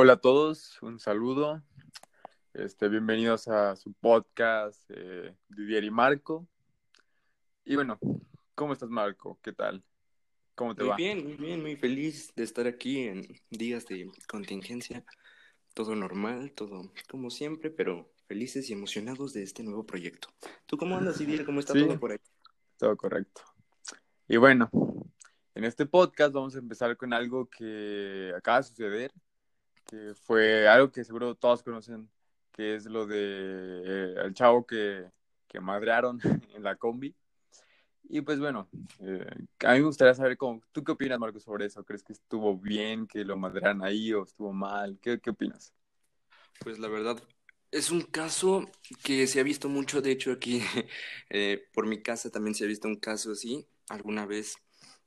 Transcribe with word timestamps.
Hola 0.00 0.12
a 0.12 0.20
todos, 0.20 0.80
un 0.80 1.00
saludo. 1.00 1.60
Este, 2.54 2.88
bienvenidos 2.88 3.48
a 3.48 3.74
su 3.74 3.92
podcast 3.94 4.80
eh, 4.90 5.34
Didier 5.48 5.82
y 5.82 5.90
Marco. 5.90 6.46
Y 7.64 7.74
bueno, 7.74 7.98
¿cómo 8.54 8.74
estás 8.74 8.90
Marco? 8.90 9.40
¿Qué 9.42 9.52
tal? 9.52 9.82
¿Cómo 10.54 10.76
te 10.76 10.82
muy 10.84 10.90
va? 10.90 10.94
bien, 10.94 11.24
muy 11.24 11.34
bien, 11.34 11.60
muy 11.62 11.74
feliz 11.74 12.32
de 12.36 12.44
estar 12.44 12.68
aquí 12.68 13.08
en 13.08 13.26
días 13.50 13.86
de 13.86 14.08
contingencia. 14.28 15.04
Todo 15.74 15.96
normal, 15.96 16.52
todo 16.52 16.92
como 17.10 17.28
siempre, 17.28 17.68
pero 17.68 18.08
felices 18.28 18.70
y 18.70 18.74
emocionados 18.74 19.32
de 19.32 19.42
este 19.42 19.64
nuevo 19.64 19.84
proyecto. 19.84 20.28
¿Tú 20.66 20.76
cómo 20.76 20.96
andas, 20.96 21.18
Didier? 21.18 21.44
¿Cómo 21.44 21.58
está 21.58 21.72
Sí. 21.72 21.80
todo 21.80 21.98
por 21.98 22.12
ahí? 22.12 22.18
Todo 22.76 22.96
correcto. 22.96 23.42
Y 24.28 24.36
bueno, 24.36 24.70
en 25.56 25.64
este 25.64 25.86
podcast 25.86 26.32
vamos 26.32 26.54
a 26.54 26.60
empezar 26.60 26.96
con 26.96 27.12
algo 27.12 27.50
que 27.50 28.32
acaba 28.36 28.58
de 28.58 28.62
suceder, 28.62 29.12
que 29.88 30.14
fue 30.14 30.68
algo 30.68 30.92
que 30.92 31.04
seguro 31.04 31.34
todos 31.34 31.62
conocen, 31.62 32.08
que 32.52 32.76
es 32.76 32.84
lo 32.86 33.06
de 33.06 33.16
eh, 33.18 34.14
el 34.24 34.34
chavo 34.34 34.66
que, 34.66 35.06
que 35.48 35.60
madrearon 35.60 36.20
en 36.54 36.62
la 36.62 36.76
combi. 36.76 37.14
Y 38.10 38.20
pues 38.20 38.38
bueno, 38.38 38.68
eh, 39.00 39.26
a 39.64 39.72
mí 39.72 39.80
me 39.80 39.86
gustaría 39.86 40.14
saber 40.14 40.36
cómo, 40.36 40.62
¿tú 40.72 40.84
qué 40.84 40.92
opinas, 40.92 41.18
Marco, 41.18 41.40
sobre 41.40 41.66
eso? 41.66 41.84
¿Crees 41.84 42.02
que 42.02 42.12
estuvo 42.12 42.56
bien 42.56 43.06
que 43.06 43.24
lo 43.24 43.36
madrearan 43.36 43.82
ahí 43.82 44.12
o 44.12 44.24
estuvo 44.24 44.52
mal? 44.52 44.98
¿Qué, 45.00 45.20
qué 45.20 45.30
opinas? 45.30 45.74
Pues 46.60 46.78
la 46.78 46.88
verdad, 46.88 47.22
es 47.70 47.90
un 47.90 48.02
caso 48.02 48.70
que 49.02 49.26
se 49.26 49.40
ha 49.40 49.42
visto 49.42 49.68
mucho, 49.68 50.00
de 50.00 50.12
hecho 50.12 50.32
aquí 50.32 50.60
eh, 51.30 51.66
por 51.72 51.86
mi 51.86 52.02
casa 52.02 52.30
también 52.30 52.54
se 52.54 52.64
ha 52.64 52.68
visto 52.68 52.88
un 52.88 52.96
caso 52.96 53.32
así 53.32 53.66
alguna 53.88 54.26
vez, 54.26 54.56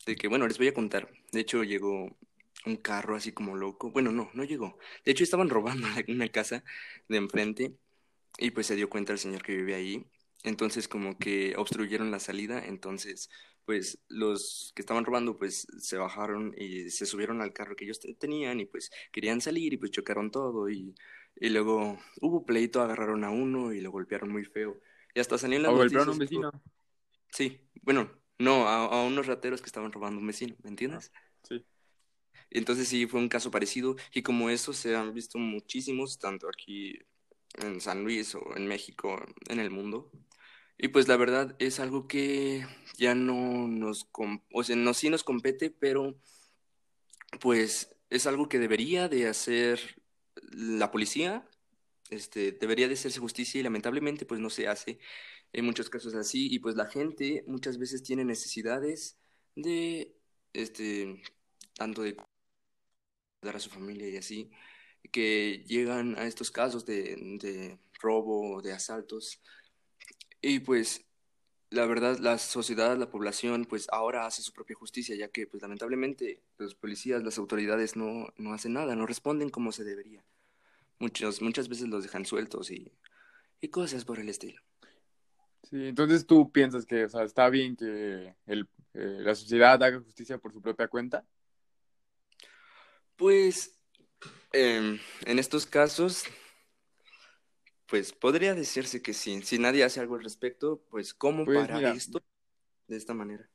de 0.05 0.16
que, 0.16 0.27
bueno, 0.27 0.48
les 0.48 0.57
voy 0.57 0.68
a 0.68 0.73
contar. 0.73 1.09
De 1.32 1.40
hecho 1.40 1.63
llegó 1.63 2.18
un 2.65 2.77
carro 2.77 3.15
así 3.15 3.31
como 3.33 3.55
loco. 3.55 3.91
Bueno, 3.91 4.11
no, 4.11 4.29
no 4.33 4.43
llegó. 4.43 4.77
De 5.05 5.11
hecho 5.11 5.23
estaban 5.23 5.49
robando 5.51 5.88
una 6.09 6.29
casa 6.29 6.63
de 7.07 7.17
enfrente 7.17 7.76
y 8.37 8.51
pues 8.51 8.68
se 8.68 8.76
dio 8.76 8.90
cuenta 8.90 9.13
el 9.13 9.20
señor 9.20 9.43
que 9.43 9.55
vive 9.55 9.76
ahí. 9.76 10.05
Entonces 10.43 10.87
como 10.87 11.18
que 11.20 11.55
obstruyeron 11.57 12.12
la 12.12 12.20
salida, 12.20 12.65
entonces 12.65 13.29
pues 13.65 13.99
los 14.09 14.73
que 14.76 14.81
estaban 14.81 15.05
robando 15.05 15.37
pues 15.37 15.68
se 15.79 15.98
bajaron 15.98 16.53
y 16.57 16.90
se 16.90 17.05
subieron 17.05 17.41
al 17.41 17.53
carro 17.53 17.76
que 17.76 17.85
ellos 17.85 17.99
te- 17.99 18.13
tenían 18.15 18.59
y 18.59 18.65
pues 18.65 18.91
querían 19.12 19.41
salir 19.41 19.73
y 19.73 19.77
pues 19.77 19.91
chocaron 19.91 20.31
todo 20.31 20.70
y, 20.70 20.96
y 21.35 21.49
luego 21.49 21.99
hubo 22.21 22.46
pleito, 22.46 22.81
agarraron 22.81 23.23
a 23.23 23.29
uno 23.31 23.71
y 23.73 23.81
lo 23.81 23.91
golpearon 23.91 24.31
muy 24.31 24.46
feo. 24.46 24.79
Y 25.13 25.20
hasta 25.20 25.37
salió 25.37 25.57
en 25.57 25.63
las 25.63 25.71
¿O 25.71 25.73
golpearon 25.73 26.09
a 26.09 26.12
un 26.13 26.20
vecino? 26.20 26.49
Sí, 27.31 27.70
bueno, 27.81 28.12
no, 28.40 28.68
a, 28.68 28.85
a 28.85 29.03
unos 29.03 29.27
rateros 29.27 29.62
que 29.62 29.68
estaban 29.68 29.91
robando 29.91 30.18
a 30.18 30.21
un 30.21 30.27
vecino, 30.27 30.55
¿me 30.63 30.70
entiendes? 30.70 31.12
Entonces 32.52 32.88
sí, 32.88 33.07
fue 33.07 33.20
un 33.20 33.30
caso 33.30 33.49
parecido 33.52 33.96
y 34.13 34.21
como 34.24 34.49
eso 34.49 34.74
se 34.74 34.96
han 34.96 35.13
visto 35.13 35.40
muchísimos, 35.40 36.20
tanto 36.20 36.48
aquí 36.49 36.99
en 37.55 37.82
San 37.82 38.04
Luis 38.04 38.35
o 38.35 38.55
en 38.55 38.68
México, 38.68 39.21
en 39.49 39.60
el 39.60 39.71
mundo. 39.71 40.12
Y 40.77 40.90
pues 40.90 41.08
la 41.08 41.18
verdad 41.18 41.55
es 41.60 41.80
algo 41.80 42.08
que 42.08 42.66
ya 42.98 43.16
no 43.16 43.68
nos, 43.68 44.10
o 44.54 44.63
sea, 44.63 44.76
no 44.76 44.93
sí 44.93 45.10
nos 45.10 45.24
compete, 45.24 45.70
pero 45.70 46.16
pues 47.40 47.96
es 48.10 48.27
algo 48.27 48.49
que 48.49 48.60
debería 48.60 49.08
de 49.08 49.27
hacer 49.27 49.80
la 50.52 50.91
policía, 50.91 51.48
este, 52.10 52.52
debería 52.52 52.88
de 52.88 52.96
hacerse 52.96 53.20
justicia 53.20 53.60
y 53.60 53.63
lamentablemente 53.63 54.26
pues 54.26 54.41
no 54.41 54.49
se 54.49 54.68
hace 54.68 54.99
en 55.54 55.65
muchos 55.65 55.90
casos 55.90 56.13
así 56.15 56.48
y 56.52 56.60
pues 56.60 56.76
la 56.76 56.88
gente 56.88 57.43
muchas 57.48 57.77
veces 57.77 58.04
tiene 58.04 58.26
necesidades 58.26 59.18
de, 59.55 60.15
este, 60.54 61.21
tanto 61.76 62.02
de 62.02 62.15
dar 63.41 63.55
a 63.55 63.59
su 63.59 63.70
familia 63.70 64.07
y 64.09 64.17
así, 64.17 64.50
que 65.11 65.63
llegan 65.67 66.17
a 66.17 66.25
estos 66.28 66.51
casos 66.51 66.85
de, 66.85 67.16
de 67.41 67.79
robo, 68.01 68.61
de 68.61 68.73
asaltos 68.73 69.41
y 70.41 70.59
pues 70.59 71.06
la 71.72 71.85
verdad, 71.85 72.19
la 72.19 72.38
sociedad, 72.38 72.97
la 72.97 73.09
población, 73.09 73.66
pues 73.66 73.88
ahora 73.91 74.25
hace 74.25 74.41
su 74.41 74.51
propia 74.51 74.75
justicia, 74.75 75.16
ya 75.16 75.30
que, 75.30 75.47
pues 75.47 75.63
lamentablemente, 75.63 76.41
los 76.57 76.75
policías, 76.75 77.24
las 77.24 77.38
autoridades 77.38 77.96
no, 77.96 78.28
no 78.38 78.53
hacen 78.53 78.74
nada, 78.74 78.94
no 78.96 79.06
responden 79.07 79.50
como 79.50 79.72
se 79.72 79.85
debería. 79.85 80.22
Muchos, 81.00 81.41
muchas 81.41 81.69
veces 81.69 81.88
los 81.88 82.03
dejan 82.03 82.25
sueltos 82.25 82.72
y, 82.72 82.91
y 83.62 83.69
cosas 83.69 84.03
por 84.03 84.19
el 84.19 84.28
estilo. 84.28 84.62
Sí, 85.63 85.88
entonces 85.88 86.25
tú 86.25 86.51
piensas 86.51 86.85
que, 86.85 87.06
o 87.06 87.09
sea, 87.09 87.24
está 87.24 87.50
bien 87.50 87.78
que 87.78 88.35
el, 88.46 88.68
eh, 88.94 89.19
la 89.22 89.34
sociedad 89.34 89.81
haga 89.81 90.01
justicia 90.01 90.38
por 90.38 90.51
su 90.51 90.62
propia 90.62 90.90
cuenta. 90.90 91.25
Pues, 93.22 93.80
em, 94.52 94.98
en 95.28 95.38
estos 95.38 95.68
casos, 95.68 96.24
pues 97.86 98.14
podría 98.14 98.56
decirse 98.56 99.04
que 99.04 99.14
sí. 99.14 99.44
Si 99.44 99.59
nadie 99.59 99.84
hace 99.84 100.00
algo 100.00 100.16
al 100.16 100.24
respecto, 100.24 100.82
pues 100.90 101.14
¿cómo 101.14 101.46
Pues 101.46 101.70
mira, 101.70 101.92
esto 101.92 102.24
de 102.88 102.98
esta 102.98 103.14
manera? 103.14 103.48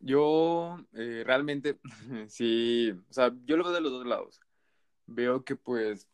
yo 0.00 0.84
eh, 0.94 1.22
realmente, 1.24 1.78
sí, 2.28 2.90
o 2.90 3.12
sea, 3.12 3.32
yo 3.44 3.56
lo 3.56 3.62
veo 3.62 3.72
de 3.72 3.82
los 3.82 3.92
dos 3.92 4.04
lados. 4.04 4.40
Veo 5.06 5.44
que 5.44 5.54
pues 5.54 6.08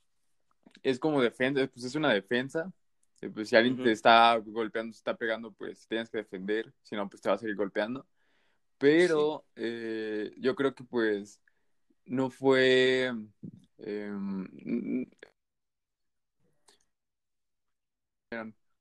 es 0.82 0.98
como 0.98 1.22
defensa, 1.22 1.66
pues 1.68 1.86
es 1.86 1.94
una 1.94 2.12
defensa. 2.12 2.70
Eh, 3.22 3.30
Pues 3.30 3.48
si 3.48 3.56
alguien 3.56 3.82
te 3.82 3.92
está 3.92 4.36
golpeando, 4.36 4.92
se 4.92 4.98
está 4.98 5.16
pegando, 5.16 5.52
pues 5.52 5.88
tienes 5.88 6.10
que 6.10 6.18
defender, 6.18 6.70
si 6.82 6.96
no, 6.96 7.08
pues 7.08 7.22
te 7.22 7.30
va 7.30 7.36
a 7.36 7.38
seguir 7.38 7.56
golpeando. 7.56 8.02
Sí. 8.02 8.06
Pero 8.76 9.46
eh, 9.56 10.34
yo 10.36 10.54
creo 10.54 10.74
que 10.74 10.84
pues 10.84 11.40
no 12.06 12.30
fue... 12.30 13.12
em, 13.78 15.06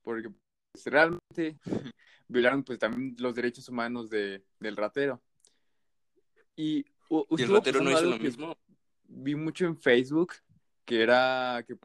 porque 0.02 0.30
pues, 0.72 0.86
realmente 0.86 1.60
violaron 2.28 2.64
pues 2.64 2.80
también 2.80 3.16
los 3.20 3.36
derechos 3.36 3.68
humanos 3.70 4.10
de, 4.10 4.44
del 4.60 4.76
ratero. 4.76 5.22
Y 6.56 6.86
u- 7.10 7.26
¿Y 7.38 7.44
el 7.44 7.50
ratero 7.50 7.82
no 7.82 7.92
hizo 7.92 8.06
lo 8.06 8.18
mismo? 8.18 8.58
vi 9.08 9.36
mucho 9.36 9.66
en 9.66 9.78
Facebook, 9.78 10.34
que 10.84 11.02
era 11.02 11.64
que 11.68 11.76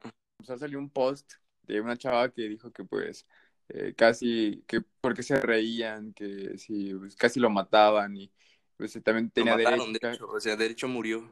salió 0.56 0.78
un 0.78 0.90
post 0.90 1.34
de 1.62 1.80
una 1.80 1.96
chava 1.96 2.30
que 2.32 2.48
dijo 2.48 2.72
que 2.72 2.84
pues 2.84 3.26
eh, 3.68 3.94
casi, 3.96 4.64
que 4.66 4.80
porque 5.00 5.22
se 5.22 5.40
reían, 5.40 6.12
que 6.12 6.56
si 6.58 6.94
pues, 6.94 7.14
casi 7.16 7.38
lo 7.40 7.50
mataban 7.50 8.16
y 8.16 8.32
pues 8.80 8.98
también 9.04 9.30
Lo 9.34 9.44
tenía 9.44 9.54
mataron, 9.54 9.92
derecho. 9.92 9.92
de 9.92 9.98
ca- 10.00 10.16
hecho, 10.16 10.28
o 10.28 10.38
sea, 10.40 10.54
de 10.54 10.66
hecho 10.66 10.86
murió. 10.86 11.28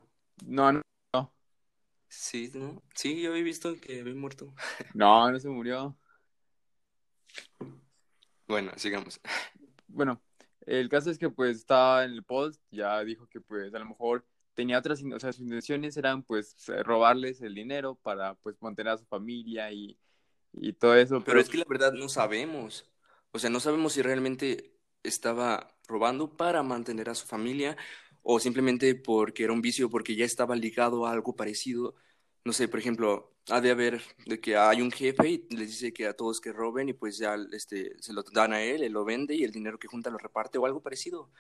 No, 0.47 0.73
no, 0.73 0.83
no, 1.15 1.33
Sí, 2.09 2.51
¿no? 2.55 2.83
Sí, 2.95 3.21
yo 3.23 3.31
había 3.31 3.43
visto 3.45 3.75
que 3.81 4.01
había 4.01 4.15
muerto. 4.15 4.55
no, 4.93 5.31
no 5.31 5.39
se 5.41 5.49
murió. 5.49 5.97
Bueno, 8.47 8.73
sigamos. 8.77 9.21
Bueno, 9.87 10.23
el 10.67 10.89
caso 10.89 11.11
es 11.11 11.19
que 11.19 11.31
pues 11.31 11.57
estaba 11.59 12.05
en 12.05 12.13
el 12.13 12.25
post, 12.25 12.63
ya 12.71 13.03
dijo 13.05 13.27
que 13.29 13.41
pues 13.41 13.75
a 13.75 13.79
lo 13.79 13.87
mejor 13.87 14.27
tenía 14.55 14.79
otras, 14.79 15.03
o 15.03 15.19
sea, 15.21 15.33
sus 15.33 15.43
intenciones 15.43 15.97
eran 15.97 16.23
pues 16.23 16.57
eh, 16.69 16.83
robarles 16.83 17.41
el 17.43 17.55
dinero 17.55 17.95
para 17.97 18.35
pues 18.37 18.61
mantener 18.63 18.93
a 18.95 18.99
su 18.99 19.07
familia 19.07 19.73
y, 19.73 19.99
y 20.53 20.73
todo 20.75 20.97
eso, 20.97 21.25
Pero 21.25 21.39
pero 21.39 21.41
es 21.41 21.49
que 21.49 21.59
la 21.59 21.65
verdad 21.69 21.93
no 21.93 22.09
sabemos. 22.09 22.91
O 23.33 23.39
sea, 23.39 23.51
no 23.51 23.61
sabemos 23.61 23.93
si 23.93 24.03
realmente 24.03 24.75
estaba 25.03 25.78
robando 25.89 26.37
para 26.37 26.63
mantener 26.63 27.09
a 27.09 27.15
su 27.15 27.27
familia 27.27 27.77
o 28.23 28.39
simplemente 28.39 28.95
porque 28.95 29.45
era 29.45 29.53
un 29.53 29.63
vicio, 29.63 29.89
porque 29.89 30.15
ya 30.15 30.25
estaba 30.25 30.55
ligado 30.55 31.07
a 31.07 31.13
algo 31.13 31.35
parecido. 31.35 31.95
No 32.45 32.53
sé, 32.53 32.69
por 32.69 32.79
ejemplo, 32.79 33.35
ha 33.49 33.61
de 33.61 33.71
haber 33.71 34.03
de 34.27 34.41
que 34.41 34.57
hay 34.57 34.83
un 34.83 34.91
jefe 34.91 35.29
y 35.31 35.57
les 35.57 35.69
dice 35.69 35.93
que 35.93 36.07
a 36.07 36.15
todos 36.15 36.41
que 36.41 36.53
roben 36.53 36.91
y 36.91 36.93
pues 36.93 37.19
ya 37.19 37.37
este, 37.53 37.93
se 38.01 38.13
lo 38.13 38.23
dan 38.23 38.53
a 38.53 38.63
él, 38.63 38.83
él 38.83 38.93
lo 38.93 39.05
vende 39.05 39.35
y 39.35 39.45
el 39.45 39.51
dinero 39.51 39.79
que 39.79 39.89
junta 39.89 40.11
lo 40.11 40.19
reparte 40.19 40.59
o 40.59 40.67
algo 40.67 40.83
parecido, 40.83 41.31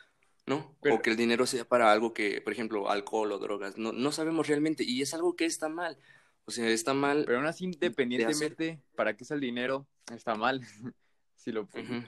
¿no? 0.47 0.57
O 0.57 0.77
pero 0.81 1.03
que 1.03 1.11
el 1.11 1.17
dinero 1.17 1.47
sea 1.47 1.67
para 1.67 1.93
algo 1.93 2.15
que, 2.15 2.41
por 2.41 2.53
ejemplo, 2.53 2.91
alcohol 2.91 3.33
o 3.33 3.39
drogas. 3.39 3.77
No, 3.77 3.93
no 3.93 4.13
sabemos 4.13 4.49
realmente 4.49 4.83
y 4.85 5.03
es 5.03 5.13
algo 5.13 5.37
que 5.37 5.45
está 5.45 5.69
mal. 5.69 5.99
O 6.47 6.51
sea, 6.51 6.67
está 6.69 6.95
mal 6.95 7.25
pero 7.27 7.39
aún 7.39 7.47
así 7.47 7.65
independientemente 7.65 8.81
para 8.97 9.15
qué 9.15 9.25
es 9.25 9.31
el 9.31 9.41
dinero, 9.41 9.87
está 10.11 10.35
mal. 10.35 10.63
Si 11.37 11.53
lo, 11.53 11.63
Ujú. 11.63 12.03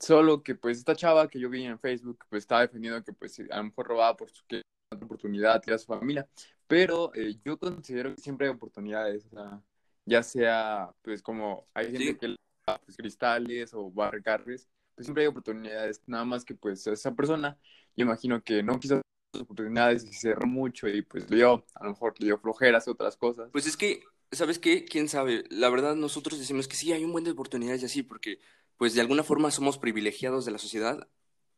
Solo 0.00 0.42
que 0.42 0.54
pues 0.54 0.78
esta 0.78 0.96
chava 0.96 1.28
que 1.28 1.38
yo 1.40 1.50
vi 1.50 1.64
en 1.64 1.78
Facebook 1.78 2.24
pues 2.28 2.42
estaba 2.44 2.62
defendiendo 2.62 3.02
que 3.04 3.12
pues 3.12 3.38
a 3.50 3.56
lo 3.58 3.64
mejor 3.64 3.86
robaba 3.88 4.16
por 4.16 4.30
su 4.30 4.44
que 4.46 4.62
oportunidad 4.90 5.62
y 5.66 5.72
a 5.72 5.78
su 5.78 5.86
familia, 5.86 6.28
pero 6.66 7.12
eh, 7.14 7.36
yo 7.44 7.58
considero 7.58 8.14
que 8.14 8.20
siempre 8.20 8.46
hay 8.46 8.52
oportunidades, 8.54 9.26
o 9.26 9.30
sea, 9.30 9.62
ya 10.04 10.22
sea 10.22 10.90
pues 11.02 11.22
como 11.22 11.66
hay 11.74 11.86
gente 11.92 11.98
Sí, 11.98 12.18
que 12.18 12.28
le 12.28 12.36
da, 12.66 12.78
pues, 12.84 12.96
cristales 12.96 13.74
o 13.74 13.90
barre 13.90 14.22
carnes, 14.22 14.68
pues 14.94 15.06
siempre 15.06 15.22
hay 15.24 15.28
oportunidades, 15.28 16.02
nada 16.06 16.24
más 16.24 16.44
que 16.44 16.54
pues 16.54 16.86
esa 16.86 17.14
persona, 17.14 17.58
yo 17.96 18.04
imagino 18.04 18.42
que 18.42 18.62
no 18.62 18.78
quiso 18.78 19.00
las 19.32 19.42
oportunidades 19.42 20.04
y 20.04 20.12
se 20.12 20.20
cerró 20.30 20.46
mucho 20.46 20.88
y 20.88 21.02
pues 21.02 21.28
le 21.30 21.36
dio, 21.36 21.64
a 21.74 21.84
lo 21.84 21.90
mejor 21.90 22.14
le 22.18 22.26
dio 22.26 22.38
flojeras 22.38 22.88
otras 22.88 23.16
cosas. 23.16 23.50
Pues 23.50 23.66
es 23.66 23.76
que, 23.76 24.02
¿sabes 24.32 24.58
qué? 24.58 24.84
¿Quién 24.84 25.08
sabe? 25.08 25.44
La 25.50 25.70
verdad, 25.70 25.94
nosotros 25.96 26.38
decimos 26.38 26.68
que 26.68 26.76
sí, 26.76 26.92
hay 26.92 27.04
un 27.04 27.12
buen 27.12 27.24
de 27.24 27.32
oportunidades 27.32 27.82
y 27.82 27.86
así, 27.86 28.02
porque 28.02 28.38
pues 28.76 28.94
de 28.94 29.00
alguna 29.00 29.22
forma 29.22 29.50
somos 29.50 29.78
privilegiados 29.78 30.44
de 30.44 30.52
la 30.52 30.58
sociedad 30.58 31.08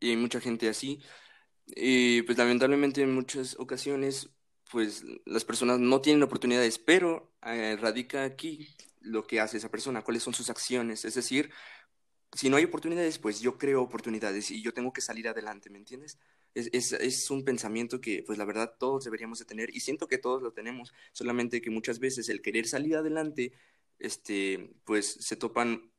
y 0.01 0.11
hay 0.11 0.17
mucha 0.17 0.41
gente 0.41 0.69
así. 0.69 1.01
Y 1.67 2.23
pues 2.23 2.39
lamentablemente 2.39 3.03
en 3.03 3.15
muchas 3.15 3.57
ocasiones 3.59 4.31
pues 4.71 5.05
las 5.25 5.45
personas 5.45 5.79
no 5.79 6.01
tienen 6.01 6.23
oportunidades, 6.23 6.79
pero 6.79 7.33
eh, 7.43 7.77
radica 7.81 8.25
aquí 8.25 8.69
lo 9.01 9.27
que 9.27 9.41
hace 9.41 9.59
esa 9.59 9.71
persona, 9.71 10.03
cuáles 10.03 10.23
son 10.23 10.35
sus 10.35 10.51
acciones. 10.51 11.05
Es 11.05 11.15
decir, 11.15 11.51
si 12.33 12.51
no 12.51 12.57
hay 12.57 12.65
oportunidades, 12.65 13.19
pues 13.19 13.41
yo 13.41 13.59
creo 13.59 13.83
oportunidades 13.83 14.51
y 14.51 14.63
yo 14.63 14.75
tengo 14.75 14.93
que 14.93 15.01
salir 15.01 15.29
adelante, 15.29 15.71
¿me 15.71 15.79
entiendes? 15.79 16.19
Es, 16.55 16.69
es, 16.73 16.93
es, 16.93 17.31
un 17.31 17.45
pensamiento 17.45 18.01
que, 18.01 18.23
pues 18.27 18.39
la 18.39 18.45
verdad, 18.45 18.75
todos 18.79 19.05
deberíamos 19.05 19.39
de 19.39 19.45
tener 19.45 19.75
y 19.75 19.81
siento 19.81 20.09
que 20.09 20.19
todos 20.19 20.43
lo 20.43 20.53
tenemos, 20.53 20.93
solamente 21.13 21.61
que 21.61 21.71
muchas 21.71 21.99
veces 21.99 22.29
el 22.29 22.43
querer 22.43 22.67
salir 22.67 22.97
adelante, 22.97 23.53
este, 23.99 24.75
pues 24.85 25.07
se 25.21 25.37
topan 25.37 25.93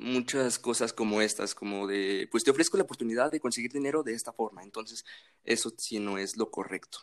muchas 0.00 0.58
cosas 0.58 0.92
como 0.92 1.20
estas, 1.20 1.54
como 1.54 1.86
de, 1.86 2.26
pues 2.30 2.42
te 2.42 2.50
ofrezco 2.50 2.76
la 2.76 2.84
oportunidad 2.84 3.30
de 3.30 3.38
conseguir 3.38 3.70
dinero 3.72 4.02
de 4.02 4.14
esta 4.14 4.32
forma, 4.32 4.62
entonces 4.62 5.04
eso 5.44 5.72
sí 5.76 5.98
no 5.98 6.18
es 6.18 6.36
lo 6.36 6.50
correcto. 6.50 6.98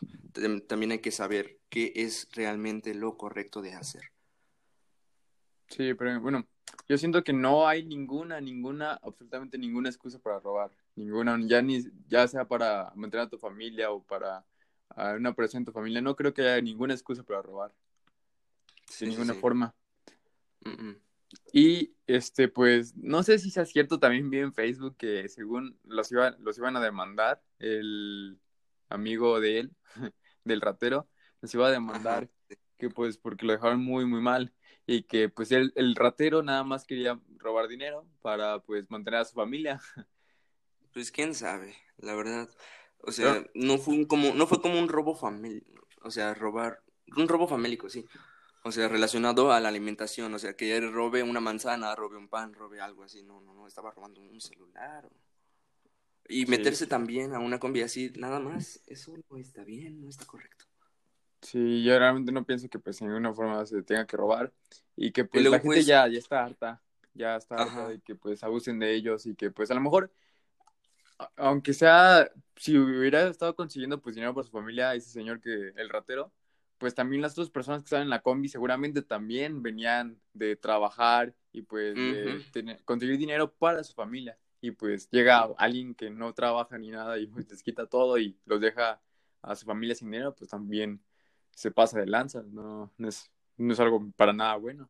También 0.66 0.92
hay 0.92 0.98
que 0.98 1.12
saber 1.12 1.58
qué 1.70 1.92
es 1.94 2.28
realmente 2.32 2.94
lo 2.94 3.16
correcto 3.16 3.62
de 3.62 3.74
hacer. 3.74 4.02
Sí, 5.68 5.94
pero 5.94 6.20
bueno, 6.20 6.46
yo 6.88 6.98
siento 6.98 7.22
que 7.22 7.32
no 7.32 7.68
hay 7.68 7.84
ninguna, 7.84 8.40
ninguna, 8.40 8.94
absolutamente 8.94 9.58
ninguna 9.58 9.88
excusa 9.88 10.18
para 10.18 10.40
robar. 10.40 10.70
Ninguna, 10.96 11.38
ya, 11.46 11.62
ni, 11.62 11.84
ya 12.08 12.26
sea 12.26 12.46
para 12.46 12.92
mantener 12.96 13.26
a 13.26 13.30
tu 13.30 13.38
familia 13.38 13.92
o 13.92 14.02
para 14.02 14.44
una 15.16 15.34
persona 15.34 15.60
en 15.60 15.64
tu 15.66 15.72
familia, 15.72 16.00
no 16.00 16.16
creo 16.16 16.34
que 16.34 16.42
haya 16.42 16.60
ninguna 16.60 16.94
excusa 16.94 17.22
para 17.22 17.42
robar. 17.42 17.72
de 18.98 19.06
ninguna 19.06 19.34
forma. 19.34 19.74
Y 21.52 21.94
este, 22.06 22.48
pues, 22.48 22.94
no 22.96 23.22
sé 23.22 23.38
si 23.38 23.50
sea 23.50 23.64
cierto, 23.64 23.98
también 23.98 24.30
vi 24.30 24.38
en 24.38 24.52
Facebook 24.52 24.96
que 24.96 25.28
según 25.28 25.78
los, 25.84 26.10
iba, 26.12 26.30
los 26.38 26.58
iban 26.58 26.76
a 26.76 26.80
demandar, 26.80 27.42
el 27.58 28.38
amigo 28.88 29.40
de 29.40 29.60
él, 29.60 29.76
del 30.44 30.60
ratero, 30.60 31.08
los 31.40 31.52
iba 31.54 31.68
a 31.68 31.72
demandar, 31.72 32.28
que 32.78 32.90
pues 32.90 33.18
porque 33.18 33.46
lo 33.46 33.52
dejaron 33.52 33.82
muy, 33.82 34.04
muy 34.06 34.20
mal 34.20 34.52
y 34.86 35.02
que 35.02 35.28
pues 35.28 35.52
el, 35.52 35.72
el 35.76 35.94
ratero 35.94 36.42
nada 36.42 36.64
más 36.64 36.86
quería 36.86 37.20
robar 37.36 37.68
dinero 37.68 38.06
para 38.22 38.60
pues 38.60 38.90
mantener 38.90 39.20
a 39.20 39.24
su 39.24 39.34
familia. 39.34 39.80
Pues 40.94 41.12
quién 41.12 41.34
sabe, 41.34 41.76
la 41.98 42.14
verdad. 42.14 42.48
O 43.02 43.12
sea, 43.12 43.44
no, 43.54 43.78
fue 43.78 44.08
como 44.08 44.34
no 44.34 44.46
fue 44.46 44.60
como 44.60 44.80
un 44.80 44.88
robo 44.88 45.14
famélico, 45.14 45.86
o 46.02 46.10
sea, 46.10 46.34
robar 46.34 46.82
un 47.16 47.28
robo 47.28 47.46
famélico, 47.46 47.88
sí. 47.88 48.04
O 48.64 48.72
sea, 48.72 48.88
relacionado 48.88 49.52
a 49.52 49.60
la 49.60 49.68
alimentación, 49.68 50.34
o 50.34 50.38
sea, 50.38 50.54
que 50.54 50.76
él 50.76 50.92
robe 50.92 51.22
una 51.22 51.40
manzana, 51.40 51.94
robe 51.94 52.16
un 52.16 52.28
pan, 52.28 52.52
robe 52.52 52.80
algo 52.80 53.04
así, 53.04 53.22
no, 53.22 53.40
no, 53.40 53.54
no, 53.54 53.66
estaba 53.66 53.90
robando 53.90 54.20
un 54.20 54.40
celular. 54.40 55.08
Y 56.28 56.44
meterse 56.46 56.86
también 56.86 57.34
a 57.34 57.38
una 57.38 57.58
combi 57.58 57.80
así, 57.80 58.12
nada 58.16 58.40
más, 58.40 58.82
eso 58.86 59.14
no 59.30 59.38
está 59.38 59.64
bien, 59.64 60.02
no 60.02 60.10
está 60.10 60.26
correcto. 60.26 60.66
Sí, 61.40 61.82
yo 61.84 61.98
realmente 61.98 62.32
no 62.32 62.44
pienso 62.44 62.68
que 62.68 62.78
pues 62.78 63.00
en 63.00 63.08
ninguna 63.08 63.32
forma 63.32 63.64
se 63.64 63.82
tenga 63.82 64.06
que 64.06 64.16
robar 64.16 64.52
y 64.96 65.12
que 65.12 65.24
pues 65.24 65.44
la 65.44 65.50
gente 65.52 65.66
pues 65.66 65.86
ya, 65.86 66.06
ya 66.08 66.18
está 66.18 66.44
harta, 66.44 66.82
ya 67.14 67.36
está 67.36 67.56
harta 67.56 67.88
de 67.88 68.00
que 68.00 68.16
pues 68.16 68.42
abusen 68.42 68.78
de 68.78 68.94
ellos 68.94 69.24
y 69.26 69.34
que 69.34 69.50
pues 69.50 69.70
a 69.70 69.74
lo 69.74 69.80
mejor, 69.80 70.12
aunque 71.36 71.72
sea, 71.72 72.28
si 72.56 72.76
hubiera 72.76 73.28
estado 73.28 73.54
consiguiendo 73.54 74.00
pues 74.02 74.16
dinero 74.16 74.34
para 74.34 74.46
su 74.46 74.50
familia, 74.50 74.94
ese 74.94 75.10
señor 75.10 75.40
que, 75.40 75.72
el 75.76 75.88
ratero, 75.88 76.32
pues 76.78 76.94
también 76.94 77.22
las 77.22 77.32
otras 77.32 77.50
personas 77.50 77.82
que 77.82 77.86
estaban 77.86 78.04
en 78.04 78.10
la 78.10 78.22
combi 78.22 78.48
seguramente 78.48 79.02
también 79.02 79.62
venían 79.62 80.20
de 80.32 80.56
trabajar 80.56 81.34
y 81.52 81.62
pues 81.62 81.94
de 81.94 82.80
conseguir 82.84 83.18
dinero 83.18 83.52
para 83.52 83.82
su 83.82 83.94
familia 83.94 84.38
y 84.60 84.70
pues 84.70 85.08
llega 85.10 85.48
alguien 85.58 85.94
que 85.94 86.10
no 86.10 86.32
trabaja 86.34 86.78
ni 86.78 86.90
nada 86.90 87.18
y 87.18 87.26
pues 87.26 87.48
les 87.50 87.62
quita 87.62 87.86
todo 87.86 88.18
y 88.18 88.38
los 88.46 88.60
deja 88.60 89.00
a 89.42 89.54
su 89.54 89.66
familia 89.66 89.94
sin 89.94 90.10
dinero, 90.10 90.34
pues 90.34 90.50
también 90.50 91.00
se 91.54 91.70
pasa 91.70 91.98
de 91.98 92.06
lanza, 92.06 92.42
no, 92.42 92.92
no, 92.96 93.08
es, 93.08 93.30
no 93.56 93.72
es 93.72 93.80
algo 93.80 94.10
para 94.16 94.32
nada 94.32 94.56
bueno. 94.56 94.88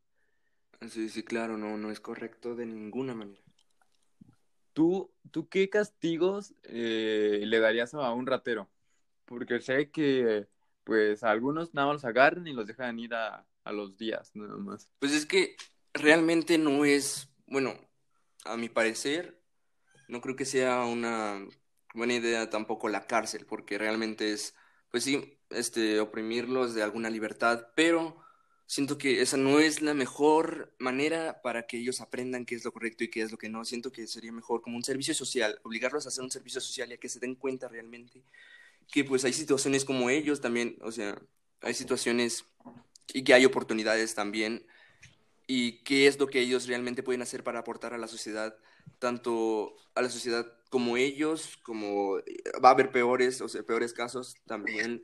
Sí, 0.89 1.09
sí, 1.09 1.23
claro, 1.23 1.59
no, 1.59 1.77
no 1.77 1.91
es 1.91 2.01
correcto 2.01 2.55
de 2.55 2.67
ninguna 2.67 3.15
manera. 3.15 3.43
¿Tú, 4.73 5.11
tú 5.31 5.49
qué 5.49 5.69
castigos 5.69 6.55
eh, 6.63 7.43
le 7.45 7.59
darías 7.59 7.95
a 7.95 8.13
un 8.13 8.27
ratero? 8.27 8.69
Porque 9.25 9.61
sé 9.61 9.91
que 9.91 10.47
pues 10.89 11.23
algunos 11.23 11.75
nada 11.75 11.89
más 11.89 11.97
los 11.97 12.05
agarran 12.07 12.47
y 12.47 12.55
los 12.55 12.67
dejan 12.67 12.99
ir 12.99 13.13
a, 13.13 13.47
a 13.63 13.73
los 13.73 13.99
días, 13.99 14.31
nada 14.33 14.57
más. 14.57 14.89
Pues 14.99 15.13
es 15.13 15.27
que 15.27 15.55
realmente 15.93 16.57
no 16.57 16.87
es, 16.87 17.29
bueno, 17.47 17.75
a 18.47 18.57
mi 18.57 18.71
parecer, 18.71 19.39
no 20.09 20.23
creo 20.23 20.35
que 20.35 20.47
sea 20.47 20.87
una 20.87 21.47
buena 21.93 22.15
idea 22.15 22.49
tampoco 22.49 22.89
la 22.89 23.07
cárcel, 23.07 23.45
porque 23.45 23.77
realmente 23.77 24.33
es, 24.33 24.55
pues 24.91 25.05
sí, 25.05 25.39
este, 25.51 26.01
oprimirlos 26.01 26.73
de 26.73 26.83
alguna 26.83 27.11
libertad, 27.11 27.67
pero 27.77 28.17
siento 28.65 28.97
que 28.97 29.21
esa 29.21 29.37
no 29.37 29.61
es 29.61 29.83
la 29.83 29.93
mejor 29.93 30.75
manera 30.79 31.43
para 31.43 31.67
que 31.67 31.77
ellos 31.77 32.01
aprendan 32.01 32.47
qué 32.47 32.55
es 32.55 32.65
lo 32.65 32.73
correcto 32.73 33.05
y 33.05 33.11
qué 33.11 33.21
es 33.21 33.31
lo 33.31 33.37
que 33.37 33.51
no. 33.51 33.63
Siento 33.67 33.93
que 33.93 34.07
sería 34.07 34.33
mejor 34.33 34.63
como 34.63 34.79
un 34.79 34.85
servicio 34.85 35.13
social, 35.13 35.61
obligarlos 35.65 36.07
a 36.07 36.09
hacer 36.09 36.25
un 36.25 36.31
servicio 36.31 36.63
social 36.63 36.91
y 36.91 36.95
a 36.95 36.97
que 36.97 37.11
se 37.11 37.21
den 37.21 37.35
cuenta 37.35 37.69
realmente 37.69 38.25
que 38.91 39.05
pues 39.05 39.25
hay 39.25 39.33
situaciones 39.33 39.85
como 39.85 40.11
ellos 40.11 40.41
también, 40.41 40.77
o 40.81 40.93
sea, 40.93 41.21
hay 41.61 41.75
situaciones 41.75 42.45
y 43.13 43.25
que 43.25 43.35
hay 43.35 43.45
oportunidades 43.45 44.15
también. 44.15 44.67
Y 45.47 45.83
qué 45.85 46.07
es 46.07 46.19
lo 46.19 46.27
que 46.27 46.41
ellos 46.41 46.67
realmente 46.67 47.03
pueden 47.03 47.23
hacer 47.23 47.43
para 47.43 47.61
aportar 47.61 47.95
a 47.95 47.99
la 47.99 48.09
sociedad, 48.09 48.57
tanto 48.99 49.77
a 49.95 50.03
la 50.03 50.11
sociedad 50.11 50.47
como 50.69 50.97
ellos, 50.97 51.59
como 51.63 52.17
va 52.63 52.69
a 52.69 52.73
haber 52.73 52.93
peores, 52.93 53.41
o 53.41 53.49
sea, 53.49 53.63
peores 53.63 53.93
casos 53.93 54.37
también 54.47 55.03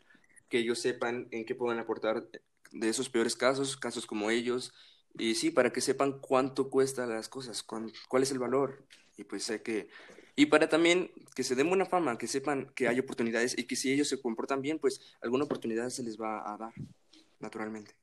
que 0.48 0.58
ellos 0.58 0.78
sepan 0.78 1.28
en 1.30 1.46
qué 1.46 1.54
pueden 1.54 1.80
aportar 1.80 2.28
de 2.72 2.88
esos 2.88 3.08
peores 3.08 3.36
casos, 3.36 3.76
casos 3.76 4.06
como 4.06 4.30
ellos, 4.30 4.72
y 5.16 5.36
sí, 5.36 5.50
para 5.50 5.72
que 5.72 5.80
sepan 5.80 6.20
cuánto 6.20 6.70
cuesta 6.70 7.06
las 7.06 7.28
cosas, 7.28 7.62
cuál 7.62 8.22
es 8.22 8.30
el 8.30 8.38
valor, 8.38 8.84
y 9.16 9.24
pues 9.24 9.44
sé 9.44 9.62
que, 9.62 9.88
y 10.36 10.46
para 10.46 10.68
también 10.68 11.10
que 11.34 11.42
se 11.42 11.54
den 11.54 11.68
buena 11.68 11.86
fama, 11.86 12.18
que 12.18 12.26
sepan 12.26 12.70
que 12.74 12.88
hay 12.88 12.98
oportunidades 12.98 13.56
y 13.58 13.64
que 13.64 13.76
si 13.76 13.92
ellos 13.92 14.08
se 14.08 14.20
comportan 14.20 14.62
bien, 14.62 14.78
pues 14.78 15.00
alguna 15.20 15.44
oportunidad 15.44 15.88
se 15.90 16.02
les 16.02 16.20
va 16.20 16.52
a 16.52 16.56
dar, 16.56 16.72
naturalmente. 17.40 17.94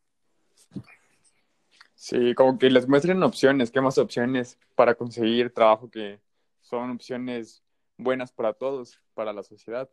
Sí, 1.95 2.33
como 2.35 2.57
que 2.57 2.69
les 2.69 2.87
muestren 2.87 3.21
opciones, 3.23 3.69
qué 3.69 3.81
más 3.81 3.97
opciones 3.97 4.57
para 4.75 4.95
conseguir 4.95 5.53
trabajo 5.53 5.89
que 5.89 6.19
son 6.61 6.91
opciones 6.91 7.63
buenas 7.97 8.31
para 8.31 8.53
todos, 8.53 8.99
para 9.13 9.33
la 9.33 9.43
sociedad. 9.43 9.89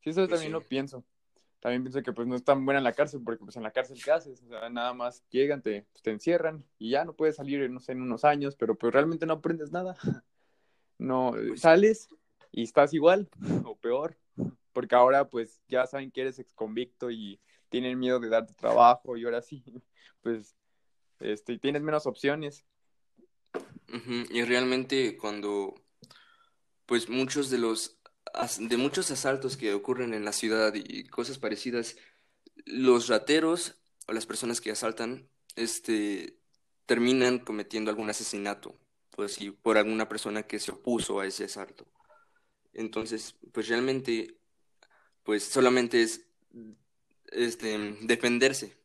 Sí, 0.00 0.10
eso 0.10 0.22
pues 0.22 0.30
también 0.30 0.52
lo 0.52 0.60
pienso 0.62 1.04
también 1.62 1.84
pienso 1.84 2.02
que 2.02 2.12
pues 2.12 2.26
no 2.26 2.34
es 2.34 2.42
tan 2.42 2.64
buena 2.64 2.78
en 2.78 2.84
la 2.84 2.92
cárcel, 2.92 3.20
porque 3.24 3.44
pues 3.44 3.56
en 3.56 3.62
la 3.62 3.70
cárcel 3.70 4.02
¿qué 4.04 4.10
haces? 4.10 4.42
O 4.42 4.48
sea, 4.48 4.68
nada 4.68 4.92
más 4.94 5.24
llegan, 5.30 5.62
te, 5.62 5.86
pues, 5.92 6.02
te 6.02 6.10
encierran 6.10 6.64
y 6.76 6.90
ya 6.90 7.04
no 7.04 7.14
puedes 7.14 7.36
salir, 7.36 7.70
no 7.70 7.78
sé, 7.78 7.92
en 7.92 8.02
unos 8.02 8.24
años, 8.24 8.56
pero 8.56 8.74
pues 8.74 8.92
realmente 8.92 9.26
no 9.26 9.34
aprendes 9.34 9.70
nada. 9.70 9.96
No, 11.02 11.32
pues 11.32 11.60
sales 11.60 12.08
y 12.52 12.62
estás 12.62 12.94
igual 12.94 13.28
o 13.64 13.76
peor, 13.76 14.16
porque 14.72 14.94
ahora 14.94 15.28
pues 15.28 15.60
ya 15.68 15.86
saben 15.86 16.10
que 16.10 16.22
eres 16.22 16.38
ex 16.38 16.54
convicto 16.54 17.10
y 17.10 17.40
tienen 17.68 17.98
miedo 17.98 18.20
de 18.20 18.28
darte 18.28 18.54
trabajo 18.54 19.16
y 19.16 19.24
ahora 19.24 19.42
sí, 19.42 19.64
pues 20.22 20.54
este, 21.20 21.58
tienes 21.58 21.82
menos 21.82 22.06
opciones. 22.06 22.64
Y 24.30 24.42
realmente 24.44 25.18
cuando 25.18 25.74
pues 26.86 27.08
muchos 27.10 27.50
de 27.50 27.58
los 27.58 27.98
de 28.58 28.76
muchos 28.78 29.10
asaltos 29.10 29.56
que 29.56 29.74
ocurren 29.74 30.14
en 30.14 30.24
la 30.24 30.32
ciudad 30.32 30.72
y 30.74 31.04
cosas 31.04 31.38
parecidas, 31.38 31.96
los 32.64 33.08
rateros 33.08 33.76
o 34.06 34.12
las 34.12 34.24
personas 34.24 34.60
que 34.60 34.70
asaltan, 34.70 35.28
este, 35.56 36.38
terminan 36.86 37.40
cometiendo 37.40 37.90
algún 37.90 38.08
asesinato, 38.08 38.78
pues 39.16 39.34
sí, 39.34 39.50
por 39.50 39.78
alguna 39.78 40.08
persona 40.08 40.42
que 40.44 40.58
se 40.58 40.72
opuso 40.72 41.20
a 41.20 41.26
ese 41.26 41.44
asalto. 41.44 41.86
Entonces, 42.72 43.36
pues 43.52 43.68
realmente, 43.68 44.38
pues 45.22 45.44
solamente 45.44 46.02
es 46.02 46.26
este, 47.32 47.96
defenderse, 48.02 48.76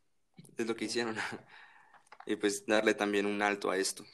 es 0.57 0.67
lo 0.67 0.75
que 0.75 0.85
hicieron, 0.85 1.15
y 2.25 2.35
pues 2.35 2.65
darle 2.65 2.93
también 2.93 3.25
un 3.25 3.41
alto 3.41 3.71
a 3.71 3.77
esto. 3.77 4.05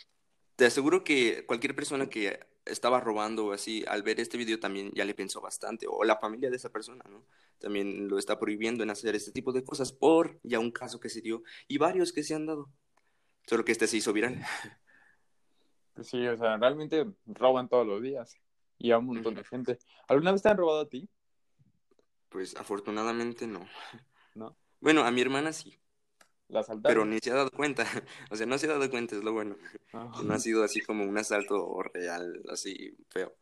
Te 0.56 0.66
aseguro 0.66 1.04
que 1.04 1.46
cualquier 1.46 1.76
persona 1.76 2.08
que 2.10 2.40
estaba 2.66 3.00
robando 3.00 3.48
o 3.48 3.52
así, 3.54 3.84
al 3.88 4.04
ver 4.04 4.20
este 4.20 4.38
video 4.38 4.60
también 4.60 4.92
ya 4.94 5.06
le 5.06 5.16
pensó 5.16 5.42
bastante, 5.42 5.88
o 5.90 6.04
la 6.04 6.18
familia 6.18 6.50
de 6.50 6.58
esa 6.58 6.70
persona, 6.72 7.04
¿no? 7.10 7.26
También 7.60 8.08
lo 8.08 8.20
está 8.20 8.40
prohibiendo 8.40 8.84
en 8.84 8.90
hacer 8.90 9.16
este 9.16 9.32
tipo 9.32 9.52
de 9.52 9.64
cosas 9.64 9.92
por 9.92 10.40
ya 10.44 10.60
un 10.60 10.72
caso 10.72 11.00
que 11.00 11.10
se 11.10 11.22
dio 11.22 11.44
y 11.68 11.78
varios 11.78 12.14
que 12.14 12.24
se 12.24 12.36
han 12.36 12.46
dado, 12.46 12.70
solo 13.48 13.66
que 13.66 13.72
este 13.72 13.88
se 13.88 13.98
hizo 13.98 14.14
viral. 14.14 14.46
Sí, 16.02 16.26
o 16.28 16.38
sea, 16.38 16.58
realmente 16.58 17.06
roban 17.26 17.70
todos 17.70 17.86
los 17.86 18.02
días 18.02 18.36
y 18.80 18.92
a 18.92 18.98
un 18.98 19.06
montón 19.06 19.36
de 19.36 19.44
gente. 19.44 19.78
¿Alguna 20.08 20.32
vez 20.32 20.42
te 20.42 20.50
han 20.50 20.58
robado 20.58 20.82
a 20.82 20.90
ti? 20.90 21.08
Pues 22.30 22.56
afortunadamente 22.56 23.46
no. 23.48 23.68
¿No? 24.36 24.58
Bueno, 24.80 25.04
a 25.04 25.12
mi 25.12 25.22
hermana 25.22 25.54
sí. 25.54 25.80
Pero 26.84 27.06
ni 27.06 27.20
se 27.20 27.32
ha 27.32 27.36
dado 27.36 27.52
cuenta. 27.52 27.86
O 28.32 28.36
sea, 28.36 28.46
no 28.46 28.58
se 28.58 28.66
ha 28.68 28.74
dado 28.74 28.90
cuenta, 28.90 29.16
es 29.16 29.24
lo 29.24 29.34
bueno. 29.34 29.56
No 30.24 30.34
ha 30.34 30.40
sido 30.40 30.64
así 30.64 30.82
como 30.82 31.04
un 31.06 31.18
asalto 31.18 31.82
real, 31.94 32.42
así 32.52 32.96
feo. 33.10 33.36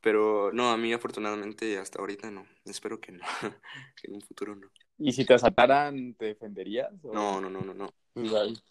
Pero 0.00 0.50
no, 0.52 0.70
a 0.70 0.76
mí 0.76 0.92
afortunadamente 0.92 1.78
hasta 1.78 1.98
ahorita 2.00 2.30
no. 2.30 2.46
Espero 2.64 3.00
que 3.00 3.12
no, 3.12 3.24
que 3.96 4.08
en 4.08 4.14
un 4.14 4.20
futuro 4.22 4.56
no. 4.56 4.68
¿Y 4.98 5.12
si 5.12 5.24
te 5.24 5.34
asaltaran, 5.34 6.14
te 6.14 6.26
defenderías? 6.26 6.92
o- 7.04 7.12
No, 7.12 7.40
no, 7.40 7.48
no, 7.50 7.62
no, 7.62 7.74
no. 7.74 7.90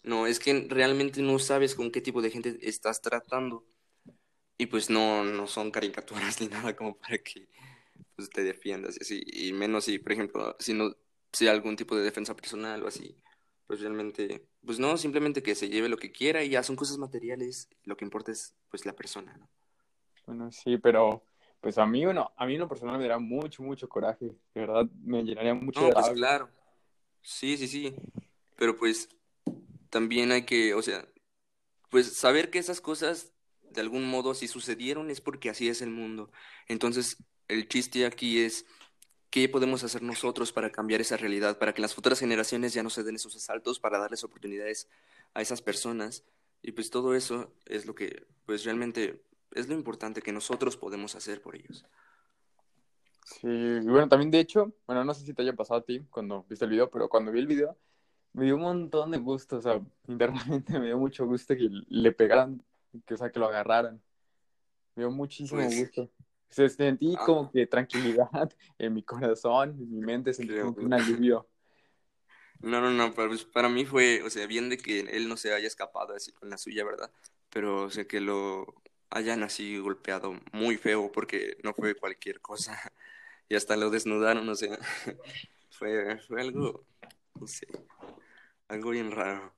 No, 0.02 0.26
es 0.26 0.38
que 0.38 0.66
realmente 0.68 1.22
no 1.22 1.38
sabes 1.38 1.74
con 1.74 1.90
qué 1.90 2.00
tipo 2.00 2.22
de 2.22 2.30
gente 2.30 2.58
estás 2.62 3.00
tratando. 3.02 3.64
Y 4.58 4.66
pues 4.66 4.90
no, 4.90 5.24
no 5.24 5.46
son 5.46 5.70
caricaturas 5.70 6.40
ni 6.40 6.48
nada 6.48 6.76
como 6.76 6.96
para 6.96 7.18
que 7.18 7.48
pues, 8.16 8.28
te 8.30 8.42
defiendas 8.44 8.96
y 8.96 9.02
así. 9.02 9.22
Y 9.26 9.52
menos 9.52 9.84
si, 9.84 9.98
por 9.98 10.12
ejemplo, 10.12 10.56
si 10.58 10.74
no, 10.74 10.94
si 11.32 11.48
algún 11.48 11.76
tipo 11.76 11.96
de 11.96 12.02
defensa 12.02 12.34
personal 12.34 12.82
o 12.82 12.88
así. 12.88 13.16
Pues 13.66 13.80
realmente, 13.80 14.48
pues 14.66 14.80
no, 14.80 14.96
simplemente 14.96 15.44
que 15.44 15.54
se 15.54 15.68
lleve 15.68 15.88
lo 15.88 15.96
que 15.96 16.10
quiera 16.10 16.42
y 16.42 16.50
ya 16.50 16.62
son 16.62 16.74
cosas 16.74 16.98
materiales. 16.98 17.68
Lo 17.84 17.96
que 17.96 18.04
importa 18.04 18.32
es 18.32 18.54
pues 18.68 18.84
la 18.84 18.94
persona, 18.94 19.36
¿no? 19.38 19.48
Bueno, 20.26 20.50
sí, 20.50 20.76
pero 20.78 21.24
pues 21.60 21.78
a 21.78 21.86
mí, 21.86 22.04
bueno, 22.04 22.32
a 22.36 22.46
mí 22.46 22.54
en 22.54 22.60
lo 22.60 22.68
personal 22.68 22.98
me 22.98 23.04
daría 23.04 23.18
mucho, 23.18 23.62
mucho 23.62 23.88
coraje. 23.88 24.26
De 24.26 24.60
verdad, 24.60 24.86
me 25.02 25.22
llenaría 25.22 25.54
mucho 25.54 25.80
No, 25.80 25.86
de 25.86 25.92
pues 25.92 26.10
claro. 26.10 26.50
Sí, 27.22 27.56
sí, 27.56 27.68
sí. 27.68 27.94
Pero 28.56 28.76
pues 28.76 29.08
también 29.90 30.32
hay 30.32 30.44
que, 30.44 30.74
o 30.74 30.82
sea, 30.82 31.06
pues 31.90 32.16
saber 32.16 32.50
que 32.50 32.58
esas 32.58 32.80
cosas 32.80 33.32
de 33.62 33.80
algún 33.80 34.08
modo 34.08 34.34
si 34.34 34.48
sucedieron 34.48 35.10
es 35.10 35.20
porque 35.20 35.50
así 35.50 35.68
es 35.68 35.82
el 35.82 35.90
mundo. 35.90 36.30
Entonces, 36.68 37.16
el 37.48 37.68
chiste 37.68 38.06
aquí 38.06 38.40
es 38.40 38.64
qué 39.30 39.48
podemos 39.48 39.84
hacer 39.84 40.02
nosotros 40.02 40.52
para 40.52 40.70
cambiar 40.70 41.00
esa 41.00 41.16
realidad, 41.16 41.58
para 41.58 41.72
que 41.74 41.82
las 41.82 41.94
futuras 41.94 42.18
generaciones 42.18 42.72
ya 42.72 42.82
no 42.82 42.90
se 42.90 43.02
den 43.02 43.16
esos 43.16 43.36
asaltos, 43.36 43.78
para 43.78 43.98
darles 43.98 44.24
oportunidades 44.24 44.88
a 45.34 45.42
esas 45.42 45.62
personas. 45.62 46.24
Y 46.62 46.72
pues 46.72 46.90
todo 46.90 47.14
eso 47.14 47.54
es 47.66 47.86
lo 47.86 47.94
que, 47.94 48.26
pues 48.46 48.64
realmente 48.64 49.22
es 49.52 49.68
lo 49.68 49.74
importante 49.74 50.22
que 50.22 50.32
nosotros 50.32 50.76
podemos 50.76 51.14
hacer 51.14 51.42
por 51.42 51.56
ellos. 51.56 51.84
Sí, 53.24 53.46
y 53.46 53.86
bueno, 53.86 54.08
también 54.08 54.30
de 54.30 54.40
hecho, 54.40 54.72
bueno, 54.86 55.04
no 55.04 55.14
sé 55.14 55.24
si 55.24 55.32
te 55.32 55.42
haya 55.42 55.54
pasado 55.54 55.80
a 55.80 55.84
ti 55.84 56.00
cuando 56.10 56.44
viste 56.48 56.64
el 56.64 56.70
video, 56.72 56.90
pero 56.90 57.08
cuando 57.08 57.30
vi 57.30 57.38
el 57.38 57.46
video 57.46 57.76
me 58.32 58.44
dio 58.44 58.56
un 58.56 58.62
montón 58.62 59.10
de 59.10 59.18
gusto, 59.18 59.56
o 59.56 59.60
sea, 59.62 59.80
internamente 60.08 60.78
me 60.78 60.86
dio 60.86 60.98
mucho 60.98 61.26
gusto 61.26 61.54
que 61.54 61.68
le 61.88 62.12
pegaran, 62.12 62.62
que, 63.06 63.14
o 63.14 63.16
sea, 63.16 63.30
que 63.30 63.38
lo 63.38 63.46
agarraran. 63.46 64.00
Me 64.94 65.02
dio 65.04 65.10
muchísimo 65.10 65.60
Pues- 65.60 65.78
gusto. 65.78 66.02
O 66.02 66.52
sea, 66.52 66.68
sentí 66.68 67.14
Ah. 67.16 67.22
como 67.24 67.50
que 67.52 67.64
tranquilidad 67.66 68.28
en 68.78 68.92
mi 68.94 69.02
corazón, 69.04 69.70
en 69.70 69.90
mi 69.90 70.00
mente, 70.00 70.32
sentí 70.34 70.52
Creo 70.52 70.64
como 70.64 70.74
que 70.74 70.80
que- 70.80 70.86
un 70.86 70.94
alivio. 70.94 71.46
No, 72.62 72.78
no, 72.82 72.90
no, 72.90 73.14
para, 73.14 73.28
pues, 73.28 73.44
para 73.46 73.70
mí 73.70 73.86
fue, 73.86 74.22
o 74.22 74.28
sea, 74.28 74.46
bien 74.46 74.68
de 74.68 74.76
que 74.76 75.00
él 75.00 75.30
no 75.30 75.38
se 75.38 75.54
haya 75.54 75.66
escapado 75.66 76.14
así 76.14 76.30
con 76.32 76.50
la 76.50 76.58
suya, 76.58 76.84
¿verdad? 76.84 77.10
Pero, 77.48 77.84
o 77.84 77.90
sea, 77.90 78.04
que 78.06 78.20
lo 78.20 78.66
hayan 79.08 79.42
así 79.42 79.78
golpeado 79.78 80.34
muy 80.52 80.76
feo 80.76 81.10
porque 81.10 81.56
no 81.64 81.72
fue 81.72 81.94
cualquier 81.94 82.42
cosa. 82.42 82.78
Y 83.48 83.54
hasta 83.54 83.78
lo 83.78 83.88
desnudaron, 83.88 84.46
o 84.46 84.54
sea, 84.54 84.78
fue, 85.70 86.18
fue 86.28 86.42
algo, 86.42 86.84
no 87.40 87.46
sé, 87.46 87.66
algo 88.70 88.90
bien 88.90 89.10
raro. 89.10 89.52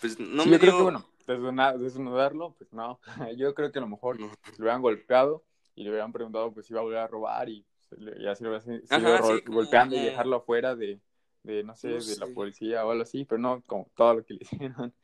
Pues 0.00 0.18
no 0.18 0.44
Sí, 0.44 0.50
me 0.50 0.56
yo 0.56 0.58
creo 0.60 0.72
dio... 0.72 0.76
que, 0.78 0.82
bueno, 0.82 1.06
desnudar- 1.26 1.78
desnudarlo, 1.78 2.54
pues 2.58 2.72
no. 2.72 3.00
Yo 3.36 3.54
creo 3.54 3.70
que 3.72 3.78
a 3.78 3.82
lo 3.82 3.88
mejor 3.88 4.18
No. 4.18 4.26
lo 4.26 4.32
hubieran 4.58 4.82
golpeado 4.82 5.44
y 5.74 5.84
le 5.84 5.90
hubieran 5.90 6.12
preguntado 6.12 6.52
pues 6.52 6.66
si 6.66 6.72
iba 6.72 6.80
a 6.80 6.84
volver 6.84 6.98
a 6.98 7.06
robar 7.06 7.48
y, 7.48 7.64
y 8.18 8.26
así 8.26 8.44
lo 8.44 8.50
hubieran 8.50 8.82
sí, 9.22 9.42
como, 9.42 9.56
golpeando 9.56 9.96
y 9.96 10.00
eh, 10.00 10.06
dejarlo 10.06 10.36
afuera 10.36 10.74
de, 10.74 11.00
de, 11.42 11.62
no 11.64 11.74
sé, 11.76 11.88
no 11.88 12.00
de 12.00 12.16
la 12.16 12.26
sé. 12.26 12.34
policía 12.34 12.84
o 12.84 12.90
algo 12.90 13.02
así, 13.02 13.24
pero 13.24 13.40
no 13.40 13.62
como 13.66 13.90
todo 13.94 14.14
lo 14.14 14.24
que 14.24 14.34
le 14.34 14.40
hicieron. 14.44 14.94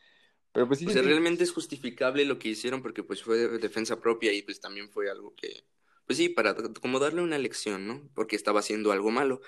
Pero 0.52 0.66
pues 0.66 0.78
sí, 0.78 0.87
O 0.87 0.90
sea, 0.90 1.02
sí, 1.02 1.09
realmente 1.09 1.45
es 1.45 1.52
justificable 1.52 2.25
lo 2.25 2.38
que 2.38 2.49
hicieron 2.49 2.83
porque 2.83 3.02
pues 3.02 3.23
fue 3.23 3.37
de 3.37 3.59
defensa 3.59 4.00
propia 4.00 4.33
y 4.33 4.43
pues 4.43 4.61
también 4.61 4.88
fue 4.90 5.11
algo 5.11 5.35
que, 5.35 5.64
pues 6.07 6.16
sí, 6.19 6.28
para 6.28 6.55
como 6.81 6.99
darle 6.99 7.23
una 7.23 7.38
lección, 7.38 7.87
¿no? 7.87 8.09
Porque 8.14 8.37
estaba 8.37 8.61
haciendo 8.61 8.93
algo 8.93 9.11
malo. 9.11 9.40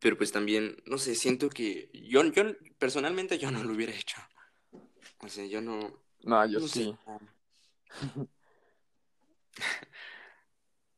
Pero 0.00 0.16
pues 0.16 0.32
también, 0.32 0.82
no 0.86 0.98
sé, 0.98 1.14
siento 1.14 1.50
que 1.50 1.90
yo, 1.92 2.24
yo 2.24 2.42
personalmente 2.78 3.38
yo 3.38 3.50
no 3.50 3.62
lo 3.62 3.74
hubiera 3.74 3.94
hecho. 3.94 4.16
O 5.22 5.28
sea, 5.28 5.44
yo 5.46 5.60
no, 5.60 5.78
no, 6.22 6.46
yo 6.46 6.60
no 6.60 6.66
sé. 6.66 6.84
sí. 6.84 6.96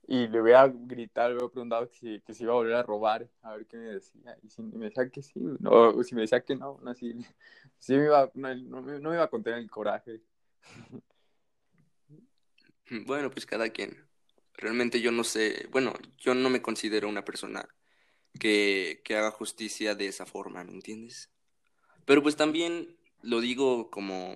Y 0.09 0.27
le 0.27 0.43
hubiera 0.43 0.69
gritado, 0.69 1.29
le 1.31 1.37
hubiera 1.37 1.49
preguntado 1.49 1.89
que 1.89 1.97
si, 1.97 2.21
que 2.21 2.35
si 2.35 2.43
iba 2.43 2.53
a 2.53 2.57
volver 2.57 2.75
a 2.75 2.83
robar, 2.83 3.27
a 3.41 3.57
ver 3.57 3.67
qué 3.67 3.79
me 3.79 3.85
decía. 3.85 4.37
Y 4.43 4.51
si 4.51 4.61
me 4.61 4.87
decía 4.87 5.09
que 5.09 5.23
sí, 5.23 5.41
no, 5.61 5.71
o 5.71 6.03
si 6.03 6.15
me 6.15 6.23
decía 6.23 6.45
que 6.45 6.55
no, 6.55 6.79
no, 6.83 6.95
sí, 6.95 7.15
sí 7.79 7.95
me 7.97 8.05
iba, 8.05 8.31
no, 8.35 8.55
no 8.55 8.83
me, 8.83 9.01
no 9.01 9.09
me 9.09 9.17
iba 9.17 9.25
a 9.25 9.31
contener 9.31 9.61
el 9.61 9.71
coraje. 9.71 10.21
Bueno, 13.07 13.31
pues 13.31 13.47
cada 13.47 13.71
quien. 13.71 13.97
Realmente 14.53 15.01
yo 15.01 15.13
no 15.13 15.25
sé, 15.25 15.67
bueno, 15.71 15.95
yo 16.19 16.35
no 16.35 16.51
me 16.51 16.61
considero 16.61 17.09
una 17.09 17.25
persona 17.25 17.67
que, 18.39 19.03
que 19.05 19.17
haga 19.17 19.31
justicia 19.31 19.95
de 19.95 20.09
esa 20.09 20.27
forma, 20.27 20.65
¿me 20.65 20.73
entiendes? 20.73 21.31
Pero 22.05 22.23
pues 22.23 22.37
también 22.37 22.97
lo 23.23 23.41
digo 23.41 23.91
como, 23.91 24.35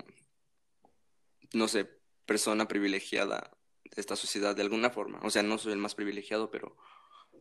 no 1.53 1.69
sé, 1.69 1.89
persona 2.25 2.69
privilegiada 2.69 3.57
de 3.85 4.01
esta 4.01 4.17
sociedad 4.17 4.55
de 4.55 4.63
alguna 4.63 4.91
forma. 4.91 5.21
O 5.23 5.31
sea, 5.31 5.43
no 5.43 5.59
soy 5.59 5.73
el 5.73 5.79
más 5.79 5.95
privilegiado, 5.95 6.51
pero 6.51 6.77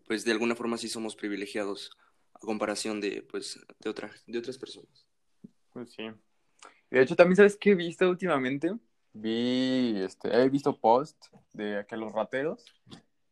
pues 0.08 0.26
de 0.26 0.32
alguna 0.32 0.56
forma 0.56 0.78
sí 0.78 0.88
somos 0.90 1.16
privilegiados 1.16 1.92
a 2.34 2.40
comparación 2.40 3.02
de, 3.02 3.24
pues, 3.24 3.60
de 3.80 3.90
otra, 3.90 4.12
de 4.28 4.40
otras 4.40 4.58
personas. 4.58 5.08
Pues 5.74 5.92
sí. 5.94 6.04
De 6.90 7.02
hecho, 7.02 7.16
también 7.16 7.36
sabes 7.36 7.58
qué 7.58 7.72
he 7.72 7.76
visto 7.76 8.10
últimamente. 8.10 8.74
Vi, 9.14 10.02
este, 10.04 10.30
he 10.30 10.50
visto 10.50 10.80
posts 10.80 11.32
de 11.54 11.86
que 11.88 11.98
los 11.98 12.12
rateros 12.12 12.66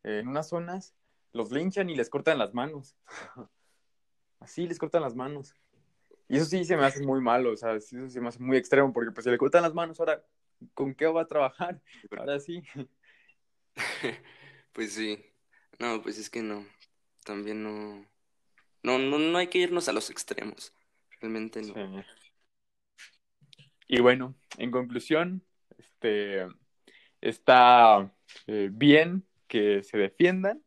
en 0.03 0.27
unas 0.27 0.50
zonas 0.50 0.96
los 1.33 1.51
linchan 1.51 1.89
y 1.89 1.95
les 1.95 2.09
cortan 2.09 2.37
las 2.37 2.53
manos. 2.53 2.95
Así 4.39 4.67
les 4.67 4.79
cortan 4.79 5.01
las 5.01 5.15
manos. 5.15 5.53
Y 6.29 6.37
eso 6.37 6.45
sí 6.45 6.63
se 6.63 6.77
me 6.77 6.85
hace 6.85 7.03
muy 7.03 7.21
malo, 7.21 7.51
o 7.51 7.57
sea, 7.57 7.79
sí, 7.79 7.97
eso 7.97 8.09
se 8.09 8.21
me 8.21 8.29
hace 8.29 8.39
muy 8.39 8.57
extremo, 8.57 8.93
porque 8.93 9.11
pues 9.11 9.25
si 9.25 9.29
le 9.29 9.37
cortan 9.37 9.61
las 9.61 9.73
manos, 9.73 9.99
ahora, 9.99 10.25
¿con 10.73 10.95
qué 10.95 11.05
va 11.05 11.21
a 11.21 11.27
trabajar? 11.27 11.81
Ahora 12.17 12.39
sí. 12.39 12.63
Pues 14.71 14.93
sí. 14.93 15.23
No, 15.77 16.01
pues 16.01 16.17
es 16.17 16.31
que 16.31 16.41
no. 16.41 16.65
También 17.23 17.61
no. 17.61 18.03
No, 18.81 18.97
no, 18.97 19.19
no 19.19 19.37
hay 19.37 19.45
que 19.45 19.59
irnos 19.59 19.87
a 19.87 19.93
los 19.93 20.09
extremos. 20.09 20.73
Realmente 21.21 21.61
no. 21.61 21.75
Sí. 21.75 22.07
Y 23.87 24.01
bueno, 24.01 24.33
en 24.57 24.71
conclusión, 24.71 25.45
este, 25.77 26.47
está 27.21 28.11
eh, 28.47 28.69
bien 28.71 29.27
que 29.47 29.83
se 29.83 29.99
defiendan, 29.99 30.63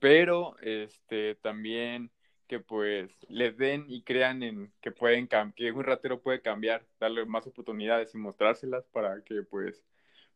pero 0.00 0.58
este, 0.60 1.36
también 1.36 2.10
que 2.48 2.58
pues 2.60 3.12
les 3.28 3.56
den 3.56 3.86
y 3.88 4.02
crean 4.02 4.42
en 4.42 4.72
que 4.80 4.90
pueden 4.90 5.28
que 5.54 5.72
un 5.72 5.84
ratero 5.84 6.20
puede 6.20 6.42
cambiar, 6.42 6.84
darle 6.98 7.24
más 7.26 7.46
oportunidades 7.46 8.14
y 8.14 8.18
mostrárselas 8.18 8.84
para 8.88 9.22
que 9.22 9.42
pues 9.44 9.84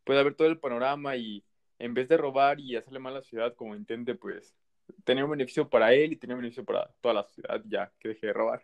pueda 0.05 0.23
ver 0.23 0.35
todo 0.35 0.47
el 0.47 0.59
panorama 0.59 1.17
y 1.17 1.43
en 1.79 1.93
vez 1.93 2.07
de 2.07 2.17
robar 2.17 2.59
y 2.61 2.75
hacerle 2.77 2.99
mal 2.99 3.13
a 3.13 3.17
la 3.19 3.23
ciudad, 3.23 3.55
como 3.55 3.75
intente 3.75 4.15
pues 4.15 4.55
tener 5.03 5.25
un 5.25 5.31
beneficio 5.31 5.69
para 5.69 5.93
él 5.93 6.13
y 6.13 6.15
tener 6.15 6.35
un 6.35 6.41
beneficio 6.41 6.63
para 6.63 6.89
toda 7.01 7.15
la 7.15 7.23
ciudad 7.25 7.61
ya 7.67 7.91
que 7.99 8.09
deje 8.09 8.27
de 8.27 8.33
robar. 8.33 8.63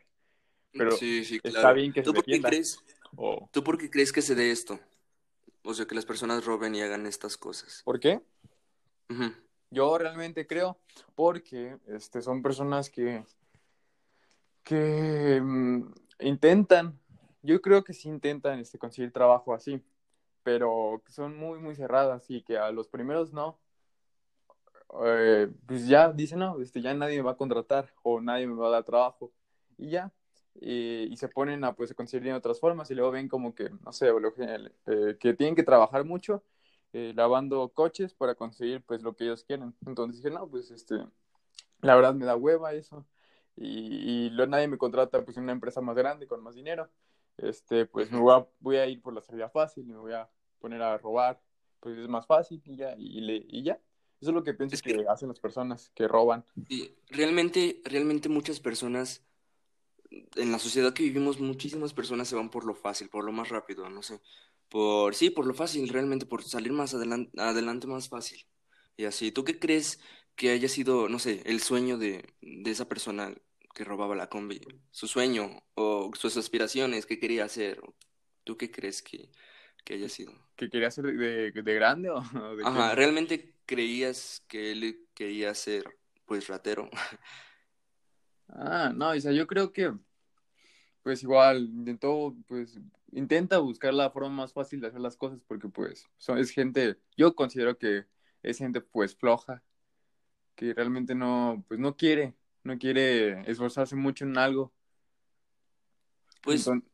Pero 0.72 0.96
Sí, 0.98 1.26
sí, 1.26 1.42
está 1.44 1.74
bien 1.74 1.92
que 1.92 2.02
se 2.02 2.08
¿Tú 2.08 2.14
por 2.14 2.24
qué 2.26 2.42
crees? 2.42 2.80
O- 3.18 3.50
¿Tú 3.52 3.64
por 3.64 3.78
qué 3.78 3.90
crees 3.90 4.14
que 4.14 4.22
se 4.22 4.36
dé 4.36 4.52
esto? 4.52 4.80
O 5.64 5.74
sea, 5.74 5.86
que 5.86 5.96
las 5.96 6.06
personas 6.06 6.46
roben 6.46 6.76
y 6.76 6.82
hagan 6.82 7.06
estas 7.06 7.38
cosas. 7.38 7.82
¿Por 7.84 8.00
qué? 8.00 8.22
Yo 9.72 9.98
realmente 9.98 10.46
creo 10.46 10.78
porque 11.16 11.78
este, 11.88 12.22
son 12.22 12.44
personas 12.44 12.90
que, 12.90 13.24
que 14.64 15.40
mm, 15.42 15.94
intentan, 16.20 17.00
yo 17.42 17.62
creo 17.62 17.82
que 17.82 17.94
sí 17.94 18.10
intentan 18.10 18.60
este, 18.60 18.78
conseguir 18.78 19.14
trabajo 19.14 19.54
así, 19.54 19.82
pero 20.44 21.02
que 21.06 21.14
son 21.14 21.38
muy, 21.38 21.60
muy 21.60 21.74
cerradas 21.74 22.30
y 22.30 22.42
que 22.44 22.58
a 22.58 22.70
los 22.72 22.90
primeros 22.90 23.32
no. 23.32 23.60
Eh, 25.06 25.50
pues 25.66 25.88
ya 25.88 26.12
dicen, 26.12 26.40
no, 26.40 26.60
este, 26.62 26.82
ya 26.82 26.94
nadie 26.94 27.16
me 27.16 27.24
va 27.24 27.32
a 27.32 27.38
contratar 27.38 27.94
o 28.04 28.20
nadie 28.20 28.48
me 28.48 28.56
va 28.56 28.68
a 28.68 28.72
dar 28.72 28.84
trabajo 28.84 29.32
y 29.78 29.92
ya. 29.92 30.12
Y, 30.54 31.04
y 31.04 31.16
se 31.16 31.30
ponen 31.30 31.64
a 31.64 31.74
pues 31.74 31.92
a 31.92 31.94
conseguir 31.94 32.26
de 32.26 32.34
otras 32.34 32.60
formas 32.60 32.92
y 32.92 32.96
luego 32.96 33.12
ven 33.12 33.30
como 33.30 33.56
que, 33.56 33.70
no 33.70 33.94
sé, 33.94 34.10
eh, 34.10 35.18
que 35.18 35.34
tienen 35.34 35.56
que 35.56 35.64
trabajar 35.64 36.04
mucho 36.04 36.44
eh, 36.94 37.14
lavando 37.16 37.70
coches 37.70 38.14
para 38.14 38.36
conseguir 38.36 38.82
pues 38.84 39.02
lo 39.04 39.16
que 39.16 39.26
ellos 39.26 39.44
quieren. 39.44 39.74
Entonces 39.86 40.18
dije, 40.22 40.34
no, 40.34 40.48
pues 40.48 40.72
este, 40.72 40.96
la 41.82 41.96
verdad 41.96 42.14
me 42.14 42.26
da 42.26 42.36
hueva 42.36 42.74
eso. 42.74 43.06
Y, 43.56 44.26
y 44.28 44.30
luego 44.32 44.50
nadie 44.52 44.68
me 44.68 44.78
contrata 44.78 45.24
pues 45.24 45.38
en 45.38 45.44
una 45.44 45.52
empresa 45.52 45.82
más 45.82 45.96
grande, 45.96 46.28
con 46.28 46.42
más 46.44 46.56
dinero. 46.56 46.90
Este, 47.38 47.86
pues 47.86 48.12
me 48.12 48.20
voy 48.20 48.34
a, 48.34 48.48
voy 48.60 48.78
a 48.78 48.86
ir 48.88 49.02
por 49.02 49.14
la 49.14 49.22
salida 49.22 49.50
fácil, 49.50 49.86
me 49.86 49.98
voy 49.98 50.14
a 50.14 50.30
poner 50.60 50.82
a 50.82 50.98
robar, 50.98 51.42
pues 51.80 51.98
es 51.98 52.08
más 52.08 52.26
fácil 52.28 52.62
y 52.66 52.76
ya, 52.76 52.96
y, 52.98 53.22
le- 53.22 53.46
y 53.48 53.64
ya. 53.64 53.74
Eso 54.20 54.30
es 54.30 54.36
lo 54.36 54.44
que 54.44 54.54
pienso 54.54 54.76
Es 54.76 54.82
que... 54.82 54.94
que- 54.96 55.06
hacen 55.08 55.30
las 55.30 55.40
personas 55.40 55.92
que 55.96 56.08
roban. 56.08 56.46
Y 56.70 56.92
realmente, 57.10 57.82
realmente 57.86 58.30
muchas 58.30 58.60
personas, 58.60 59.24
en 60.36 60.52
la 60.52 60.60
sociedad 60.60 60.94
que 60.94 61.04
vivimos, 61.04 61.40
muchísimas 61.40 61.94
personas 61.94 62.28
se 62.28 62.36
van 62.36 62.50
por 62.50 62.66
lo 62.66 62.76
fácil, 62.76 63.10
por 63.10 63.24
lo 63.26 63.32
más 63.32 63.50
rápido, 63.50 63.90
no 63.90 64.04
sé. 64.04 64.22
Por, 64.72 65.16
sí, 65.16 65.32
por 65.32 65.48
lo 65.48 65.56
fácil, 65.56 65.90
realmente, 65.90 66.28
por 66.28 66.44
salir 66.46 66.74
más 66.74 66.96
adelante, 66.96 67.32
adelante 67.42 67.88
más 67.88 68.10
fácil. 68.10 68.48
Y 68.98 69.06
así, 69.06 69.32
¿tú 69.34 69.46
qué 69.46 69.60
crees 69.60 70.02
que 70.38 70.52
haya 70.52 70.70
sido, 70.70 71.10
no 71.10 71.20
sé, 71.20 71.44
el 71.48 71.62
sueño 71.62 72.00
de, 72.00 72.26
de 72.42 72.72
esa 72.72 72.90
persona 72.90 73.36
que 73.76 73.86
robaba 73.86 74.16
la 74.18 74.30
combi? 74.30 74.62
Su 74.92 75.08
sueño 75.10 75.64
o 75.76 76.12
sus 76.16 76.38
aspiraciones, 76.38 77.08
¿qué 77.08 77.20
quería 77.20 77.46
hacer? 77.46 77.82
¿Tú 78.46 78.58
qué 78.58 78.72
crees 78.72 79.04
que, 79.04 79.32
que 79.86 79.96
haya 79.96 80.10
sido? 80.10 80.34
¿Que 80.56 80.70
quería 80.70 80.92
ser 80.92 81.06
de, 81.06 81.52
de 81.52 81.74
grande 81.76 82.10
o 82.10 82.22
de 82.56 82.68
Ajá, 82.68 82.96
qué? 82.96 82.96
¿realmente 82.96 83.56
creías 83.66 84.44
que 84.48 84.72
él 84.72 85.08
quería 85.14 85.54
ser, 85.56 85.84
pues, 86.26 86.48
ratero? 86.48 86.90
Ah, 88.50 88.92
no, 88.94 89.10
o 89.12 89.20
sea, 89.20 89.32
yo 89.32 89.48
creo 89.48 89.72
que, 89.72 89.92
pues 91.04 91.24
igual, 91.24 91.64
intentó, 91.64 92.36
pues, 92.48 92.80
intenta 93.12 93.60
buscar 93.60 93.94
la 93.94 94.10
forma 94.12 94.30
más 94.30 94.54
fácil 94.54 94.82
de 94.82 94.88
hacer 94.88 95.02
las 95.02 95.18
cosas 95.18 95.42
porque, 95.48 95.70
pues, 95.70 96.10
son, 96.18 96.38
es 96.38 96.52
gente, 96.52 96.98
yo 97.18 97.36
considero 97.36 97.78
que 97.78 98.06
es 98.44 98.58
gente, 98.58 98.82
pues, 98.82 99.16
floja, 99.16 99.64
que 100.56 100.74
realmente 100.74 101.16
no, 101.16 101.64
pues, 101.68 101.80
no 101.80 101.96
quiere, 101.96 102.36
no 102.64 102.78
quiere 102.78 103.42
esforzarse 103.50 103.96
mucho 103.96 104.26
en 104.26 104.38
algo. 104.38 104.74
Pues, 106.42 106.68
Entonces, 106.68 106.92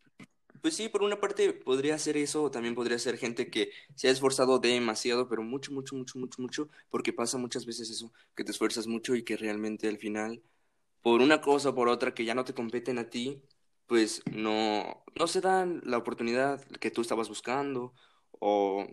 pues 0.61 0.75
sí, 0.75 0.89
por 0.89 1.03
una 1.03 1.19
parte 1.19 1.53
podría 1.53 1.97
ser 1.97 2.17
eso, 2.17 2.43
o 2.43 2.51
también 2.51 2.75
podría 2.75 2.99
ser 2.99 3.17
gente 3.17 3.49
que 3.49 3.71
se 3.95 4.07
ha 4.07 4.11
esforzado 4.11 4.59
demasiado, 4.59 5.29
pero 5.29 5.43
mucho, 5.43 5.71
mucho, 5.71 5.95
mucho, 5.95 6.19
mucho, 6.19 6.41
mucho, 6.41 6.69
porque 6.89 7.13
pasa 7.13 7.37
muchas 7.37 7.65
veces 7.65 7.89
eso, 7.89 8.11
que 8.35 8.43
te 8.43 8.51
esfuerzas 8.51 8.87
mucho 8.87 9.15
y 9.15 9.23
que 9.23 9.37
realmente 9.37 9.87
al 9.87 9.97
final, 9.97 10.41
por 11.01 11.21
una 11.21 11.41
cosa 11.41 11.69
o 11.69 11.75
por 11.75 11.87
otra 11.89 12.13
que 12.13 12.25
ya 12.25 12.35
no 12.35 12.43
te 12.45 12.53
competen 12.53 12.97
a 12.97 13.09
ti, 13.09 13.41
pues 13.87 14.21
no, 14.31 15.03
no 15.15 15.27
se 15.27 15.41
dan 15.41 15.81
la 15.83 15.97
oportunidad 15.97 16.63
que 16.79 16.91
tú 16.91 17.01
estabas 17.01 17.29
buscando, 17.29 17.93
o 18.39 18.85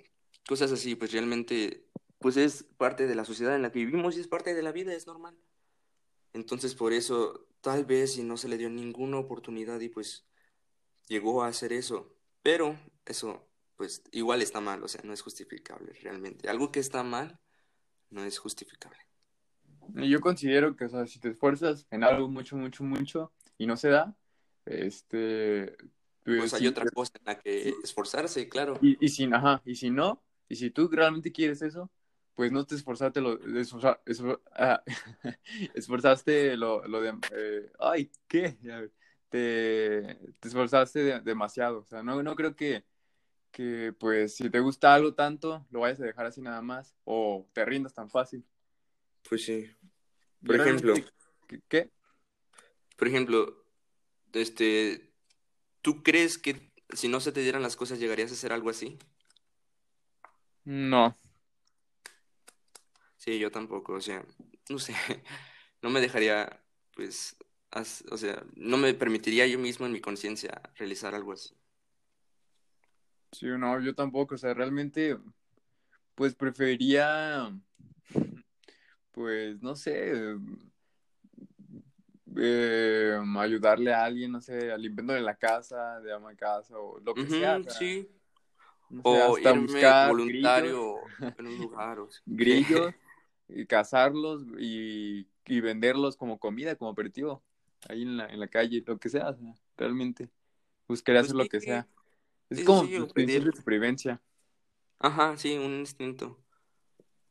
cosas 0.48 0.72
así, 0.72 0.94
pues 0.94 1.12
realmente, 1.12 1.86
pues 2.18 2.36
es 2.36 2.64
parte 2.76 3.06
de 3.06 3.14
la 3.14 3.24
sociedad 3.24 3.54
en 3.54 3.62
la 3.62 3.72
que 3.72 3.80
vivimos 3.80 4.16
y 4.16 4.20
es 4.20 4.28
parte 4.28 4.54
de 4.54 4.62
la 4.62 4.72
vida, 4.72 4.94
es 4.94 5.06
normal. 5.06 5.36
Entonces, 6.32 6.74
por 6.74 6.92
eso, 6.92 7.46
tal 7.60 7.84
vez 7.84 8.14
si 8.14 8.22
no 8.22 8.36
se 8.36 8.48
le 8.48 8.58
dio 8.58 8.70
ninguna 8.70 9.18
oportunidad 9.18 9.80
y 9.80 9.88
pues 9.88 10.26
llegó 11.06 11.42
a 11.42 11.48
hacer 11.48 11.72
eso, 11.72 12.16
pero 12.42 12.78
eso 13.04 13.46
pues 13.76 14.02
igual 14.12 14.42
está 14.42 14.60
mal, 14.60 14.82
o 14.82 14.88
sea, 14.88 15.00
no 15.04 15.12
es 15.12 15.22
justificable 15.22 15.92
realmente. 16.00 16.48
Algo 16.48 16.70
que 16.70 16.80
está 16.80 17.02
mal 17.02 17.38
no 18.10 18.24
es 18.24 18.38
justificable. 18.38 18.98
yo 19.94 20.20
considero 20.20 20.76
que, 20.76 20.84
o 20.84 20.88
sea, 20.88 21.06
si 21.06 21.18
te 21.18 21.30
esfuerzas 21.30 21.86
en 21.90 22.04
algo 22.04 22.28
mucho, 22.28 22.56
mucho, 22.56 22.84
mucho 22.84 23.32
y 23.58 23.66
no 23.66 23.76
se 23.76 23.88
da, 23.88 24.16
este, 24.66 25.76
pues 26.24 26.38
Pues 26.38 26.54
hay 26.54 26.60
sí, 26.60 26.66
otra 26.68 26.86
cosa 26.90 27.12
en 27.18 27.24
la 27.26 27.38
que 27.38 27.74
esforzarse, 27.82 28.48
claro. 28.48 28.78
Y, 28.82 29.04
y 29.04 29.08
si, 29.08 29.24
ajá, 29.32 29.62
y 29.64 29.74
si 29.76 29.90
no, 29.90 30.22
y 30.48 30.56
si 30.56 30.70
tú 30.70 30.88
realmente 30.88 31.32
quieres 31.32 31.62
eso, 31.62 31.90
pues 32.34 32.50
no 32.50 32.64
te 32.66 32.74
esforzaste 32.74 33.20
lo, 33.20 33.38
esforza- 33.40 34.00
esfor- 34.06 34.40
ah, 34.52 34.82
esforzaste 35.74 36.56
lo, 36.56 36.86
lo 36.88 37.00
de, 37.00 37.14
eh, 37.32 37.70
ay, 37.78 38.10
¿qué? 38.26 38.56
Te, 39.28 40.18
te 40.40 40.48
esforzaste 40.48 41.00
de- 41.02 41.20
demasiado, 41.20 41.80
o 41.80 41.84
sea, 41.84 42.02
no, 42.02 42.22
no 42.22 42.34
creo 42.36 42.54
que, 42.56 42.84
que, 43.50 43.92
pues, 43.98 44.36
si 44.36 44.50
te 44.50 44.60
gusta 44.60 44.94
algo 44.94 45.14
tanto, 45.14 45.66
lo 45.70 45.80
vayas 45.80 46.00
a 46.00 46.04
dejar 46.04 46.26
así 46.26 46.40
nada 46.40 46.62
más, 46.62 46.94
o 47.04 47.46
te 47.52 47.64
rindas 47.64 47.94
tan 47.94 48.08
fácil. 48.10 48.44
Pues 49.28 49.44
sí. 49.44 49.70
Yo 50.40 50.46
Por 50.48 50.56
ejemplo, 50.56 50.94
qué? 51.68 51.90
por 52.96 53.08
ejemplo, 53.08 53.63
este, 54.40 55.12
¿tú 55.82 56.02
crees 56.04 56.38
que 56.38 56.72
si 56.94 57.08
no 57.08 57.20
se 57.20 57.32
te 57.32 57.40
dieran 57.42 57.62
las 57.62 57.76
cosas 57.76 57.98
llegarías 58.00 58.30
a 58.32 58.34
hacer 58.34 58.52
algo 58.52 58.70
así? 58.70 58.98
No, 60.66 61.14
Sí, 63.16 63.38
yo 63.38 63.50
tampoco, 63.50 63.94
o 63.94 64.00
sea, 64.00 64.24
no 64.70 64.78
sé, 64.78 64.94
no 65.82 65.90
me 65.90 66.00
dejaría, 66.00 66.64
pues, 66.94 67.36
as- 67.70 68.04
o 68.10 68.16
sea, 68.18 68.44
no 68.56 68.76
me 68.76 68.94
permitiría 68.94 69.46
yo 69.46 69.58
mismo 69.58 69.86
en 69.86 69.92
mi 69.92 70.00
conciencia 70.00 70.62
realizar 70.76 71.14
algo 71.14 71.32
así. 71.32 71.54
sí, 73.32 73.46
no, 73.58 73.80
yo 73.80 73.94
tampoco, 73.94 74.34
o 74.36 74.38
sea, 74.38 74.54
realmente, 74.54 75.18
pues 76.16 76.34
preferiría, 76.34 77.50
pues, 79.12 79.62
no 79.62 79.76
sé, 79.76 80.12
eh, 82.38 83.18
ayudarle 83.38 83.92
a 83.94 84.04
alguien, 84.04 84.32
no 84.32 84.40
sé, 84.40 84.72
de 85.14 85.20
la 85.22 85.36
casa, 85.36 86.00
de 86.00 86.12
ama 86.12 86.34
casa 86.36 86.78
o 86.78 86.98
lo 87.00 87.16
que 87.18 87.30
sea, 87.30 87.56
o 87.58 87.64
sí. 87.70 88.08
no 88.90 89.04
hasta 89.22 89.52
irme 89.52 89.94
buscar 89.94 90.16
grillos, 90.16 90.80
voluntario 90.80 91.14
en 91.36 91.46
un 91.46 91.58
lugar. 91.58 91.98
O 92.00 92.10
sea, 92.10 92.22
grillos 92.26 92.94
y 93.48 93.66
cazarlos 93.66 94.44
y, 94.58 95.28
y 95.46 95.60
venderlos 95.60 96.16
como 96.16 96.38
comida, 96.38 96.76
como 96.76 96.90
aperitivo, 96.92 97.42
ahí 97.88 98.02
en 98.02 98.16
la, 98.16 98.26
en 98.28 98.40
la 98.40 98.48
calle, 98.48 98.82
lo 98.86 98.98
que 98.98 99.08
sea, 99.08 99.36
realmente 99.76 100.30
buscaría 100.88 101.20
Pues 101.20 101.22
hacer 101.22 101.36
lo 101.36 101.48
que 101.48 101.60
sea. 101.60 101.88
Es 102.50 102.62
sí, 102.62 102.64
como 102.64 102.88
sí, 102.88 102.98
pedir. 103.14 103.44
de 103.44 103.52
supervivencia. 103.54 104.22
Ajá, 104.98 105.36
sí, 105.36 105.56
un 105.58 105.74
instinto. 105.74 106.42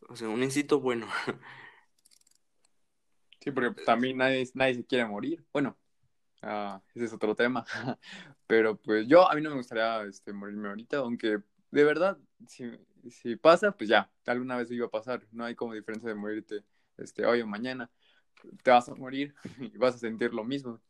O 0.10 0.16
sea, 0.16 0.30
un 0.30 0.44
instinto 0.44 0.80
bueno. 0.80 1.08
Sí, 3.44 3.52
porque 3.52 3.82
también 3.84 4.18
nadie, 4.18 4.50
nadie 4.54 4.76
se 4.76 4.86
quiere 4.86 5.06
morir. 5.06 5.44
Bueno, 5.52 5.78
ah, 6.42 6.82
ese 6.96 7.06
es 7.06 7.14
otro 7.14 7.36
tema. 7.36 7.66
Pero 8.48 8.78
pues 8.78 9.08
yo, 9.08 9.30
a 9.30 9.36
mí 9.36 9.42
no 9.42 9.50
me 9.50 9.58
gustaría 9.58 10.04
este, 10.04 10.34
morirme 10.34 10.70
ahorita, 10.70 10.98
aunque 10.98 11.40
de 11.72 11.84
verdad, 11.84 12.18
si, 12.48 12.72
si 13.10 13.36
pasa, 13.36 13.72
pues 13.74 13.90
ya, 13.90 14.12
alguna 14.26 14.58
vez 14.58 14.72
iba 14.72 14.88
a 14.88 14.90
pasar. 14.92 15.28
No 15.32 15.44
hay 15.46 15.56
como 15.56 15.74
diferencia 15.74 16.10
de 16.10 16.16
morirte 16.16 16.64
este, 16.98 17.26
hoy 17.26 17.42
o 17.42 17.48
mañana. 17.48 17.92
Te 18.64 18.72
vas 18.72 18.90
a 18.90 18.96
morir 18.96 19.36
y 19.60 19.78
vas 19.78 19.96
a 19.96 20.00
sentir 20.00 20.34
lo 20.34 20.44
mismo. 20.46 20.82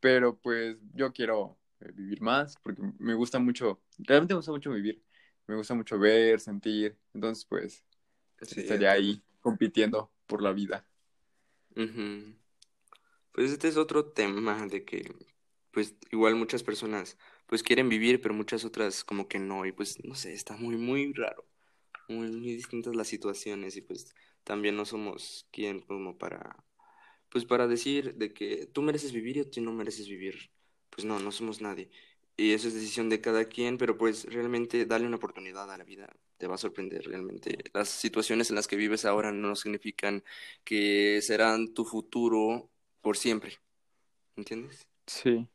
Pero 0.00 0.38
pues 0.40 0.78
yo 0.94 1.12
quiero 1.12 1.58
eh, 1.80 1.92
vivir 1.92 2.22
más 2.22 2.56
porque 2.62 2.82
me 2.98 3.14
gusta 3.14 3.38
mucho, 3.38 3.82
realmente 3.98 4.34
me 4.34 4.38
gusta 4.38 4.52
mucho 4.52 4.72
vivir. 4.72 5.02
Me 5.46 5.56
gusta 5.56 5.74
mucho 5.74 5.98
ver, 5.98 6.40
sentir. 6.40 6.98
Entonces, 7.14 7.44
pues 7.46 7.84
Sí, 8.42 8.60
estaría 8.60 8.92
ahí 8.92 9.22
compitiendo 9.40 10.12
por 10.26 10.42
la 10.42 10.52
vida. 10.52 10.86
Pues 13.32 13.50
este 13.50 13.68
es 13.68 13.76
otro 13.76 14.04
tema 14.12 14.66
de 14.66 14.84
que, 14.84 15.14
pues 15.70 15.94
igual 16.10 16.36
muchas 16.36 16.62
personas, 16.62 17.16
pues 17.46 17.62
quieren 17.62 17.88
vivir, 17.88 18.20
pero 18.20 18.34
muchas 18.34 18.64
otras 18.64 19.04
como 19.04 19.28
que 19.28 19.38
no. 19.38 19.66
Y 19.66 19.72
pues, 19.72 20.04
no 20.04 20.14
sé, 20.14 20.32
está 20.34 20.56
muy, 20.56 20.76
muy 20.76 21.12
raro. 21.12 21.46
Muy, 22.08 22.28
muy 22.28 22.54
distintas 22.54 22.96
las 22.96 23.08
situaciones 23.08 23.76
y 23.76 23.82
pues 23.82 24.14
también 24.44 24.76
no 24.76 24.84
somos 24.84 25.48
quien 25.52 25.80
como 25.80 26.18
para 26.18 26.64
pues 27.30 27.46
para 27.46 27.66
decir 27.68 28.14
de 28.16 28.34
que 28.34 28.66
tú 28.66 28.82
mereces 28.82 29.12
vivir 29.12 29.38
y 29.38 29.44
tú 29.46 29.62
no 29.62 29.72
mereces 29.72 30.08
vivir. 30.08 30.50
Pues 30.90 31.06
no, 31.06 31.18
no 31.18 31.32
somos 31.32 31.62
nadie. 31.62 31.90
Y 32.42 32.54
eso 32.54 32.66
es 32.66 32.74
decisión 32.74 33.08
de 33.08 33.20
cada 33.20 33.44
quien, 33.44 33.78
pero 33.78 33.96
pues 33.96 34.24
realmente 34.24 34.84
darle 34.84 35.06
una 35.06 35.14
oportunidad 35.14 35.70
a 35.70 35.78
la 35.78 35.84
vida 35.84 36.12
te 36.38 36.48
va 36.48 36.56
a 36.56 36.58
sorprender 36.58 37.04
realmente. 37.04 37.56
Las 37.72 37.88
situaciones 37.88 38.50
en 38.50 38.56
las 38.56 38.66
que 38.66 38.74
vives 38.74 39.04
ahora 39.04 39.30
no 39.30 39.54
significan 39.54 40.24
que 40.64 41.20
serán 41.22 41.72
tu 41.72 41.84
futuro 41.84 42.68
por 43.00 43.16
siempre, 43.16 43.60
¿entiendes? 44.34 44.88
Sí. 45.06 45.46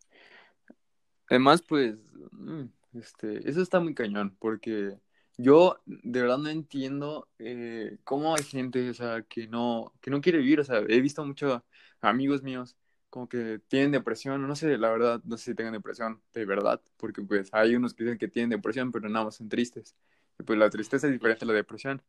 Además, 1.29 1.61
pues, 1.61 1.97
mm, 2.31 2.63
este, 2.93 3.49
eso 3.49 3.61
está 3.61 3.81
muy 3.81 3.93
cañón, 3.93 4.37
porque 4.39 4.97
yo 5.35 5.81
de 5.85 6.21
verdad 6.21 6.37
no 6.37 6.47
entiendo 6.47 7.27
eh, 7.37 7.97
cómo 8.05 8.33
hay 8.33 8.43
gente, 8.43 8.89
o 8.89 8.93
sea, 8.93 9.23
que 9.23 9.49
no, 9.49 9.93
que 9.99 10.09
no 10.09 10.21
quiere 10.21 10.37
vivir, 10.37 10.61
o 10.61 10.63
sea, 10.63 10.77
he 10.87 11.01
visto 11.01 11.25
muchos 11.25 11.61
amigos 11.99 12.43
míos 12.43 12.77
como 13.17 13.27
que 13.27 13.59
tienen 13.67 13.91
depresión, 13.91 14.47
no 14.47 14.55
sé, 14.55 14.77
la 14.77 14.91
verdad, 14.91 15.21
no 15.23 15.37
sé 15.37 15.45
si 15.45 15.55
tengan 15.55 15.73
depresión, 15.73 16.21
de 16.35 16.45
verdad, 16.45 16.79
porque 16.97 17.23
pues 17.23 17.49
hay 17.51 17.73
unos 17.73 17.95
que 17.95 18.03
dicen 18.03 18.19
que 18.19 18.27
tienen 18.27 18.51
depresión, 18.51 18.91
pero 18.91 19.09
nada 19.09 19.25
más 19.25 19.37
son 19.37 19.49
tristes, 19.49 19.95
y 20.39 20.43
pues 20.43 20.59
la 20.59 20.69
tristeza 20.69 21.07
es 21.07 21.13
diferente 21.13 21.43
a 21.43 21.47
la 21.47 21.53
depresión, 21.53 22.03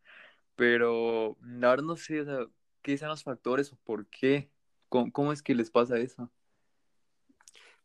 pero 0.55 1.39
la 1.41 1.71
verdad 1.71 1.85
no 1.85 1.97
sé, 1.97 2.27
qué 2.83 2.99
sean 2.99 3.09
los 3.09 3.23
factores 3.23 3.73
o 3.73 3.77
por 3.85 4.05
qué, 4.09 4.51
cómo, 4.91 5.33
es 5.33 5.43
que 5.43 5.55
les 5.55 5.71
pasa 5.71 5.97
eso. 5.97 6.31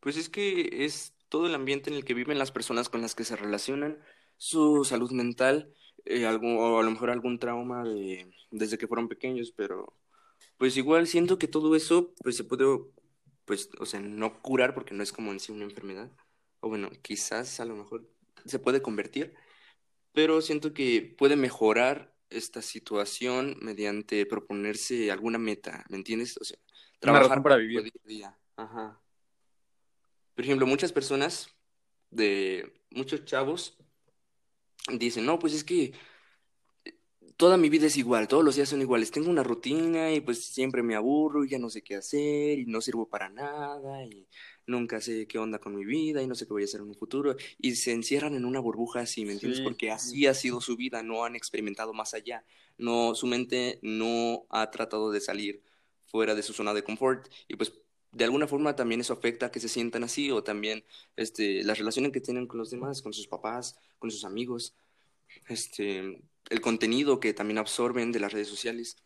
Pues 0.00 0.18
es 0.18 0.28
que 0.28 0.84
es 0.84 1.14
todo 1.30 1.46
el 1.46 1.54
ambiente 1.54 1.88
en 1.88 1.96
el 1.96 2.04
que 2.04 2.12
viven 2.12 2.38
las 2.38 2.52
personas 2.52 2.90
con 2.90 3.00
las 3.00 3.14
que 3.14 3.24
se 3.24 3.36
relacionan, 3.36 3.98
su 4.36 4.84
salud 4.84 5.12
mental, 5.12 5.72
eh, 6.04 6.26
o 6.26 6.78
a 6.78 6.82
lo 6.82 6.90
mejor 6.90 7.08
algún 7.08 7.38
trauma 7.38 7.84
de, 7.84 8.30
desde 8.50 8.76
que 8.76 8.86
fueron 8.86 9.08
pequeños, 9.08 9.50
pero 9.50 9.96
pues 10.58 10.76
igual 10.76 11.06
siento 11.06 11.38
que 11.38 11.48
todo 11.48 11.74
eso 11.74 12.12
pues 12.22 12.36
se 12.36 12.44
puede, 12.44 12.64
pues, 13.44 13.70
o 13.78 13.86
sea, 13.86 14.00
no 14.00 14.40
curar 14.42 14.74
porque 14.74 14.94
no 14.94 15.02
es 15.02 15.12
como 15.12 15.32
en 15.32 15.40
sí 15.40 15.52
una 15.52 15.64
enfermedad, 15.64 16.10
o 16.60 16.68
bueno, 16.68 16.90
quizás 17.02 17.60
a 17.60 17.64
lo 17.64 17.76
mejor 17.76 18.10
se 18.44 18.58
puede 18.58 18.82
convertir, 18.82 19.34
pero 20.12 20.40
siento 20.40 20.72
que 20.72 21.14
puede 21.18 21.36
mejorar 21.36 22.14
esta 22.30 22.62
situación 22.62 23.56
mediante 23.60 24.26
proponerse 24.26 25.10
alguna 25.10 25.38
meta, 25.38 25.84
¿me 25.88 25.96
entiendes? 25.96 26.36
O 26.40 26.44
sea, 26.44 26.58
trabajar 26.98 27.42
para 27.42 27.56
vivir. 27.56 27.82
día 27.82 27.92
a 27.92 28.08
día. 28.08 28.38
Ajá. 28.56 29.00
Por 30.34 30.44
ejemplo, 30.44 30.66
muchas 30.66 30.92
personas 30.92 31.48
de 32.10 32.80
muchos 32.90 33.24
chavos 33.24 33.76
dicen, 34.88 35.26
no, 35.26 35.38
pues 35.38 35.54
es 35.54 35.64
que 35.64 35.92
toda 37.36 37.56
mi 37.56 37.68
vida 37.68 37.86
es 37.86 37.96
igual, 37.96 38.28
todos 38.28 38.44
los 38.44 38.56
días 38.56 38.68
son 38.68 38.80
iguales. 38.80 39.10
Tengo 39.10 39.30
una 39.30 39.42
rutina 39.42 40.12
y 40.12 40.20
pues 40.20 40.44
siempre 40.44 40.82
me 40.82 40.94
aburro 40.94 41.44
y 41.44 41.48
ya 41.50 41.58
no 41.58 41.70
sé 41.70 41.82
qué 41.82 41.96
hacer 41.96 42.58
y 42.58 42.66
no 42.66 42.80
sirvo 42.80 43.08
para 43.08 43.28
nada 43.28 44.04
y 44.04 44.26
nunca 44.66 45.00
sé 45.00 45.26
qué 45.26 45.38
onda 45.38 45.58
con 45.58 45.74
mi 45.74 45.84
vida 45.84 46.22
y 46.22 46.26
no 46.26 46.34
sé 46.34 46.46
qué 46.46 46.52
voy 46.52 46.62
a 46.62 46.66
hacer 46.66 46.80
en 46.80 46.88
un 46.88 46.94
futuro. 46.94 47.36
Y 47.58 47.74
se 47.74 47.92
encierran 47.92 48.34
en 48.34 48.44
una 48.44 48.60
burbuja 48.60 49.00
así, 49.00 49.24
¿me 49.24 49.32
entiendes? 49.32 49.58
Sí, 49.58 49.64
Porque 49.64 49.90
así 49.90 50.26
ha 50.26 50.34
sido 50.34 50.60
su 50.60 50.76
vida, 50.76 51.02
no 51.02 51.24
han 51.24 51.36
experimentado 51.36 51.92
más 51.92 52.14
allá. 52.14 52.44
No, 52.78 53.14
su 53.14 53.26
mente 53.26 53.78
no 53.82 54.46
ha 54.50 54.70
tratado 54.70 55.10
de 55.10 55.20
salir 55.20 55.62
fuera 56.06 56.34
de 56.34 56.42
su 56.42 56.52
zona 56.52 56.74
de 56.74 56.84
confort 56.84 57.28
y 57.48 57.56
pues 57.56 57.72
de 58.12 58.24
alguna 58.24 58.46
forma 58.46 58.76
también 58.76 59.00
eso 59.00 59.12
afecta 59.12 59.46
a 59.46 59.50
que 59.50 59.58
se 59.58 59.68
sientan 59.68 60.04
así 60.04 60.30
o 60.30 60.44
también 60.44 60.84
este, 61.16 61.64
las 61.64 61.78
relaciones 61.78 62.12
que 62.12 62.20
tienen 62.20 62.46
con 62.46 62.58
los 62.58 62.70
demás, 62.70 63.02
con 63.02 63.12
sus 63.12 63.26
papás, 63.26 63.76
con 63.98 64.12
sus 64.12 64.24
amigos 64.24 64.76
este, 65.48 66.22
el 66.50 66.60
contenido 66.60 67.20
que 67.20 67.34
también 67.34 67.58
absorben 67.58 68.12
de 68.12 68.20
las 68.20 68.32
redes 68.32 68.48
sociales, 68.48 68.96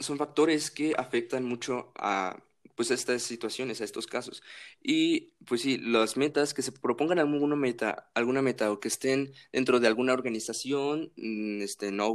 son 0.00 0.18
factores 0.18 0.70
que 0.70 0.94
afectan 0.96 1.44
mucho 1.44 1.92
a 1.96 2.42
pues 2.74 2.90
a 2.90 2.94
estas 2.94 3.22
situaciones, 3.22 3.80
a 3.80 3.84
estos 3.84 4.06
casos. 4.06 4.42
Y 4.82 5.32
pues 5.46 5.62
sí, 5.62 5.78
las 5.78 6.16
metas 6.16 6.54
que 6.54 6.62
se 6.62 6.72
propongan 6.72 7.18
alguna 7.18 7.56
meta, 7.56 8.10
alguna 8.14 8.42
meta 8.42 8.72
o 8.72 8.80
que 8.80 8.88
estén 8.88 9.32
dentro 9.52 9.80
de 9.80 9.86
alguna 9.86 10.12
organización 10.12 11.12
mm, 11.16 11.62
este, 11.62 11.92
no, 11.92 12.12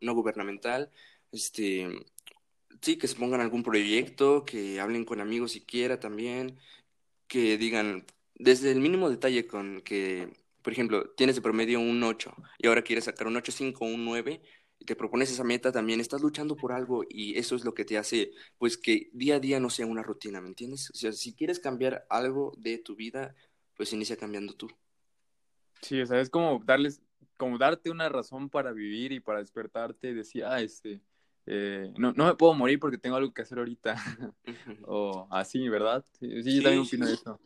no 0.00 0.14
gubernamental, 0.14 0.90
este, 1.32 1.88
sí, 2.82 2.96
que 2.98 3.08
se 3.08 3.16
pongan 3.16 3.40
algún 3.40 3.62
proyecto, 3.62 4.44
que 4.44 4.80
hablen 4.80 5.04
con 5.04 5.20
amigos 5.20 5.52
siquiera 5.52 6.00
también, 6.00 6.58
que 7.28 7.56
digan, 7.58 8.06
desde 8.34 8.72
el 8.72 8.80
mínimo 8.80 9.10
detalle 9.10 9.46
con 9.46 9.80
que 9.82 10.30
por 10.62 10.72
ejemplo, 10.72 11.10
tienes 11.16 11.36
de 11.36 11.42
promedio 11.42 11.80
un 11.80 12.02
8 12.02 12.34
y 12.58 12.66
ahora 12.66 12.82
quieres 12.82 13.04
sacar 13.04 13.26
un 13.26 13.34
8.5 13.34 13.76
o 13.80 13.84
un 13.86 14.04
9 14.04 14.42
y 14.78 14.84
te 14.84 14.96
propones 14.96 15.30
esa 15.30 15.44
meta 15.44 15.70
también, 15.70 16.00
estás 16.00 16.22
luchando 16.22 16.56
por 16.56 16.72
algo 16.72 17.04
y 17.08 17.38
eso 17.38 17.54
es 17.54 17.64
lo 17.64 17.74
que 17.74 17.84
te 17.84 17.98
hace, 17.98 18.32
pues 18.58 18.76
que 18.76 19.10
día 19.12 19.36
a 19.36 19.40
día 19.40 19.60
no 19.60 19.70
sea 19.70 19.86
una 19.86 20.02
rutina, 20.02 20.40
¿me 20.40 20.48
entiendes? 20.48 20.90
O 20.90 20.94
sea, 20.94 21.12
si 21.12 21.34
quieres 21.34 21.60
cambiar 21.60 22.04
algo 22.10 22.52
de 22.56 22.78
tu 22.78 22.96
vida, 22.96 23.34
pues 23.76 23.92
inicia 23.92 24.16
cambiando 24.16 24.54
tú. 24.54 24.68
Sí, 25.80 26.00
o 26.00 26.06
sea, 26.06 26.20
es 26.20 26.30
como 26.30 26.60
darles, 26.64 27.00
como 27.36 27.58
darte 27.58 27.90
una 27.90 28.08
razón 28.08 28.50
para 28.50 28.72
vivir 28.72 29.12
y 29.12 29.20
para 29.20 29.38
despertarte 29.38 30.10
y 30.10 30.14
decir, 30.14 30.44
ah, 30.44 30.60
este, 30.60 31.00
eh, 31.46 31.92
no, 31.96 32.12
no 32.12 32.26
me 32.26 32.34
puedo 32.34 32.54
morir 32.54 32.78
porque 32.78 32.98
tengo 32.98 33.16
algo 33.16 33.32
que 33.32 33.42
hacer 33.42 33.58
ahorita. 33.58 33.96
o 34.86 35.26
así, 35.30 35.68
¿verdad? 35.68 36.04
Sí, 36.18 36.42
sí, 36.42 36.56
yo 36.56 36.62
también 36.62 36.84
opino 36.84 37.06
sí. 37.06 37.14
eso. 37.14 37.40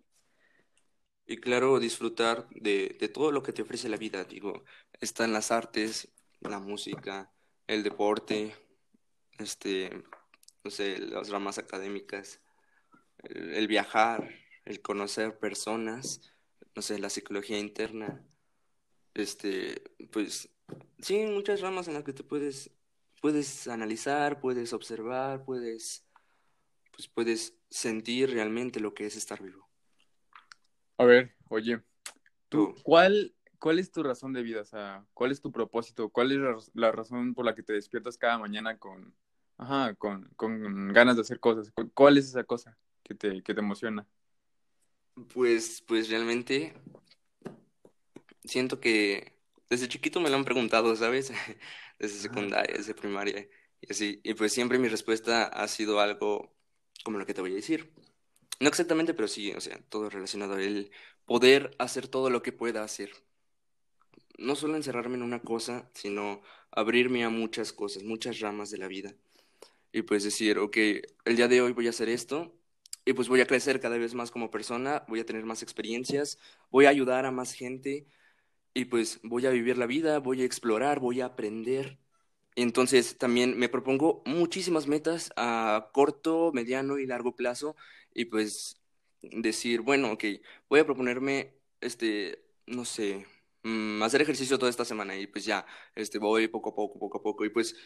Y 1.27 1.39
claro, 1.39 1.79
disfrutar 1.81 2.49
de, 2.51 2.97
de 3.01 3.09
todo 3.09 3.33
lo 3.33 3.43
que 3.43 3.53
te 3.53 3.63
ofrece 3.63 3.89
la 3.89 3.97
vida, 3.97 4.25
digo, 4.25 4.65
están 5.01 5.33
las 5.33 5.51
artes, 5.51 6.09
la 6.41 6.61
música, 6.61 7.33
el 7.67 7.83
deporte, 7.83 8.55
este, 9.39 10.05
no 10.65 10.71
sé, 10.71 10.99
las 10.99 11.29
ramas 11.31 11.59
académicas, 11.59 12.41
el, 13.25 13.55
el 13.55 13.67
viajar, 13.67 14.31
el 14.65 14.81
conocer 14.83 15.39
personas, 15.39 16.33
no 16.77 16.83
sé, 16.83 16.99
la 16.99 17.11
psicología 17.11 17.59
interna, 17.59 18.25
este, 19.15 19.83
pues, 20.13 20.49
sí, 21.01 21.27
muchas 21.27 21.61
ramas 21.61 21.89
en 21.89 21.95
las 21.95 22.05
que 22.05 22.13
te 22.13 22.23
puedes, 22.23 22.71
puedes 23.21 23.67
analizar, 23.67 24.41
puedes 24.41 24.73
observar, 24.73 25.45
puedes, 25.45 26.07
pues 26.93 27.09
puedes 27.09 27.59
sentir 27.71 28.31
realmente 28.31 28.79
lo 28.79 28.95
que 28.95 29.07
es 29.07 29.17
estar 29.17 29.43
vivo. 29.43 29.66
A 30.99 31.05
ver, 31.05 31.35
oye, 31.49 31.83
tú, 32.49 32.75
¿cuál, 32.83 33.35
cuál 33.59 33.79
es 33.79 33.91
tu 33.91 34.03
razón 34.03 34.33
de 34.33 34.43
vida? 34.43 34.63
O 34.63 34.65
sea, 34.65 35.07
¿cuál 35.15 35.33
es 35.33 35.41
tu 35.41 35.53
propósito? 35.53 36.11
¿Cuál 36.11 36.33
es 36.33 36.71
la, 36.75 36.93
razón 36.93 37.35
por 37.35 37.45
la 37.45 37.55
que 37.55 37.63
te 37.63 37.75
despiertas 37.75 38.19
cada 38.19 38.39
mañana 38.39 38.79
con, 38.79 39.15
ajá, 39.59 39.95
con, 39.97 40.31
con 40.37 40.93
ganas 40.93 41.17
de 41.17 41.23
hacer 41.23 41.41
cosas? 41.41 41.71
¿Cu- 41.73 41.91
¿Cuál 41.95 42.19
es 42.19 42.27
esa 42.29 42.45
cosa 42.45 42.79
que 43.03 43.15
te, 43.15 43.43
que 43.43 43.55
te 43.55 43.61
emociona? 43.61 44.07
pues, 45.33 45.83
pues 45.87 46.09
realmente 46.11 46.75
siento 48.45 48.81
que 48.81 49.35
desde 49.69 49.89
chiquito 49.89 50.21
me 50.21 50.31
lo 50.31 50.37
han 50.37 50.45
preguntado, 50.45 50.95
¿sabes? 50.97 51.33
Desde 51.99 52.19
secundaria, 52.19 52.77
desde 52.77 52.95
primaria 52.95 53.49
y 53.81 53.91
así. 53.91 54.21
Y 54.23 54.35
pues 54.35 54.53
siempre 54.53 54.79
mi 54.79 54.89
respuesta 54.89 55.45
ha 55.47 55.67
sido 55.67 55.99
algo 56.01 56.55
como 57.05 57.19
lo 57.19 57.25
que 57.25 57.33
te 57.33 57.41
voy 57.41 57.53
a 57.53 57.55
decir. 57.55 57.91
No 58.61 58.69
exactamente, 58.69 59.15
pero 59.15 59.29
sí, 59.29 59.53
o 59.53 59.61
sea, 59.61 59.79
todo 59.89 60.09
relacionado 60.11 60.55
a 60.55 60.63
el 60.63 60.91
poder 61.27 61.75
hacer 61.79 62.09
todo 62.09 62.31
lo 62.31 62.43
que 62.43 62.53
pueda 62.53 62.83
hacer. 62.85 63.11
No 64.39 64.55
solo 64.55 64.77
encerrarme 64.77 65.17
en 65.17 65.23
una 65.23 65.41
cosa, 65.41 65.91
sino 65.95 66.43
abrirme 66.71 67.25
a 67.25 67.31
muchas 67.31 67.73
cosas, 67.73 68.03
muchas 68.03 68.41
ramas 68.41 68.71
de 68.71 68.79
la 68.79 68.89
vida. 68.89 69.15
Y 69.93 70.03
pues 70.03 70.25
decir, 70.25 70.59
ok, 70.59 70.77
el 71.25 71.37
día 71.37 71.49
de 71.49 71.63
hoy 71.63 71.73
voy 71.73 71.87
a 71.87 71.91
hacer 71.91 72.09
esto 72.09 72.55
y 73.05 73.15
pues 73.15 73.29
voy 73.29 73.41
a 73.41 73.47
crecer 73.47 73.81
cada 73.81 73.99
vez 73.99 74.15
más 74.15 74.31
como 74.31 74.51
persona, 74.51 75.05
voy 75.09 75.21
a 75.21 75.27
tener 75.27 75.45
más 75.45 75.63
experiencias, 75.63 76.39
voy 76.71 76.87
a 76.87 76.91
ayudar 76.91 77.27
a 77.27 77.31
más 77.31 77.53
gente 77.55 78.07
y 78.75 78.87
pues 78.87 79.21
voy 79.23 79.47
a 79.47 79.51
vivir 79.51 79.79
la 79.79 79.87
vida, 79.87 80.19
voy 80.19 80.43
a 80.43 80.45
explorar, 80.45 81.01
voy 81.01 81.21
a 81.23 81.27
aprender. 81.27 81.99
Entonces 82.57 83.19
también 83.19 83.59
me 83.59 83.69
propongo 83.69 84.23
muchísimas 84.27 84.87
metas 84.87 85.33
a 85.37 85.91
corto, 85.93 86.53
mediano 86.55 86.99
y 86.99 87.07
largo 87.07 87.37
plazo 87.37 87.77
y 88.17 88.25
pues 88.27 88.81
decir, 89.21 89.83
bueno, 89.83 90.13
ok, 90.13 90.25
voy 90.71 90.81
a 90.81 90.87
proponerme, 90.87 91.55
este, 91.81 92.43
no 92.67 92.85
sé, 92.85 93.27
mm, 93.63 94.03
hacer 94.03 94.23
ejercicio 94.23 94.59
toda 94.59 94.71
esta 94.71 94.85
semana 94.87 95.17
y 95.17 95.27
pues 95.27 95.45
ya, 95.45 95.67
este, 95.95 96.19
voy 96.19 96.49
poco 96.49 96.71
a 96.71 96.75
poco, 96.75 96.99
poco 96.99 97.19
a 97.19 97.23
poco 97.23 97.45
y 97.45 97.51
pues 97.51 97.77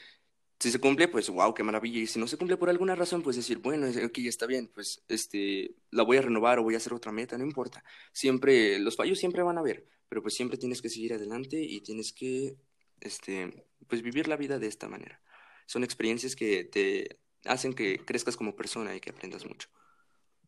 si 0.61 0.71
se 0.71 0.79
cumple, 0.79 1.09
pues 1.09 1.29
wow, 1.31 1.55
qué 1.55 1.63
maravilla. 1.63 2.01
Y 2.01 2.07
si 2.07 2.21
no 2.21 2.27
se 2.27 2.37
cumple 2.37 2.57
por 2.59 2.69
alguna 2.71 2.95
razón, 2.95 3.23
pues 3.23 3.37
decir, 3.37 3.59
bueno, 3.59 3.89
ok, 3.89 4.19
está 4.19 4.47
bien, 4.47 4.69
pues 4.75 5.03
este, 5.09 5.75
la 5.91 6.03
voy 6.05 6.19
a 6.19 6.23
renovar 6.23 6.59
o 6.59 6.63
voy 6.63 6.75
a 6.75 6.77
hacer 6.77 6.93
otra 6.95 7.13
meta, 7.13 7.39
no 7.39 7.45
importa. 7.45 7.83
Siempre, 8.13 8.79
los 8.79 8.97
fallos 8.97 9.19
siempre 9.19 9.43
van 9.43 9.57
a 9.57 9.61
haber, 9.61 9.87
pero 10.09 10.23
pues 10.23 10.35
siempre 10.35 10.59
tienes 10.59 10.83
que 10.83 10.91
seguir 10.91 11.15
adelante 11.15 11.61
y 11.61 11.81
tienes 11.81 12.13
que, 12.13 12.57
este, 13.01 13.65
pues 13.89 14.03
vivir 14.03 14.29
la 14.29 14.37
vida 14.37 14.59
de 14.59 14.67
esta 14.69 14.89
manera. 14.89 15.23
Son 15.67 15.83
experiencias 15.83 16.37
que 16.37 16.65
te 16.65 17.21
hacen 17.47 17.75
que 17.75 18.05
crezcas 18.05 18.37
como 18.37 18.55
persona 18.55 18.95
y 18.95 19.01
que 19.01 19.11
aprendas 19.11 19.47
mucho. 19.47 19.69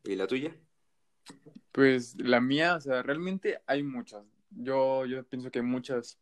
¿Y 0.04 0.16
la 0.16 0.26
tuya? 0.26 0.56
Pues 1.70 2.16
la 2.20 2.40
mía, 2.40 2.76
o 2.76 2.80
sea, 2.80 3.02
realmente 3.02 3.60
hay 3.66 3.82
muchas. 3.82 4.24
Yo, 4.50 5.06
yo 5.06 5.24
pienso 5.24 5.50
que 5.50 5.60
hay 5.60 5.64
muchas. 5.64 6.18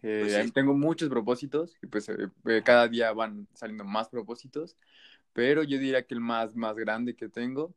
Pues 0.00 0.32
eh, 0.32 0.44
sí. 0.44 0.52
tengo 0.52 0.72
muchos 0.72 1.08
propósitos 1.08 1.76
y 1.82 1.86
pues 1.86 2.08
eh, 2.08 2.28
eh, 2.46 2.62
cada 2.64 2.88
día 2.88 3.12
van 3.12 3.46
saliendo 3.52 3.84
más 3.84 4.08
propósitos, 4.08 4.76
pero 5.32 5.62
yo 5.62 5.78
diría 5.78 6.06
que 6.06 6.14
el 6.14 6.20
más, 6.20 6.56
más 6.56 6.74
grande 6.76 7.14
que 7.14 7.28
tengo 7.28 7.74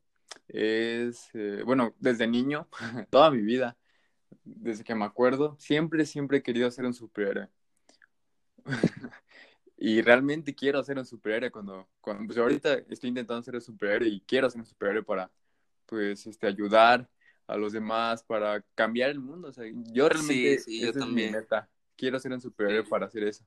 es, 0.47 1.29
eh, 1.33 1.63
bueno, 1.65 1.93
desde 1.99 2.27
niño, 2.27 2.67
toda 3.09 3.31
mi 3.31 3.41
vida, 3.41 3.77
desde 4.43 4.83
que 4.83 4.95
me 4.95 5.05
acuerdo, 5.05 5.55
siempre, 5.59 6.05
siempre 6.05 6.37
he 6.37 6.43
querido 6.43 6.69
ser 6.71 6.85
un 6.85 6.93
superhéroe. 6.93 7.49
Y 9.85 10.01
realmente 10.01 10.55
quiero 10.55 10.81
ser 10.81 10.97
un 10.97 11.05
superhéroe 11.05 11.51
cuando, 11.51 11.89
cuando 11.99 12.25
pues 12.25 12.37
ahorita 12.39 12.75
estoy 12.89 13.09
intentando 13.09 13.43
ser 13.43 13.55
un 13.55 13.61
superhéroe 13.61 14.07
y 14.07 14.21
quiero 14.21 14.49
ser 14.49 14.61
un 14.61 14.65
superhéroe 14.65 15.03
para, 15.03 15.29
pues, 15.85 16.25
este, 16.25 16.47
ayudar 16.47 17.09
a 17.47 17.57
los 17.57 17.73
demás, 17.73 18.23
para 18.23 18.61
cambiar 18.75 19.09
el 19.09 19.19
mundo. 19.19 19.49
O 19.49 19.51
sea, 19.51 19.65
yo 19.91 20.07
realmente, 20.07 20.59
sí, 20.59 20.79
yo 20.79 20.89
es 20.89 20.95
mi 20.95 21.29
meta. 21.29 21.69
Quiero 21.97 22.17
ser 22.17 22.31
un 22.31 22.39
superhéroe 22.39 22.85
Sí, 22.85 22.89
para 22.89 23.07
hacer 23.07 23.23
eso. 23.23 23.43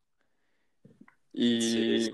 Y, 1.32 2.10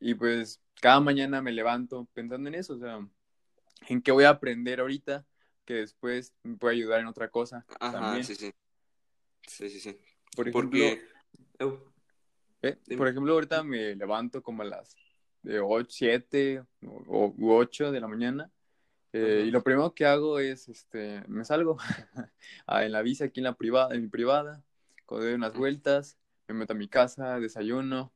y 0.00 0.14
pues 0.14 0.60
cada 0.80 0.98
mañana 0.98 1.40
me 1.40 1.52
levanto 1.52 2.08
pensando 2.14 2.48
en 2.48 2.56
eso, 2.56 2.74
o 2.74 2.78
sea, 2.78 2.98
en 3.86 4.02
qué 4.02 4.10
voy 4.10 4.24
a 4.24 4.30
aprender 4.30 4.80
ahorita 4.80 5.24
que 5.66 5.74
después 5.74 6.34
me 6.42 6.56
puede 6.56 6.74
ayudar 6.74 6.98
en 6.98 7.06
otra 7.06 7.28
cosa 7.28 7.64
Ajá, 7.78 7.92
también. 7.92 8.24
sí, 8.24 8.34
sí. 8.34 8.50
Sí, 9.46 9.70
sí, 9.70 9.78
sí. 9.78 9.96
Por 10.34 10.48
ejemplo, 10.48 10.78
Porque, 10.78 11.00
¿eh? 12.62 12.78
Por 12.96 13.08
ejemplo, 13.08 13.32
ahorita 13.34 13.62
me 13.62 13.94
levanto 13.96 14.42
como 14.42 14.62
a 14.62 14.66
las 14.66 14.96
de 15.42 15.60
8, 15.60 15.88
7 15.90 16.64
o 16.82 17.34
u 17.36 17.52
8 17.52 17.90
de 17.92 18.00
la 18.00 18.08
mañana 18.08 18.50
eh, 19.12 19.44
y 19.46 19.50
lo 19.50 19.62
primero 19.62 19.94
que 19.94 20.06
hago 20.06 20.38
es, 20.38 20.68
este, 20.68 21.22
me 21.28 21.44
salgo 21.44 21.76
en 22.68 22.92
la 22.92 23.02
bici 23.02 23.24
aquí 23.24 23.40
en 23.40 23.44
la 23.44 23.54
privada, 23.56 23.94
en 23.94 24.02
mi 24.02 24.08
privada, 24.08 24.64
doy 25.08 25.34
unas 25.34 25.54
vueltas, 25.54 26.18
me 26.48 26.54
meto 26.54 26.72
a 26.72 26.76
mi 26.76 26.88
casa, 26.88 27.38
desayuno 27.40 28.12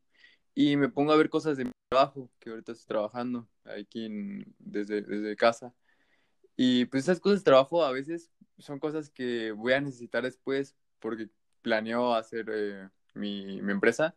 y 0.55 0.77
me 0.77 0.89
pongo 0.89 1.13
a 1.13 1.17
ver 1.17 1.31
cosas 1.31 1.57
de 1.59 1.67
mi 1.67 1.73
trabajo, 1.91 2.31
que 2.41 2.51
ahorita 2.51 2.73
estoy 2.73 2.89
trabajando 2.89 3.49
aquí 3.65 4.07
en- 4.07 4.55
desde, 4.59 5.03
desde 5.03 5.37
casa. 5.37 5.75
Y 6.57 6.87
pues 6.87 7.05
esas 7.05 7.21
cosas 7.21 7.41
de 7.41 7.45
trabajo 7.45 7.85
a 7.85 7.93
veces 7.93 8.31
son 8.59 8.79
cosas 8.79 9.11
que 9.11 9.53
voy 9.53 9.73
a 9.75 9.81
necesitar 9.81 10.23
después 10.23 10.77
porque 11.01 11.29
planeo 11.63 12.15
hacer 12.15 12.47
eh, 12.53 12.89
mi, 13.15 13.61
mi 13.63 13.73
empresa. 13.73 14.17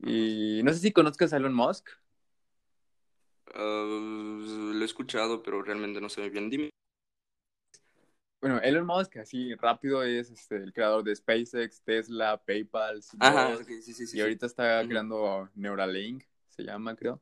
Y 0.00 0.62
no 0.62 0.72
sé 0.72 0.78
si 0.80 0.92
conozcas 0.92 1.32
a 1.32 1.38
Elon 1.38 1.54
Musk. 1.54 1.88
Ah, 3.54 3.84
lo 3.86 4.82
he 4.82 4.84
escuchado, 4.84 5.42
pero 5.42 5.62
realmente 5.62 6.00
no 6.00 6.08
sé 6.08 6.20
muy 6.20 6.30
bien. 6.30 6.50
Dime. 6.50 6.70
bueno, 8.40 8.60
Elon 8.60 8.86
Musk, 8.86 9.16
así 9.16 9.54
rápido, 9.54 10.02
es 10.02 10.30
este, 10.30 10.56
el 10.56 10.72
creador 10.72 11.02
de 11.04 11.16
SpaceX, 11.16 11.82
Tesla, 11.82 12.40
PayPal, 12.44 13.00
Ajá, 13.18 13.56
sí, 13.64 13.82
sí, 13.82 14.06
sí, 14.06 14.16
y 14.16 14.20
ahorita 14.20 14.46
está 14.46 14.86
creando 14.86 15.48
Neuralink, 15.54 16.24
se 16.48 16.62
llama, 16.62 16.94
creo. 16.94 17.20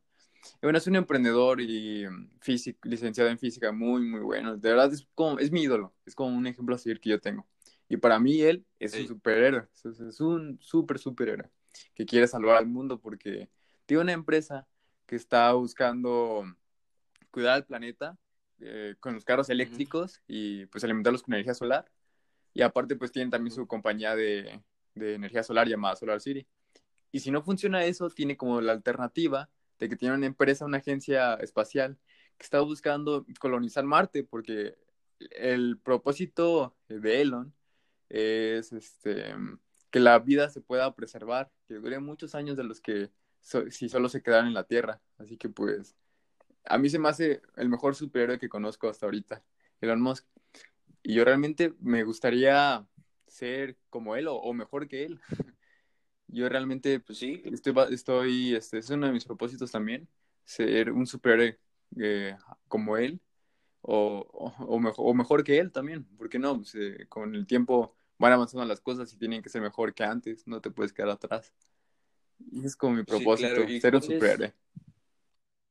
Y 0.56 0.66
bueno, 0.66 0.78
es 0.78 0.86
un 0.86 0.96
emprendedor 0.96 1.60
y 1.60 2.06
mm, 2.06 2.38
físico, 2.40 2.80
licenciado 2.88 3.30
en 3.30 3.38
física 3.38 3.72
muy, 3.72 4.02
muy 4.02 4.20
bueno. 4.20 4.56
De 4.56 4.68
verdad 4.68 4.92
es 4.92 5.06
como, 5.14 5.38
es 5.38 5.50
mi 5.50 5.62
ídolo, 5.62 5.94
es 6.04 6.14
como 6.14 6.36
un 6.36 6.46
ejemplo 6.46 6.74
a 6.74 6.78
seguir 6.78 7.00
que 7.00 7.10
yo 7.10 7.20
tengo. 7.20 7.46
Y 7.88 7.96
para 7.96 8.18
mí 8.18 8.40
él 8.42 8.64
es 8.78 8.94
un 8.94 9.06
superhéroe, 9.06 9.66
es, 9.72 10.20
un 10.20 10.58
super 10.60 10.98
superhéroe 10.98 11.48
que 11.94 12.06
quiere 12.06 12.26
salvar 12.26 12.56
al 12.56 12.66
mundo 12.66 13.00
porque 13.00 13.48
tiene 13.86 14.02
una 14.02 14.12
empresa 14.12 14.66
que 15.06 15.16
está 15.16 15.52
buscando 15.52 16.44
cuidar 17.30 17.54
al 17.54 17.66
planeta 17.66 18.16
eh, 18.60 18.94
con 19.00 19.14
los 19.14 19.24
carros 19.24 19.50
eléctricos 19.50 20.22
y 20.26 20.66
pues 20.66 20.84
alimentarlos 20.84 21.22
con 21.22 21.34
energía 21.34 21.54
solar. 21.54 21.90
Y 22.52 22.62
aparte 22.62 22.96
pues 22.96 23.12
tienen 23.12 23.30
también 23.30 23.54
su 23.54 23.66
compañía 23.66 24.14
de, 24.14 24.62
de 24.94 25.14
energía 25.14 25.42
solar 25.42 25.68
llamada 25.68 25.96
Solar 25.96 26.20
City. 26.20 26.46
Y 27.10 27.20
si 27.20 27.30
no 27.30 27.42
funciona 27.42 27.84
eso, 27.84 28.08
tiene 28.10 28.36
como 28.36 28.60
la 28.60 28.72
alternativa 28.72 29.50
de 29.78 29.88
que 29.88 29.96
tiene 29.96 30.14
una 30.14 30.26
empresa, 30.26 30.64
una 30.64 30.78
agencia 30.78 31.34
espacial 31.34 31.98
que 32.38 32.44
está 32.44 32.60
buscando 32.60 33.26
colonizar 33.38 33.84
Marte 33.84 34.24
porque 34.24 34.76
el 35.30 35.78
propósito 35.78 36.76
de 36.88 37.20
Elon 37.20 37.54
es 38.08 38.72
este, 38.72 39.34
que 39.94 40.00
la 40.00 40.18
vida 40.18 40.50
se 40.50 40.60
pueda 40.60 40.92
preservar, 40.96 41.52
que 41.68 41.74
dure 41.74 42.00
muchos 42.00 42.34
años 42.34 42.56
de 42.56 42.64
los 42.64 42.80
que 42.80 43.12
si 43.70 43.88
solo 43.88 44.08
se 44.08 44.24
quedaran 44.24 44.48
en 44.48 44.54
la 44.54 44.64
Tierra. 44.64 45.00
Así 45.18 45.36
que 45.36 45.48
pues 45.48 45.94
a 46.64 46.78
mí 46.78 46.90
se 46.90 46.98
me 46.98 47.08
hace 47.08 47.42
el 47.54 47.68
mejor 47.68 47.94
superhéroe 47.94 48.40
que 48.40 48.48
conozco 48.48 48.88
hasta 48.88 49.06
ahorita, 49.06 49.44
Elon 49.80 50.00
Musk. 50.00 50.26
Y 51.04 51.14
yo 51.14 51.24
realmente 51.24 51.74
me 51.78 52.02
gustaría 52.02 52.84
ser 53.28 53.78
como 53.88 54.16
él 54.16 54.26
o, 54.28 54.52
mejor 54.52 54.88
que 54.88 55.04
él. 55.04 55.20
Yo 56.26 56.48
realmente, 56.48 56.98
pues 56.98 57.18
sí, 57.18 57.40
estoy, 57.44 57.74
estoy 57.92 58.56
este, 58.56 58.78
es 58.78 58.90
uno 58.90 59.06
de 59.06 59.12
mis 59.12 59.24
propósitos 59.24 59.70
también, 59.70 60.08
ser 60.42 60.90
un 60.90 61.06
superhéroe 61.06 61.60
eh, 62.00 62.36
como 62.66 62.96
él 62.96 63.20
o, 63.82 64.26
o, 64.58 64.80
mejor, 64.80 65.06
o 65.06 65.14
mejor 65.14 65.44
que 65.44 65.60
él 65.60 65.70
también, 65.70 66.02
¿por 66.16 66.28
qué 66.28 66.40
no? 66.40 66.56
Pues, 66.56 66.74
eh, 66.74 67.06
con 67.08 67.36
el 67.36 67.46
tiempo 67.46 67.94
van 68.18 68.32
avanzando 68.32 68.64
las 68.64 68.80
cosas 68.80 69.12
y 69.12 69.18
tienen 69.18 69.42
que 69.42 69.48
ser 69.48 69.62
mejor 69.62 69.94
que 69.94 70.04
antes, 70.04 70.46
no 70.46 70.60
te 70.60 70.70
puedes 70.70 70.92
quedar 70.92 71.10
atrás. 71.10 71.52
Y 72.50 72.64
es 72.64 72.76
como 72.76 72.96
mi 72.96 73.04
propósito, 73.04 73.66
ser 73.80 73.94
un 73.94 74.02
superhéroe. 74.02 74.54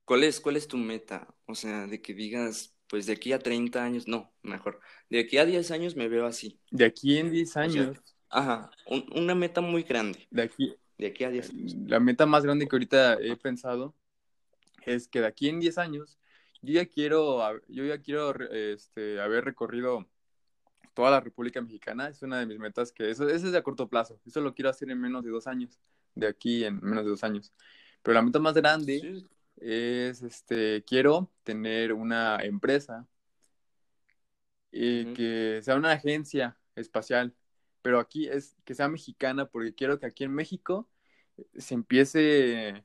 ¿Cuál 0.06 0.23
es, 0.23 0.39
¿Cuál 0.39 0.58
es 0.58 0.67
tu 0.67 0.77
meta? 0.77 1.34
O 1.45 1.56
sea, 1.56 1.88
de 1.88 2.01
que 2.01 2.13
digas, 2.13 2.75
pues 2.88 3.06
de 3.06 3.13
aquí 3.13 3.32
a 3.32 3.39
30 3.39 3.84
años, 3.84 4.08
no, 4.08 4.34
mejor, 4.41 4.79
de 5.10 5.19
aquí 5.19 5.38
a 5.38 5.45
10 5.45 5.71
años 5.71 5.95
me 5.95 6.10
veo 6.10 6.25
así. 6.25 6.60
De 6.71 6.86
aquí 6.86 7.17
en 7.17 7.32
10 7.32 7.58
años. 7.58 7.97
ajá, 8.29 8.69
una 9.15 9.36
meta 9.36 9.62
muy 9.62 9.84
grande. 9.84 10.27
De 10.29 10.43
aquí. 10.43 10.75
De 10.97 11.08
aquí 11.08 11.23
a 11.23 11.29
10 11.29 11.49
años. 11.49 11.75
La 11.88 11.99
meta 11.99 12.25
más 12.25 12.43
grande 12.43 12.67
que 12.67 12.75
ahorita 12.75 13.17
he 13.21 13.36
pensado 13.38 13.95
es 14.86 15.08
que 15.08 15.21
de 15.21 15.27
aquí 15.27 15.49
en 15.49 15.60
10 15.60 15.77
años 15.77 16.17
yo 16.62 16.73
ya 16.73 16.86
quiero, 16.86 17.41
yo 17.67 17.86
ya 17.86 17.99
quiero 17.99 18.34
este, 18.51 19.19
haber 19.19 19.45
recorrido 19.45 20.08
toda 20.93 21.12
la 21.12 21.19
República 21.21 21.62
Mexicana. 21.62 22.08
Es 22.10 22.21
una 22.21 22.39
de 22.39 22.45
mis 22.45 22.60
metas 22.60 22.91
que 22.91 23.10
eso, 23.10 23.27
eso 23.27 23.45
es 23.45 23.51
de 23.51 23.58
a 23.58 23.63
corto 23.63 23.89
plazo. 23.89 24.19
Eso 24.25 24.41
lo 24.41 24.53
quiero 24.53 24.69
hacer 24.69 24.89
en 24.91 24.99
menos 24.99 25.23
de 25.23 25.32
dos 25.32 25.47
años. 25.47 25.79
De 26.15 26.27
aquí 26.27 26.63
en 26.63 26.79
menos 26.82 27.03
de 27.03 27.12
dos 27.12 27.23
años. 27.23 27.53
Pero 28.01 28.15
la 28.15 28.21
meta 28.21 28.39
más 28.39 28.53
grande 28.53 29.25
es, 29.58 30.21
este, 30.21 30.84
quiero 30.86 31.32
tener 31.43 31.93
una 31.93 32.38
empresa 32.43 33.08
y 34.71 35.13
que 35.13 35.62
sea 35.63 35.75
una 35.75 35.91
agencia 35.91 36.58
espacial, 36.75 37.36
pero 37.82 37.99
aquí 37.99 38.27
es 38.27 38.56
que 38.65 38.75
sea 38.75 38.89
mexicana 38.89 39.45
porque 39.47 39.75
quiero 39.75 39.99
que 39.99 40.08
aquí 40.08 40.23
en 40.23 40.34
México 40.34 40.89
se 41.58 41.75
empiece 41.75 42.84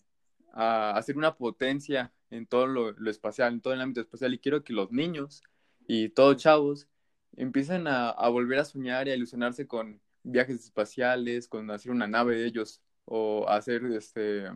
a 0.52 0.96
hacer 0.96 1.16
una 1.16 1.36
potencia 1.36 2.12
en 2.30 2.46
todo 2.46 2.66
lo, 2.66 3.10
espacial, 3.10 3.54
en 3.54 3.60
todo 3.60 3.74
el 3.74 3.80
ámbito 3.80 4.02
espacial 4.02 4.34
y 4.34 4.38
quiero 4.38 4.64
que 4.64 4.72
los 4.72 4.92
niños 4.92 5.42
y 5.86 6.10
todos 6.10 6.36
chavos 6.36 6.88
empiecen 7.36 7.86
a, 7.86 8.10
a 8.10 8.28
volver 8.28 8.58
a 8.58 8.64
soñar 8.64 9.08
y 9.08 9.10
a 9.12 9.16
ilusionarse 9.16 9.66
con 9.66 10.00
viajes 10.22 10.64
espaciales, 10.64 11.48
con 11.48 11.70
hacer 11.70 11.92
una 11.92 12.06
nave 12.06 12.36
de 12.36 12.46
ellos 12.46 12.82
o 13.04 13.48
hacer 13.48 13.84
este 13.86 14.50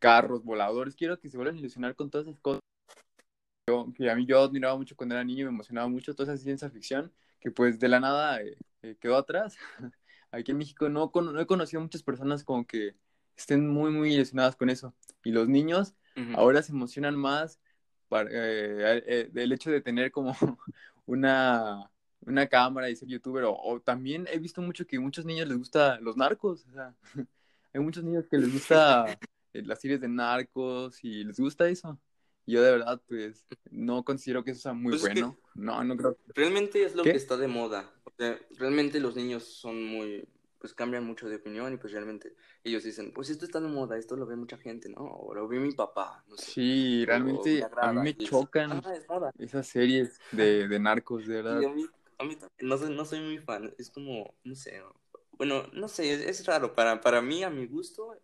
carros 0.00 0.42
voladores. 0.44 0.96
Quiero 0.96 1.20
que 1.20 1.28
se 1.28 1.36
vuelvan 1.36 1.56
a 1.56 1.58
ilusionar 1.60 1.94
con 1.94 2.10
todas 2.10 2.26
esas 2.26 2.40
cosas. 2.40 2.60
que 3.94 4.10
a 4.10 4.16
mí 4.16 4.26
yo 4.26 4.42
admiraba 4.42 4.76
mucho 4.76 4.96
cuando 4.96 5.14
era 5.14 5.22
niño, 5.22 5.46
me 5.46 5.52
emocionaba 5.52 5.88
mucho 5.88 6.14
toda 6.14 6.34
esa 6.34 6.42
ciencia 6.42 6.70
ficción, 6.70 7.12
que 7.38 7.50
pues 7.52 7.78
de 7.78 7.88
la 7.88 8.00
nada 8.00 8.42
eh, 8.42 8.56
eh, 8.82 8.96
quedó 9.00 9.16
atrás. 9.16 9.56
Aquí 10.32 10.50
en 10.52 10.58
México 10.58 10.88
no, 10.88 11.10
no 11.14 11.40
he 11.40 11.46
conocido 11.46 11.80
muchas 11.82 12.02
personas 12.02 12.44
como 12.44 12.66
que 12.66 12.96
estén 13.36 13.68
muy, 13.68 13.90
muy 13.90 14.14
ilusionadas 14.14 14.56
con 14.56 14.70
eso. 14.70 14.94
Y 15.24 15.30
los 15.30 15.48
niños 15.48 15.94
ahora 16.34 16.62
se 16.62 16.72
emocionan 16.72 17.16
más 17.16 17.60
para, 18.08 18.28
eh, 18.30 19.30
del 19.32 19.52
hecho 19.52 19.70
de 19.70 19.80
tener 19.80 20.10
como 20.10 20.34
una, 21.10 21.90
una 22.20 22.46
cámara 22.46 22.88
y 22.88 22.96
ser 22.96 23.08
youtuber. 23.08 23.44
O, 23.44 23.54
o, 23.54 23.80
también 23.80 24.26
he 24.30 24.38
visto 24.38 24.62
mucho 24.62 24.86
que 24.86 24.96
a 24.96 25.00
muchos 25.00 25.24
niños 25.24 25.48
les 25.48 25.58
gusta 25.58 25.98
los 26.00 26.16
narcos. 26.16 26.64
O 26.68 26.72
sea, 26.72 26.94
hay 27.72 27.80
muchos 27.80 28.04
niños 28.04 28.26
que 28.28 28.38
les 28.38 28.52
gusta 28.52 29.04
eh, 29.52 29.62
las 29.62 29.80
series 29.80 30.00
de 30.00 30.08
narcos 30.08 31.02
y 31.02 31.24
les 31.24 31.38
gusta 31.38 31.68
eso. 31.68 31.98
Yo 32.46 32.62
de 32.62 32.70
verdad, 32.72 33.00
pues, 33.06 33.46
no 33.70 34.04
considero 34.04 34.42
que 34.42 34.52
eso 34.52 34.62
sea 34.62 34.72
muy 34.72 34.92
pues 34.92 35.02
bueno. 35.02 35.36
No, 35.54 35.84
no 35.84 35.96
creo. 35.96 36.16
Realmente 36.34 36.82
es 36.84 36.94
lo 36.94 37.02
que 37.02 37.10
está 37.10 37.36
de 37.36 37.48
moda. 37.48 37.88
realmente 38.58 38.98
los 38.98 39.14
niños 39.14 39.44
son 39.44 39.84
muy, 39.84 40.26
pues 40.60 40.74
cambian 40.74 41.06
mucho 41.06 41.28
de 41.28 41.36
opinión 41.36 41.72
y 41.72 41.78
pues 41.78 41.92
realmente 41.92 42.34
ellos 42.62 42.84
dicen, 42.84 43.12
pues 43.12 43.30
esto 43.30 43.46
está 43.46 43.60
de 43.60 43.68
moda, 43.68 43.96
esto 43.96 44.14
lo 44.14 44.26
ve 44.26 44.36
mucha 44.36 44.58
gente, 44.58 44.90
¿no? 44.90 45.02
O 45.02 45.34
lo 45.34 45.48
ve 45.48 45.58
mi 45.58 45.72
papá, 45.72 46.22
no 46.28 46.36
sé. 46.36 46.50
Sí, 46.50 47.04
realmente 47.06 47.64
a 47.80 47.92
mí 47.92 48.00
me 48.00 48.16
chocan 48.16 48.82
ah, 48.84 49.32
esas 49.38 49.66
series 49.66 50.20
de, 50.32 50.68
de 50.68 50.78
narcos, 50.78 51.26
de 51.26 51.42
verdad. 51.42 51.64
a 51.64 51.74
mí, 51.74 51.86
a 52.18 52.24
mí 52.24 52.38
no, 52.60 52.76
soy, 52.76 52.94
no 52.94 53.04
soy 53.06 53.20
muy 53.20 53.38
fan, 53.38 53.74
es 53.78 53.90
como, 53.90 54.34
no 54.44 54.54
sé, 54.54 54.82
bueno, 55.32 55.66
no 55.72 55.88
sé, 55.88 56.12
es, 56.12 56.20
es 56.40 56.46
raro, 56.46 56.74
para, 56.74 57.00
para 57.00 57.22
mí, 57.22 57.42
a 57.42 57.48
mi 57.48 57.66
gusto, 57.66 58.14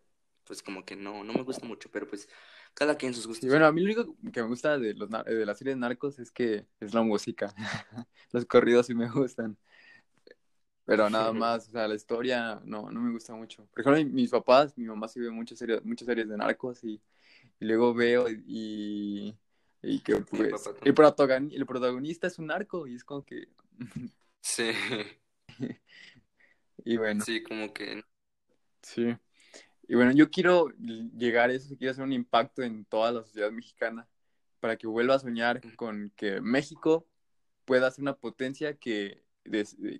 pues 0.45 0.61
como 0.61 0.85
que 0.85 0.95
no, 0.95 1.23
no 1.23 1.33
me 1.33 1.41
gusta 1.41 1.65
mucho, 1.65 1.89
pero 1.91 2.07
pues 2.07 2.29
cada 2.75 2.95
quien 2.95 3.15
sus 3.15 3.25
gustos. 3.25 3.45
Y 3.45 3.49
bueno, 3.49 3.65
a 3.65 3.71
mí 3.71 3.81
lo 3.81 3.85
único 3.85 4.15
que 4.31 4.43
me 4.43 4.47
gusta 4.47 4.77
de, 4.77 4.93
los, 4.93 5.09
de 5.09 5.45
la 5.45 5.55
serie 5.55 5.73
de 5.73 5.79
Narcos 5.79 6.19
es 6.19 6.31
que 6.31 6.67
es 6.79 6.93
la 6.93 7.01
música. 7.01 7.53
los 8.31 8.45
corridos 8.45 8.85
sí 8.85 8.93
me 8.93 9.09
gustan. 9.09 9.57
Pero 10.87 11.09
nada 11.09 11.33
más, 11.33 11.67
o 11.67 11.71
sea, 11.71 11.87
la 11.87 11.95
historia 11.95 12.61
no, 12.63 12.89
no 12.89 13.01
me 13.01 13.11
gusta 13.11 13.35
mucho. 13.35 13.67
Por 13.73 13.81
ejemplo, 13.81 14.15
mis 14.15 14.31
papás, 14.31 14.75
mi 14.77 14.85
mamá 14.85 15.07
sí 15.09 15.19
ve 15.19 15.29
muchas 15.29 15.59
series, 15.59 15.83
muchas 15.83 16.07
series 16.07 16.29
de 16.29 16.37
narcos 16.37 16.83
y, 16.83 16.99
luego 17.59 17.93
veo 17.93 18.29
y, 18.29 19.35
y 19.81 19.99
que 19.99 20.15
pues 20.17 20.69
el, 20.81 20.95
el 21.51 21.65
protagonista 21.65 22.27
es 22.27 22.39
un 22.39 22.47
narco 22.47 22.87
y 22.87 22.95
es 22.95 23.03
como 23.03 23.25
que... 23.25 23.49
sí. 24.41 24.71
y 26.85 26.97
bueno. 26.97 27.23
Sí, 27.23 27.43
como 27.43 27.73
que... 27.73 28.01
Sí. 28.81 29.13
Y 29.89 29.95
bueno, 29.95 30.13
yo 30.13 30.31
quiero 30.31 30.69
llegar 30.79 31.49
a 31.49 31.53
eso, 31.53 31.75
quiero 31.77 31.91
hacer 31.91 32.03
un 32.03 32.13
impacto 32.13 32.63
en 32.63 32.85
toda 32.85 33.11
la 33.11 33.23
sociedad 33.23 33.51
mexicana 33.51 34.07
para 34.61 34.77
que 34.77 34.87
vuelva 34.87 35.15
a 35.15 35.19
soñar 35.19 35.61
con 35.75 36.13
que 36.15 36.39
México 36.39 37.05
pueda 37.65 37.91
ser 37.91 38.03
una 38.03 38.15
potencia 38.15 38.77
que, 38.77 39.26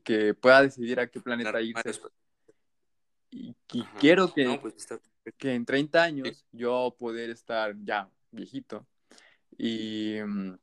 que 0.03 0.33
pueda 0.33 0.61
decidir 0.63 0.99
a 0.99 1.07
qué 1.07 1.19
planeta 1.19 1.61
irse. 1.61 2.01
Y, 3.29 3.53
quiero 3.99 4.33
que, 4.33 4.57
pues, 4.61 4.87
que 5.37 5.53
en 5.53 5.65
30 5.65 6.03
años 6.03 6.45
yo 6.51 6.95
poder 6.97 7.29
estar 7.29 7.75
ya 7.83 8.09
viejito 8.31 8.87
y 9.57 10.15
mm, 10.25 10.53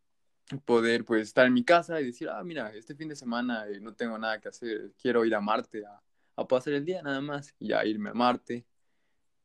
poder 0.64 1.04
pues 1.04 1.28
estar 1.28 1.46
en 1.46 1.52
mi 1.52 1.64
casa 1.64 2.00
y 2.00 2.06
decir, 2.06 2.28
ah, 2.28 2.42
mira, 2.42 2.72
este 2.74 2.94
fin 2.94 3.08
de 3.08 3.16
semana 3.16 3.66
eh, 3.68 3.80
no 3.80 3.94
tengo 3.94 4.18
nada 4.18 4.40
que 4.40 4.48
hacer, 4.48 4.92
quiero 5.00 5.24
ir 5.24 5.34
a 5.34 5.40
Marte 5.40 5.84
a, 5.84 6.00
a 6.36 6.48
pasar 6.48 6.74
el 6.74 6.84
día 6.84 7.02
nada 7.02 7.20
más 7.20 7.54
y 7.58 7.68
ya 7.68 7.84
irme 7.84 8.10
a 8.10 8.14
Marte 8.14 8.64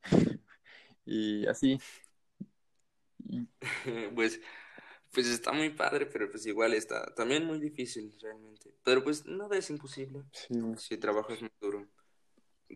y 1.04 1.46
así. 1.46 1.78
Pues, 4.14 4.40
pues 5.12 5.26
está 5.26 5.52
muy 5.52 5.70
padre, 5.70 6.06
pero 6.06 6.30
pues 6.30 6.46
igual 6.46 6.74
está 6.74 7.14
también 7.14 7.44
muy 7.44 7.58
difícil 7.58 8.14
realmente. 8.20 8.74
Pero 8.84 9.02
pues 9.02 9.26
nada 9.26 9.56
es 9.56 9.70
imposible 9.70 10.22
si 10.76 10.96
trabajas 10.98 11.40
muy 11.40 11.50
duro. 11.60 11.86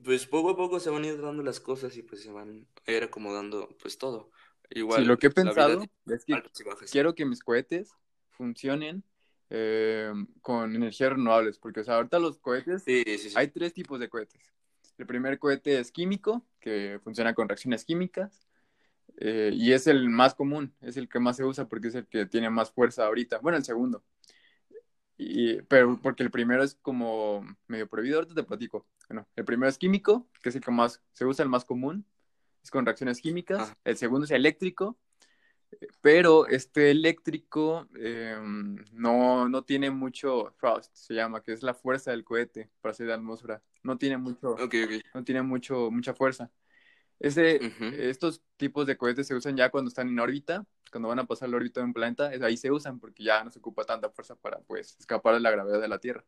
Pues 0.05 0.27
poco 0.27 0.51
a 0.51 0.57
poco 0.57 0.81
se 0.81 0.90
van 0.90 1.05
a 1.05 1.09
ir 1.09 1.20
dando 1.20 1.42
las 1.42 1.61
cosas 1.61 1.97
y 1.97 2.03
pues 2.03 2.23
se 2.23 2.33
van 2.33 2.66
a 2.87 2.92
ir 2.92 3.05
acomodando 3.05 3.77
pues 3.81 3.99
todo. 3.99 4.31
Igual. 4.70 5.07
lo 5.07 5.18
que 5.18 5.29
he 5.29 5.31
pensado 5.31 5.85
es 6.07 6.25
que 6.25 6.42
quiero 6.90 7.14
que 7.14 7.25
mis 7.25 7.42
cohetes 7.42 7.92
funcionen 8.31 9.05
eh, 9.51 10.12
con 10.40 10.75
energías 10.75 11.11
renovables, 11.11 11.59
porque 11.59 11.81
o 11.81 11.85
sea, 11.85 11.97
ahorita 11.97 12.18
los 12.18 12.38
cohetes, 12.38 12.85
hay 13.37 13.49
tres 13.49 13.73
tipos 13.73 14.01
de 14.01 14.09
cohetes. 14.09 14.53
El 14.99 15.07
primer 15.07 15.38
cohete 15.38 15.79
es 15.79 15.92
químico, 15.92 16.44
que 16.61 16.99
funciona 17.05 17.35
con 17.35 17.49
reacciones 17.49 17.85
químicas, 17.85 18.43
eh, 19.18 19.50
y 19.55 19.72
es 19.72 19.87
el 19.87 20.09
más 20.09 20.35
común, 20.35 20.74
es 20.81 20.96
el 20.96 21.09
que 21.09 21.20
más 21.20 21.37
se 21.37 21.44
usa 21.44 21.68
porque 21.68 21.88
es 21.88 21.94
el 21.94 22.07
que 22.07 22.27
tiene 22.27 22.50
más 22.50 22.70
fuerza 22.70 23.07
ahorita. 23.07 23.38
Bueno, 23.38 23.59
el 23.59 23.64
segundo. 23.64 24.03
Y, 25.16 25.62
pero 25.62 25.98
porque 26.03 26.24
el 26.24 26.31
primero 26.31 26.64
es 26.64 26.74
como 26.74 27.44
medio 27.68 27.88
prohibido, 27.88 28.16
ahorita 28.16 28.35
te 28.35 28.42
platico. 28.42 28.87
Bueno, 29.09 29.29
el 29.37 29.44
primero 29.44 29.68
es 29.68 29.79
químico, 29.79 30.29
que 30.42 30.48
es 30.48 30.57
el 30.57 30.62
que 30.62 30.70
más 30.70 31.00
se 31.12 31.24
usa, 31.24 31.44
el 31.44 31.48
más 31.48 31.64
común, 31.64 32.05
es 32.62 32.70
con 32.70 32.85
reacciones 32.85 33.20
químicas. 33.20 33.70
Ah. 33.70 33.79
El 33.85 33.96
segundo 33.96 34.24
es 34.24 34.33
eléctrico, 34.33 34.98
pero 36.00 36.46
este 36.46 36.90
eléctrico 36.90 37.87
eh, 37.96 38.37
no, 38.92 39.48
no 39.48 39.62
tiene 39.62 39.90
mucho 39.90 40.55
thrust, 40.59 40.94
se 40.94 41.14
llama, 41.14 41.42
que 41.42 41.53
es 41.53 41.62
la 41.62 41.74
fuerza 41.74 42.11
del 42.11 42.24
cohete 42.24 42.70
para 42.81 42.92
hacer 42.92 43.07
la 43.07 43.14
atmósfera. 43.14 43.62
No 43.83 43.98
tiene 43.98 44.16
mucho, 44.16 44.57
no 45.14 45.24
tiene 45.24 45.42
mucho, 45.42 45.90
mucha 45.90 46.14
fuerza. 46.14 46.50
Ese. 47.20 47.61
Estos 48.09 48.42
tipos 48.57 48.87
de 48.87 48.96
cohetes 48.96 49.27
se 49.27 49.35
usan 49.35 49.57
ya 49.57 49.70
cuando 49.70 49.88
están 49.88 50.09
en 50.09 50.18
órbita, 50.18 50.66
cuando 50.90 51.09
van 51.09 51.18
a 51.18 51.27
pasar 51.27 51.48
la 51.48 51.57
órbita 51.57 51.81
de 51.81 51.87
un 51.87 51.92
planeta, 51.92 52.31
ahí 52.42 52.57
se 52.57 52.70
usan 52.70 53.00
porque 53.00 53.24
ya 53.24 53.42
no 53.42 53.50
se 53.50 53.59
ocupa 53.59 53.85
tanta 53.85 54.11
fuerza 54.11 54.37
para 54.37 54.61
pues 54.61 54.96
escapar 54.98 55.35
de 55.35 55.40
la 55.40 55.50
gravedad 55.50 55.81
de 55.81 55.88
la 55.88 55.98
Tierra. 55.98 56.24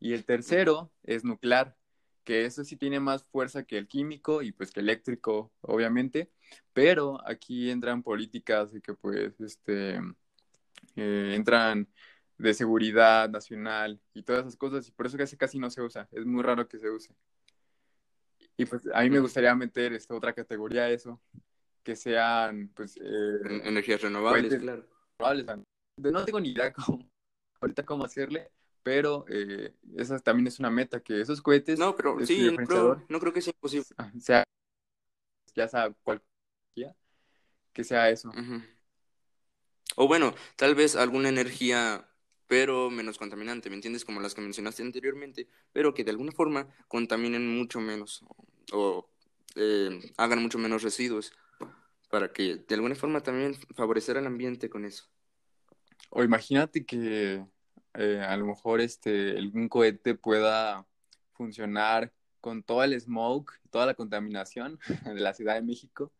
Y 0.00 0.12
el 0.12 0.24
tercero 0.24 0.92
es 1.02 1.24
nuclear, 1.24 1.76
que 2.24 2.44
eso 2.44 2.64
sí 2.64 2.76
tiene 2.76 3.00
más 3.00 3.24
fuerza 3.24 3.64
que 3.64 3.78
el 3.78 3.88
químico 3.88 4.42
y 4.42 4.52
pues 4.52 4.70
que 4.70 4.80
eléctrico, 4.80 5.50
obviamente, 5.62 6.30
pero 6.72 7.26
aquí 7.26 7.70
entran 7.70 8.02
políticas 8.02 8.72
de 8.72 8.80
que 8.82 8.94
pues 8.94 9.40
este 9.40 10.00
eh, 10.96 11.32
entran 11.34 11.88
de 12.36 12.54
seguridad 12.54 13.28
nacional 13.30 14.00
y 14.14 14.22
todas 14.22 14.42
esas 14.42 14.56
cosas 14.56 14.86
y 14.86 14.92
por 14.92 15.06
eso 15.06 15.16
casi 15.16 15.36
casi 15.36 15.58
no 15.58 15.70
se 15.70 15.82
usa, 15.82 16.08
es 16.12 16.26
muy 16.26 16.42
raro 16.42 16.68
que 16.68 16.78
se 16.78 16.90
use. 16.90 17.14
Y 18.58 18.66
pues 18.66 18.82
a 18.92 19.02
mí 19.02 19.10
me 19.10 19.20
gustaría 19.20 19.54
meter 19.54 19.92
esta 19.92 20.14
otra 20.14 20.32
categoría 20.34 20.82
a 20.82 20.90
eso, 20.90 21.20
que 21.84 21.94
sean 21.96 22.70
pues 22.74 22.96
eh, 22.96 23.38
En- 23.44 23.66
Energías 23.66 24.02
renovables, 24.02 24.52
claro. 24.56 24.84
renovables. 25.18 25.64
No 25.96 26.24
tengo 26.24 26.40
ni 26.40 26.50
idea 26.50 26.72
cómo, 26.74 27.08
ahorita 27.60 27.84
cómo 27.84 28.04
hacerle, 28.04 28.50
pero 28.82 29.24
eh, 29.28 29.74
esa 29.96 30.18
también 30.18 30.48
es 30.48 30.58
una 30.58 30.70
meta, 30.70 31.00
que 31.00 31.20
esos 31.20 31.40
cohetes, 31.40 31.78
No, 31.78 31.94
pero 31.96 32.16
de 32.16 32.26
sí, 32.26 32.56
no 32.68 32.96
no 33.08 33.20
creo 33.20 33.32
que 33.32 33.40
sea 33.40 33.52
imposible. 33.56 33.86
ah, 33.96 34.10
sea, 34.20 34.44
ya 35.54 35.68
sea 35.68 35.92
cualquier 36.02 36.94
que 37.72 37.84
sea 37.84 38.10
eso. 38.10 38.32
O 39.96 40.06
bueno, 40.08 40.34
tal 40.56 40.74
vez 40.74 40.96
alguna 40.96 41.28
energía, 41.28 42.07
pero 42.48 42.90
menos 42.90 43.18
contaminante, 43.18 43.68
¿me 43.70 43.76
entiendes? 43.76 44.04
Como 44.04 44.20
las 44.20 44.34
que 44.34 44.40
mencionaste 44.40 44.82
anteriormente, 44.82 45.48
pero 45.72 45.94
que 45.94 46.02
de 46.02 46.10
alguna 46.10 46.32
forma 46.32 46.66
contaminen 46.88 47.56
mucho 47.56 47.80
menos 47.80 48.24
o, 48.72 48.76
o, 48.76 49.10
eh, 49.54 50.12
hagan 50.16 50.42
mucho 50.42 50.58
menos 50.58 50.82
residuos, 50.82 51.32
para 52.10 52.32
que 52.32 52.56
de 52.56 52.74
alguna 52.74 52.94
forma 52.94 53.22
también 53.22 53.54
favorecer 53.76 54.16
al 54.16 54.26
ambiente 54.26 54.70
con 54.70 54.84
eso. 54.84 55.04
O 56.10 56.24
imagínate 56.24 56.86
que 56.86 57.44
eh, 57.94 58.20
a 58.20 58.36
lo 58.36 58.46
mejor 58.46 58.80
este, 58.80 59.36
algún 59.36 59.68
cohete 59.68 60.14
pueda 60.14 60.86
funcionar 61.34 62.12
con 62.40 62.62
todo 62.62 62.82
el 62.82 62.98
smoke, 62.98 63.52
toda 63.70 63.84
la 63.86 63.94
contaminación 63.94 64.78
de 65.04 65.20
la 65.20 65.34
Ciudad 65.34 65.54
de 65.54 65.62
México, 65.62 66.12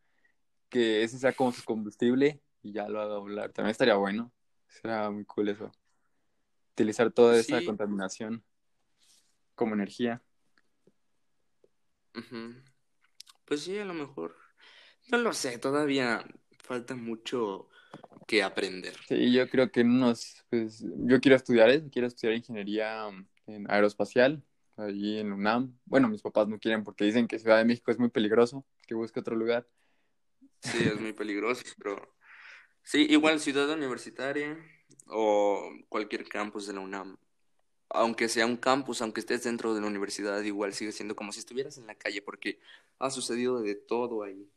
que 0.69 1.03
ese 1.03 1.17
sea 1.17 1.33
como 1.33 1.51
su 1.51 1.63
combustible 1.63 2.39
y 2.61 2.71
ya 2.71 2.87
lo 2.87 3.01
haga 3.01 3.17
volar. 3.17 3.51
También 3.51 3.71
estaría 3.71 3.95
bueno. 3.95 4.31
Será 4.67 5.09
muy 5.09 5.25
cool 5.25 5.49
eso. 5.49 5.71
Utilizar 6.79 7.11
toda 7.11 7.37
esa 7.37 7.59
Sí. 7.59 7.65
contaminación 7.65 8.41
como 9.53 9.73
energía. 9.73 10.21
Pues 13.43 13.63
sí, 13.63 13.77
a 13.77 13.83
lo 13.83 13.93
mejor. 13.93 14.37
No 15.11 15.17
lo 15.17 15.33
sé, 15.33 15.57
todavía 15.57 16.25
falta 16.63 16.95
mucho 16.95 17.67
que 18.25 18.43
aprender. 18.43 18.95
Sí, 19.09 19.33
yo 19.33 19.49
creo 19.49 19.69
que 19.73 19.81
en 19.81 19.89
unos, 19.89 20.45
pues, 20.49 20.85
yo 20.99 21.19
quiero 21.19 21.35
estudiar 21.35 21.69
eso, 21.69 21.89
quiero 21.91 22.07
estudiar 22.07 22.37
ingeniería 22.37 23.09
en 23.45 23.69
aeroespacial, 23.69 24.41
allí 24.77 25.19
en 25.19 25.33
UNAM. 25.33 25.77
Bueno, 25.83 26.07
mis 26.07 26.21
papás 26.21 26.47
no 26.47 26.59
quieren 26.59 26.85
porque 26.85 27.03
dicen 27.03 27.27
que 27.27 27.39
Ciudad 27.39 27.57
de 27.57 27.65
México 27.65 27.91
es 27.91 27.99
muy 27.99 28.09
peligroso, 28.09 28.65
que 28.87 28.95
busque 28.95 29.19
otro 29.19 29.35
lugar. 29.35 29.67
Sí, 30.61 30.77
es 30.77 31.01
muy 31.01 31.11
peligroso, 31.11 31.61
pero 31.77 32.15
sí, 32.83 33.05
igual 33.09 33.41
ciudad 33.41 33.69
universitaria 33.69 34.57
o 35.09 35.71
cualquier 35.89 36.27
campus 36.27 36.67
de 36.67 36.73
la 36.73 36.79
UNAM. 36.79 37.17
Aunque 37.89 38.29
sea 38.29 38.45
un 38.45 38.57
campus, 38.57 39.01
aunque 39.01 39.19
estés 39.19 39.43
dentro 39.43 39.73
de 39.73 39.81
la 39.81 39.87
universidad, 39.87 40.41
igual 40.43 40.73
sigue 40.73 40.91
siendo 40.91 41.15
como 41.15 41.31
si 41.31 41.39
estuvieras 41.39 41.77
en 41.77 41.87
la 41.87 41.95
calle, 41.95 42.21
porque 42.21 42.59
ha 42.99 43.09
sucedido 43.09 43.61
de 43.61 43.75
todo 43.75 44.23
ahí. 44.23 44.47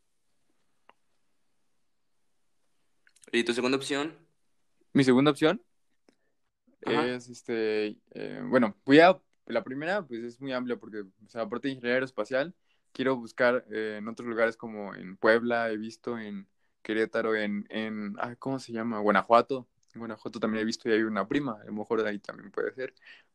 ¿Y 3.31 3.43
tu 3.43 3.53
segunda 3.53 3.77
opción? 3.77 4.15
Mi 4.93 5.03
segunda 5.03 5.31
opción 5.31 5.59
Ajá. 6.85 7.07
es, 7.07 7.29
este, 7.29 7.97
eh, 8.11 8.41
bueno, 8.47 8.77
voy 8.85 8.99
a, 8.99 9.19
la 9.47 9.63
primera, 9.63 10.05
pues 10.05 10.23
es 10.23 10.39
muy 10.39 10.53
amplia 10.53 10.77
porque, 10.77 10.99
o 11.01 11.29
sea, 11.29 11.41
aparte 11.41 11.67
de 11.67 11.73
ingeniería 11.73 11.95
aeroespacial, 11.95 12.53
quiero 12.91 13.15
buscar 13.15 13.65
eh, 13.71 13.97
en 13.97 14.07
otros 14.07 14.27
lugares 14.27 14.55
como 14.55 14.93
en 14.95 15.17
Puebla, 15.17 15.71
he 15.71 15.77
visto 15.77 16.17
en 16.17 16.47
Querétaro, 16.81 17.35
en, 17.35 17.65
en, 17.69 18.15
ah, 18.19 18.35
¿cómo 18.37 18.59
se 18.59 18.71
llama? 18.71 18.99
Guanajuato. 18.99 19.67
En 19.93 19.99
Guanajuato 19.99 20.39
también 20.39 20.63
he 20.63 20.65
visto 20.65 20.89
y 20.89 20.93
hay 20.93 21.03
una 21.03 21.27
prima, 21.27 21.59
a 21.61 21.65
lo 21.65 21.73
mejor 21.73 22.03
de 22.03 22.09
ahí 22.09 22.19
también 22.19 22.51
puede 22.51 22.73
ser. 22.73 22.93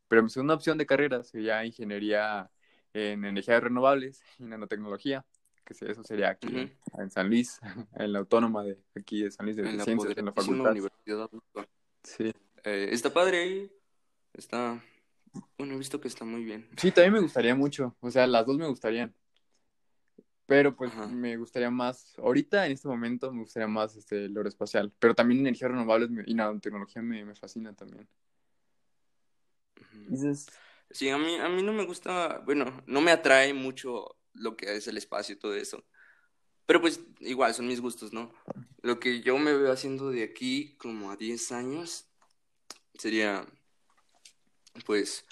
Pero 0.08 0.22
mi 0.22 0.30
segunda 0.30 0.54
opción 0.54 0.78
de 0.78 0.86
carrera 0.86 1.22
sería 1.22 1.64
ingeniería 1.64 2.50
en 2.92 3.24
energías 3.24 3.62
renovables 3.62 4.22
y 4.38 4.44
nanotecnología, 4.44 5.24
que 5.64 5.74
eso 5.74 6.02
sería 6.02 6.30
aquí 6.30 6.72
en 6.98 7.10
San 7.10 7.28
Luis, 7.28 7.60
en 7.94 8.12
la 8.12 8.20
autónoma 8.20 8.64
de 8.64 8.78
aquí 8.96 9.22
de 9.22 9.30
San 9.30 9.46
Luis 9.46 9.56
de 9.56 9.68
En 9.68 9.76
la 9.76 9.84
Ciencias, 9.84 10.16
en 10.16 10.24
la 10.24 10.32
facultad. 10.32 10.70
Universidad. 10.70 11.30
Sí. 12.02 12.32
Eh, 12.64 12.88
está 12.90 13.12
padre 13.12 13.42
ahí. 13.42 13.72
Está. 14.32 14.82
Bueno, 15.56 15.74
he 15.74 15.78
visto 15.78 16.00
que 16.00 16.08
está 16.08 16.24
muy 16.24 16.42
bien. 16.42 16.68
Sí, 16.76 16.90
también 16.90 17.12
me 17.12 17.20
gustaría 17.20 17.54
mucho. 17.54 17.94
O 18.00 18.10
sea, 18.10 18.26
las 18.26 18.46
dos 18.46 18.56
me 18.56 18.66
gustarían. 18.66 19.14
Pero 20.48 20.74
pues 20.74 20.90
Ajá. 20.90 21.06
me 21.06 21.36
gustaría 21.36 21.70
más, 21.70 22.18
ahorita 22.18 22.66
en 22.66 22.72
este 22.72 22.88
momento 22.88 23.30
me 23.30 23.42
gustaría 23.42 23.68
más 23.68 23.94
este, 23.96 24.24
el 24.24 24.36
aeroespacial. 24.36 24.92
Pero 24.98 25.14
también 25.14 25.40
energías 25.40 25.70
renovables 25.70 26.10
y 26.26 26.34
nanotecnología 26.34 27.02
me, 27.02 27.24
me 27.24 27.36
fascina 27.36 27.72
también. 27.74 28.08
Dices, 30.08 30.46
Sí, 30.90 31.10
a 31.10 31.18
mí, 31.18 31.36
a 31.36 31.48
mí 31.48 31.62
no 31.62 31.72
me 31.72 31.84
gusta, 31.84 32.38
bueno, 32.46 32.82
no 32.86 33.00
me 33.00 33.10
atrae 33.10 33.52
mucho 33.52 34.16
lo 34.32 34.56
que 34.56 34.74
es 34.76 34.88
el 34.88 34.96
espacio 34.96 35.34
y 35.34 35.38
todo 35.38 35.54
eso. 35.54 35.84
Pero 36.66 36.80
pues 36.80 37.00
igual, 37.20 37.54
son 37.54 37.66
mis 37.68 37.80
gustos, 37.80 38.12
¿no? 38.12 38.32
Lo 38.82 39.00
que 39.00 39.20
yo 39.20 39.38
me 39.38 39.54
veo 39.54 39.72
haciendo 39.72 40.10
de 40.10 40.24
aquí 40.24 40.76
como 40.78 41.10
a 41.10 41.16
10 41.16 41.52
años 41.52 42.08
sería, 42.94 43.46
pues, 44.86 45.26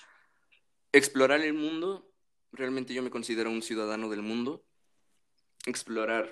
explorar 0.93 1.41
el 1.41 1.55
mundo. 1.55 2.13
Realmente 2.53 2.95
yo 2.95 3.03
me 3.03 3.11
considero 3.11 3.51
un 3.51 3.63
ciudadano 3.63 4.09
del 4.11 4.23
mundo. 4.23 4.65
Explorar 5.67 6.31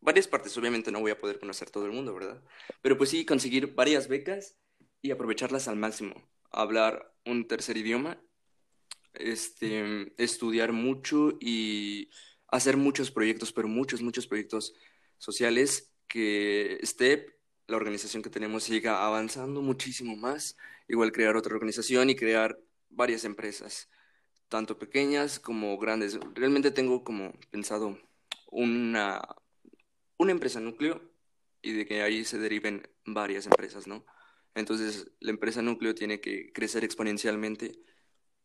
varias 0.00 0.26
partes. 0.26 0.56
Obviamente 0.56 0.90
no 0.90 1.00
voy 1.00 1.10
a 1.10 1.20
poder 1.20 1.38
conocer 1.38 1.70
todo 1.70 1.84
el 1.86 1.92
mundo, 1.92 2.14
¿verdad? 2.14 2.42
Pero 2.80 2.96
pues 2.96 3.10
sí, 3.10 3.24
conseguir 3.24 3.74
varias 3.74 4.08
becas 4.08 4.56
y 5.02 5.10
aprovecharlas 5.10 5.68
al 5.68 5.76
máximo. 5.76 6.14
Hablar 6.50 7.14
un 7.26 7.46
tercer 7.46 7.76
idioma 7.76 8.18
este, 9.18 10.12
estudiar 10.22 10.72
mucho 10.72 11.36
y 11.40 12.10
hacer 12.48 12.76
muchos 12.76 13.10
proyectos, 13.10 13.52
pero 13.52 13.68
muchos, 13.68 14.02
muchos 14.02 14.26
proyectos 14.26 14.74
sociales 15.18 15.92
que 16.06 16.78
STEP, 16.82 17.28
la 17.66 17.76
organización 17.76 18.22
que 18.22 18.30
tenemos, 18.30 18.64
siga 18.64 19.04
avanzando 19.06 19.60
muchísimo 19.60 20.16
más. 20.16 20.56
Igual 20.88 21.12
crear 21.12 21.36
otra 21.36 21.54
organización 21.54 22.10
y 22.10 22.16
crear 22.16 22.58
varias 22.88 23.24
empresas, 23.24 23.90
tanto 24.48 24.78
pequeñas 24.78 25.38
como 25.38 25.76
grandes. 25.78 26.18
Realmente 26.34 26.70
tengo 26.70 27.04
como 27.04 27.32
pensado 27.50 27.98
una, 28.50 29.22
una 30.16 30.32
empresa 30.32 30.60
núcleo 30.60 31.00
y 31.62 31.72
de 31.72 31.86
que 31.86 32.02
ahí 32.02 32.24
se 32.24 32.38
deriven 32.38 32.88
varias 33.04 33.46
empresas, 33.46 33.86
¿no? 33.86 34.04
Entonces, 34.54 35.10
la 35.20 35.30
empresa 35.30 35.62
núcleo 35.62 35.94
tiene 35.94 36.20
que 36.20 36.52
crecer 36.52 36.84
exponencialmente 36.84 37.78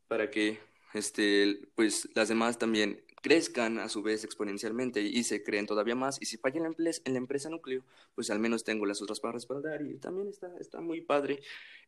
para 0.08 0.30
que 0.30 0.60
este, 0.94 1.68
pues, 1.76 2.10
las 2.14 2.28
demás 2.30 2.60
también 2.60 3.04
crezcan 3.22 3.80
a 3.80 3.90
su 3.90 4.04
vez 4.04 4.24
exponencialmente 4.24 5.02
y 5.02 5.24
se 5.24 5.44
creen 5.44 5.66
todavía 5.66 5.96
más. 5.96 6.22
Y 6.22 6.26
si 6.26 6.38
falla 6.38 6.58
en 6.58 6.76
la, 6.78 6.92
en 7.06 7.14
la 7.14 7.18
empresa 7.18 7.50
núcleo, 7.50 7.84
pues 8.16 8.30
al 8.30 8.40
menos 8.40 8.64
tengo 8.64 8.86
las 8.86 9.02
otras 9.02 9.20
para 9.20 9.34
respaldar 9.34 9.82
y 9.82 9.98
también 9.98 10.28
está, 10.28 10.52
está 10.60 10.82
muy 10.82 11.02
padre. 11.02 11.40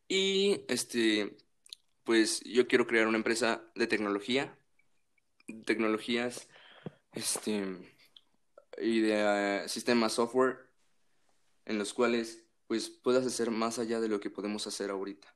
Y 0.07 0.61
este, 0.69 1.35
pues 2.03 2.41
yo 2.45 2.67
quiero 2.67 2.87
crear 2.87 3.07
una 3.07 3.17
empresa 3.17 3.63
de 3.75 3.87
tecnología, 3.87 4.57
tecnologías 5.65 6.47
este, 7.11 7.94
y 8.81 8.99
de 9.01 9.63
eh, 9.63 9.69
sistemas 9.69 10.13
software 10.13 10.57
en 11.65 11.77
los 11.77 11.93
cuales 11.93 12.43
pues 12.67 12.89
puedas 12.89 13.25
hacer 13.25 13.51
más 13.51 13.79
allá 13.79 13.99
de 13.99 14.07
lo 14.09 14.19
que 14.19 14.29
podemos 14.29 14.65
hacer 14.67 14.89
ahorita. 14.89 15.33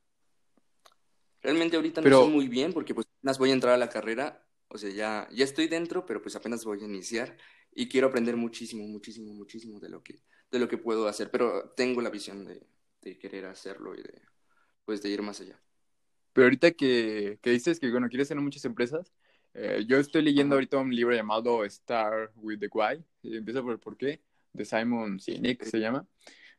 Realmente 1.42 1.76
ahorita 1.76 2.00
no 2.00 2.04
Pero- 2.04 2.24
sé 2.24 2.30
muy 2.30 2.48
bien 2.48 2.72
porque 2.72 2.94
pues 2.94 3.06
apenas 3.18 3.38
voy 3.38 3.50
a 3.50 3.54
entrar 3.54 3.74
a 3.74 3.78
la 3.78 3.88
carrera, 3.88 4.46
o 4.68 4.78
sea, 4.78 4.90
ya, 4.90 5.28
ya 5.32 5.44
estoy 5.44 5.68
dentro, 5.68 6.04
pero 6.06 6.20
pues 6.22 6.36
apenas 6.36 6.64
voy 6.64 6.80
a 6.82 6.84
iniciar 6.84 7.36
y 7.72 7.88
quiero 7.88 8.08
aprender 8.08 8.36
muchísimo, 8.36 8.86
muchísimo, 8.86 9.32
muchísimo 9.32 9.80
de 9.80 9.88
lo 9.88 10.02
que, 10.02 10.22
de 10.50 10.58
lo 10.58 10.68
que 10.68 10.76
puedo 10.78 11.08
hacer, 11.08 11.30
pero 11.30 11.70
tengo 11.76 12.00
la 12.02 12.10
visión 12.10 12.44
de, 12.44 12.66
de 13.00 13.18
querer 13.18 13.46
hacerlo 13.46 13.94
y 13.94 14.02
de, 14.02 14.22
pues 14.84 15.02
de 15.02 15.08
ir 15.08 15.22
más 15.22 15.40
allá. 15.40 15.58
Pero 16.32 16.46
ahorita 16.46 16.72
que, 16.72 17.38
que 17.42 17.50
dices 17.50 17.80
que, 17.80 17.90
bueno, 17.90 18.08
quieres 18.08 18.28
tener 18.28 18.42
muchas 18.42 18.64
empresas, 18.64 19.12
eh, 19.54 19.84
yo 19.86 19.98
estoy 19.98 20.22
leyendo 20.22 20.54
ahorita 20.54 20.78
un 20.78 20.94
libro 20.94 21.14
llamado 21.14 21.64
Star 21.64 22.30
with 22.36 22.58
the 22.60 22.68
Why, 22.72 23.04
y 23.22 23.36
empieza 23.36 23.62
por 23.62 23.72
el 23.72 23.78
por 23.78 23.96
qué, 23.96 24.20
de 24.52 24.64
Simon 24.64 25.20
Sinek 25.20 25.64
se 25.64 25.78
llama. 25.78 26.06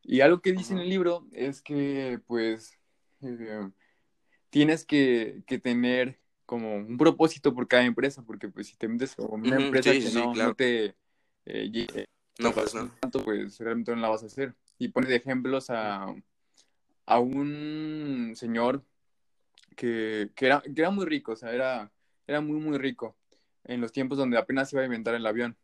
Y 0.04 0.22
algo 0.22 0.42
que 0.42 0.52
dice 0.52 0.74
en 0.74 0.80
el 0.80 0.90
libro 0.90 1.28
es 1.32 1.62
que, 1.62 2.20
pues, 2.28 2.78
eh, 3.22 3.70
tienes 4.50 4.86
que, 4.86 5.44
que, 5.46 5.60
tener 5.60 6.20
como 6.46 6.76
un 6.76 6.98
propósito 6.98 7.54
por 7.54 7.68
cada 7.68 7.86
empresa, 7.86 8.24
porque 8.24 8.50
pues 8.50 8.68
si 8.68 8.76
te 8.76 8.88
metes 8.88 9.16
con 9.16 9.42
una 9.42 9.58
empresa 9.58 9.92
que 9.92 10.12
no, 10.14 10.34
no, 10.34 10.54
te 10.54 10.96
eh, 11.46 12.06
no, 12.40 12.52
pues, 12.52 12.74
no. 12.74 12.90
tanto, 13.00 13.24
pues 13.24 13.58
realmente 13.60 13.96
no 13.96 14.02
la 14.02 14.10
vas 14.10 14.24
a 14.24 14.28
hacer. 14.28 14.56
Y 14.78 14.90
pone 14.90 15.08
de 15.08 15.16
ejemplos 15.16 15.70
a, 15.70 16.14
a 17.06 17.20
un 17.20 18.34
señor 18.36 18.84
que, 19.76 20.32
que, 20.36 20.48
era, 20.48 20.62
que 20.62 20.82
era 20.82 20.90
muy 20.90 21.06
rico, 21.06 21.34
o 21.34 21.36
sea, 21.36 21.54
era, 21.54 21.92
era 22.32 22.42
muy, 22.42 22.60
muy 22.60 22.78
rico 22.78 23.18
en 23.66 23.82
los 23.82 23.92
tiempos 23.92 24.18
donde 24.18 24.38
apenas 24.38 24.72
iba 24.72 24.82
a 24.82 24.86
inventar 24.86 25.16
el 25.16 25.26
avión. 25.26 25.58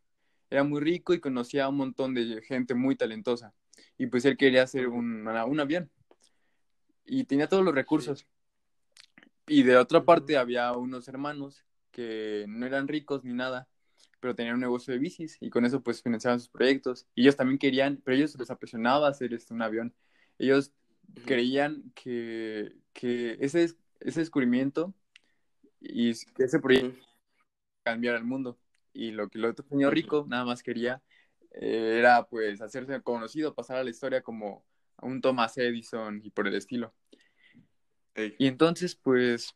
Era 0.50 0.64
muy 0.64 0.80
rico 0.80 1.14
y 1.14 1.20
conocía 1.20 1.64
a 1.64 1.68
un 1.68 1.76
montón 1.76 2.14
de 2.14 2.42
gente 2.42 2.74
muy 2.74 2.94
talentosa. 2.94 3.54
Y 3.96 4.06
pues 4.06 4.24
él 4.24 4.36
quería 4.36 4.62
hacer 4.62 4.88
un, 4.88 5.26
un 5.26 5.60
avión. 5.60 5.90
Y 7.06 7.24
tenía 7.24 7.48
todos 7.48 7.64
los 7.64 7.74
recursos. 7.74 8.26
Y 9.46 9.62
de 9.62 9.76
otra 9.78 10.04
parte 10.04 10.36
había 10.36 10.72
unos 10.72 11.08
hermanos 11.08 11.64
que 11.90 12.44
no 12.48 12.66
eran 12.66 12.86
ricos 12.86 13.24
ni 13.24 13.32
nada, 13.32 13.66
pero 14.20 14.34
tenían 14.34 14.56
un 14.56 14.60
negocio 14.60 14.92
de 14.92 14.98
bicis 15.00 15.38
y 15.40 15.48
con 15.48 15.64
eso 15.64 15.82
pues 15.82 16.02
financiaban 16.02 16.38
sus 16.38 16.50
proyectos. 16.50 17.06
Y 17.14 17.22
ellos 17.22 17.36
también 17.36 17.58
querían, 17.58 18.00
pero 18.04 18.16
ellos 18.16 18.38
les 18.38 18.50
apasionaba 18.50 19.08
hacer 19.08 19.32
este, 19.32 19.54
un 19.54 19.62
avión. 19.62 19.94
Ellos 20.38 20.72
creían 21.24 21.92
que, 21.94 22.74
que 22.92 23.38
ese, 23.40 23.74
ese 24.00 24.20
descubrimiento 24.20 24.94
y 25.80 26.12
que 26.34 26.44
ese 26.44 26.58
proyecto 26.58 27.04
cambiara 27.82 28.18
el 28.18 28.24
mundo. 28.24 28.58
Y 28.92 29.12
lo 29.12 29.28
que 29.28 29.38
el 29.38 29.44
otro 29.44 29.66
señor 29.68 29.94
rico 29.94 30.26
nada 30.28 30.44
más 30.44 30.62
quería 30.62 31.02
eh, 31.52 31.96
era 31.98 32.24
pues 32.28 32.60
hacerse 32.60 33.00
conocido, 33.02 33.54
pasar 33.54 33.78
a 33.78 33.84
la 33.84 33.90
historia 33.90 34.22
como 34.22 34.64
un 35.00 35.20
Thomas 35.20 35.56
Edison 35.58 36.20
y 36.22 36.30
por 36.30 36.48
el 36.48 36.54
estilo. 36.54 36.94
Y 38.38 38.48
entonces, 38.48 38.96
pues, 38.96 39.54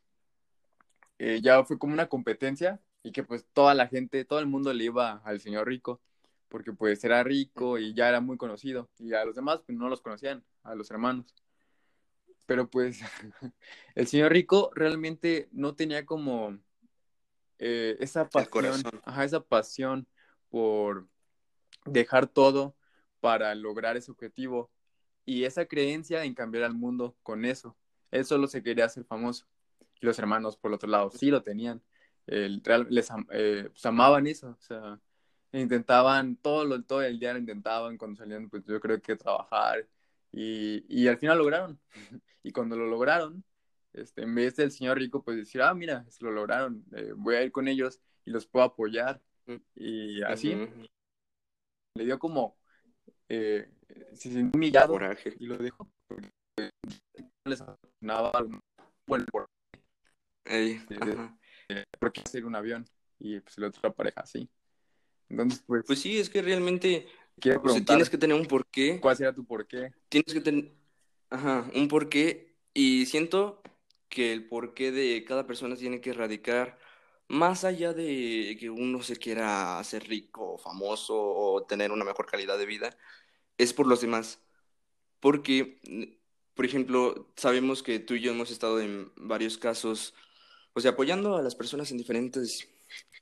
eh, 1.19 1.41
ya 1.43 1.65
fue 1.65 1.79
como 1.79 1.95
una 1.95 2.09
competencia 2.09 2.81
y 3.03 3.11
que 3.13 3.25
pues 3.25 3.45
toda 3.53 3.75
la 3.75 3.89
gente, 3.89 4.25
todo 4.25 4.39
el 4.39 4.47
mundo 4.47 4.73
le 4.73 4.85
iba 4.85 5.21
al 5.25 5.41
señor 5.41 5.67
rico, 5.67 6.01
porque 6.49 6.73
pues 6.73 7.03
era 7.03 7.25
rico 7.25 7.79
y 7.79 7.95
ya 7.95 8.09
era 8.09 8.21
muy 8.21 8.37
conocido, 8.37 8.89
y 8.99 9.15
a 9.15 9.25
los 9.25 9.35
demás 9.35 9.61
pues 9.67 9.77
no 9.77 9.89
los 9.89 10.01
conocían, 10.01 10.45
a 10.63 10.75
los 10.75 10.91
hermanos. 10.91 11.35
Pero 12.53 12.69
pues 12.69 13.01
el 13.95 14.07
señor 14.07 14.31
rico 14.31 14.71
realmente 14.75 15.49
no 15.53 15.75
tenía 15.75 16.05
como 16.05 16.59
eh, 17.59 17.97
esa 17.99 18.29
pasión, 18.29 18.83
ajá, 19.05 19.25
esa 19.25 19.41
pasión 19.41 20.07
por 20.51 21.09
dejar 21.87 22.27
todo 22.27 22.77
para 23.21 23.55
lograr 23.55 23.97
ese 23.97 24.11
objetivo 24.11 24.71
y 25.25 25.45
esa 25.45 25.65
creencia 25.65 26.25
en 26.25 26.35
cambiar 26.35 26.65
al 26.65 26.75
mundo 26.75 27.17
con 27.23 27.47
eso. 27.47 27.75
Él 28.11 28.27
solo 28.27 28.47
se 28.47 28.63
quería 28.63 28.85
hacer 28.85 29.07
famoso. 29.07 29.47
Y 29.99 30.05
los 30.05 30.19
hermanos, 30.19 30.59
por 30.59 30.73
el 30.73 30.75
otro 30.75 30.91
lado, 30.91 31.11
sí 31.11 31.31
lo 31.31 31.43
tenían. 31.43 31.81
El, 32.27 32.63
les 32.91 33.09
eh, 33.31 33.71
pues, 33.73 33.87
amaban 33.87 34.27
eso. 34.27 34.51
O 34.51 34.61
sea, 34.61 35.01
intentaban, 35.53 36.37
todo, 36.37 36.67
lo, 36.67 36.83
todo 36.83 37.01
el 37.01 37.19
día 37.19 37.33
lo 37.33 37.39
intentaban 37.39 37.97
cuando 37.97 38.19
salían, 38.19 38.51
pues 38.51 38.63
yo 38.67 38.79
creo 38.79 39.01
que 39.01 39.17
trabajar. 39.17 39.89
Y, 40.33 40.85
y 40.89 41.09
al 41.09 41.19
final 41.19 41.39
lograron. 41.39 41.81
y 42.43 42.53
cuando 42.53 42.77
lo 42.77 42.87
lograron, 42.87 43.45
este, 43.93 44.23
en 44.23 44.35
vez 44.35 44.57
del 44.57 44.73
señor 44.73 44.99
rico, 44.99 45.23
pues 45.23 45.37
decir, 45.37 45.63
ah, 45.63 45.75
mira, 45.75 46.05
se 46.11 46.25
lo 46.25 46.33
lograron, 46.33 46.85
eh, 46.97 47.13
voy 47.15 47.37
a 47.37 47.43
ir 47.43 47.53
con 47.53 47.69
ellos 47.69 48.01
y 48.25 48.31
los 48.31 48.47
puedo 48.47 48.65
apoyar. 48.65 49.21
Y 49.75 50.23
así. 50.23 50.55
Le 51.95 52.05
dio 52.05 52.19
como, 52.19 52.57
eh, 53.29 53.71
se 54.15 54.31
sintió 54.31 54.57
humillado 54.57 54.99
y 55.39 55.47
lo 55.47 55.59
dejó 55.59 55.91
les 57.45 57.63
bueno, 59.07 59.25
por, 59.31 59.49
porque 61.99 62.21
hacer 62.25 62.45
un 62.45 62.55
avión 62.55 62.85
y 63.19 63.41
pues 63.41 63.59
la 63.59 63.69
otra 63.69 63.93
pareja 63.93 64.21
así. 64.21 64.49
Entonces, 65.29 65.63
pues. 65.67 65.85
Pues 65.87 66.01
sí, 66.01 66.19
es 66.19 66.31
que 66.31 66.43
realmente 66.43 67.07
tienes 67.39 68.11
que 68.11 68.19
tener 68.19 68.37
un 68.37 68.47
porqué. 68.47 69.01
¿Cuál 69.01 69.17
será 69.17 69.35
tu 69.35 69.45
porqué? 69.45 69.93
Tienes 70.09 70.33
que 70.33 70.41
tener, 70.41 70.73
ajá, 71.31 71.71
un 71.75 71.89
porqué 71.89 72.57
y 72.75 73.07
siento 73.07 73.63
que 74.09 74.33
el 74.33 74.47
porqué 74.49 74.93
de 74.93 75.25
cada 75.25 75.47
persona 75.47 75.77
tiene 75.77 76.01
que 76.01 76.13
radicar 76.13 76.79
más 77.29 77.65
allá 77.65 77.95
de 77.95 78.57
que 78.61 78.69
uno 78.69 79.03
se 79.03 79.17
quiera 79.17 79.79
hacer 79.79 80.07
rico, 80.07 80.59
famoso 80.59 81.15
o 81.17 81.65
tener 81.65 81.91
una 81.91 82.05
mejor 82.05 82.27
calidad 82.27 82.59
de 82.59 82.67
vida, 82.67 82.97
es 83.57 83.73
por 83.73 83.87
los 83.87 84.03
demás. 84.03 84.39
Porque 85.21 85.79
por 86.55 86.65
ejemplo, 86.65 87.33
sabemos 87.37 87.83
que 87.83 87.99
tú 87.99 88.15
y 88.15 88.21
yo 88.21 88.33
hemos 88.33 88.51
estado 88.51 88.81
en 88.81 89.11
varios 89.17 89.57
casos, 89.57 90.15
o 90.75 90.81
sea, 90.81 90.93
apoyando 90.93 91.37
a 91.37 91.43
las 91.43 91.55
personas 91.55 91.91
en 91.91 91.99
diferentes 91.99 92.69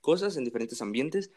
cosas, 0.01 0.37
en 0.37 0.45
diferentes 0.45 0.83
ambientes, 0.83 1.31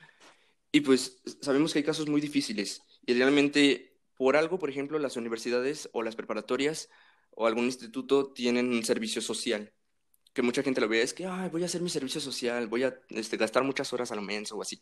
y 0.73 0.81
pues 0.81 1.21
sabemos 1.41 1.71
que 1.71 1.79
hay 1.79 1.85
casos 1.85 2.09
muy 2.09 2.19
difíciles. 2.19 2.81
Y 3.05 3.13
realmente, 3.13 3.95
por 4.17 4.35
algo, 4.35 4.57
por 4.57 4.71
ejemplo, 4.71 4.97
las 4.97 5.15
universidades 5.15 5.87
o 5.93 6.01
las 6.01 6.15
preparatorias 6.15 6.89
o 7.29 7.45
algún 7.45 7.65
instituto 7.65 8.33
tienen 8.33 8.69
un 8.73 8.83
servicio 8.83 9.21
social, 9.21 9.71
que 10.33 10.41
mucha 10.41 10.63
gente 10.63 10.81
lo 10.81 10.87
ve, 10.89 11.03
es 11.03 11.13
que, 11.13 11.27
Ay, 11.27 11.49
voy 11.51 11.61
a 11.61 11.67
hacer 11.67 11.81
mi 11.81 11.89
servicio 11.89 12.19
social, 12.19 12.67
voy 12.67 12.83
a 12.83 12.99
este, 13.09 13.37
gastar 13.37 13.63
muchas 13.63 13.93
horas 13.93 14.11
al 14.11 14.23
mes 14.23 14.51
o 14.51 14.63
así. 14.63 14.81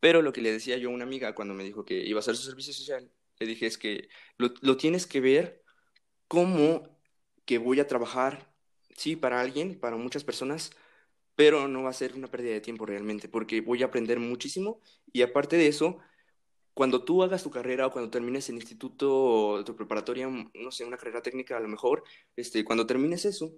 Pero 0.00 0.20
lo 0.20 0.32
que 0.32 0.42
le 0.42 0.50
decía 0.50 0.76
yo 0.78 0.90
a 0.90 0.92
una 0.92 1.04
amiga 1.04 1.32
cuando 1.32 1.54
me 1.54 1.62
dijo 1.62 1.84
que 1.84 1.94
iba 2.04 2.18
a 2.18 2.22
hacer 2.22 2.36
su 2.36 2.42
servicio 2.42 2.72
social, 2.72 3.08
le 3.38 3.46
dije 3.46 3.66
es 3.66 3.78
que 3.78 4.08
lo, 4.36 4.52
lo 4.62 4.76
tienes 4.76 5.06
que 5.06 5.20
ver 5.20 5.62
cómo 6.26 6.98
que 7.44 7.58
voy 7.58 7.78
a 7.78 7.86
trabajar, 7.86 8.52
sí, 8.96 9.14
para 9.14 9.40
alguien, 9.40 9.78
para 9.78 9.96
muchas 9.96 10.24
personas, 10.24 10.72
pero 11.40 11.68
no 11.68 11.84
va 11.84 11.88
a 11.88 11.94
ser 11.94 12.14
una 12.14 12.30
pérdida 12.30 12.52
de 12.52 12.60
tiempo 12.60 12.84
realmente, 12.84 13.26
porque 13.26 13.62
voy 13.62 13.82
a 13.82 13.86
aprender 13.86 14.20
muchísimo 14.20 14.82
y 15.10 15.22
aparte 15.22 15.56
de 15.56 15.68
eso, 15.68 15.96
cuando 16.74 17.02
tú 17.02 17.22
hagas 17.22 17.42
tu 17.42 17.50
carrera 17.50 17.86
o 17.86 17.92
cuando 17.92 18.10
termines 18.10 18.50
el 18.50 18.56
instituto 18.56 19.64
tu 19.64 19.74
preparatoria, 19.74 20.28
no 20.28 20.70
sé, 20.70 20.84
una 20.84 20.98
carrera 20.98 21.22
técnica 21.22 21.56
a 21.56 21.60
lo 21.60 21.68
mejor, 21.68 22.04
este, 22.36 22.62
cuando 22.62 22.86
termines 22.86 23.24
eso, 23.24 23.54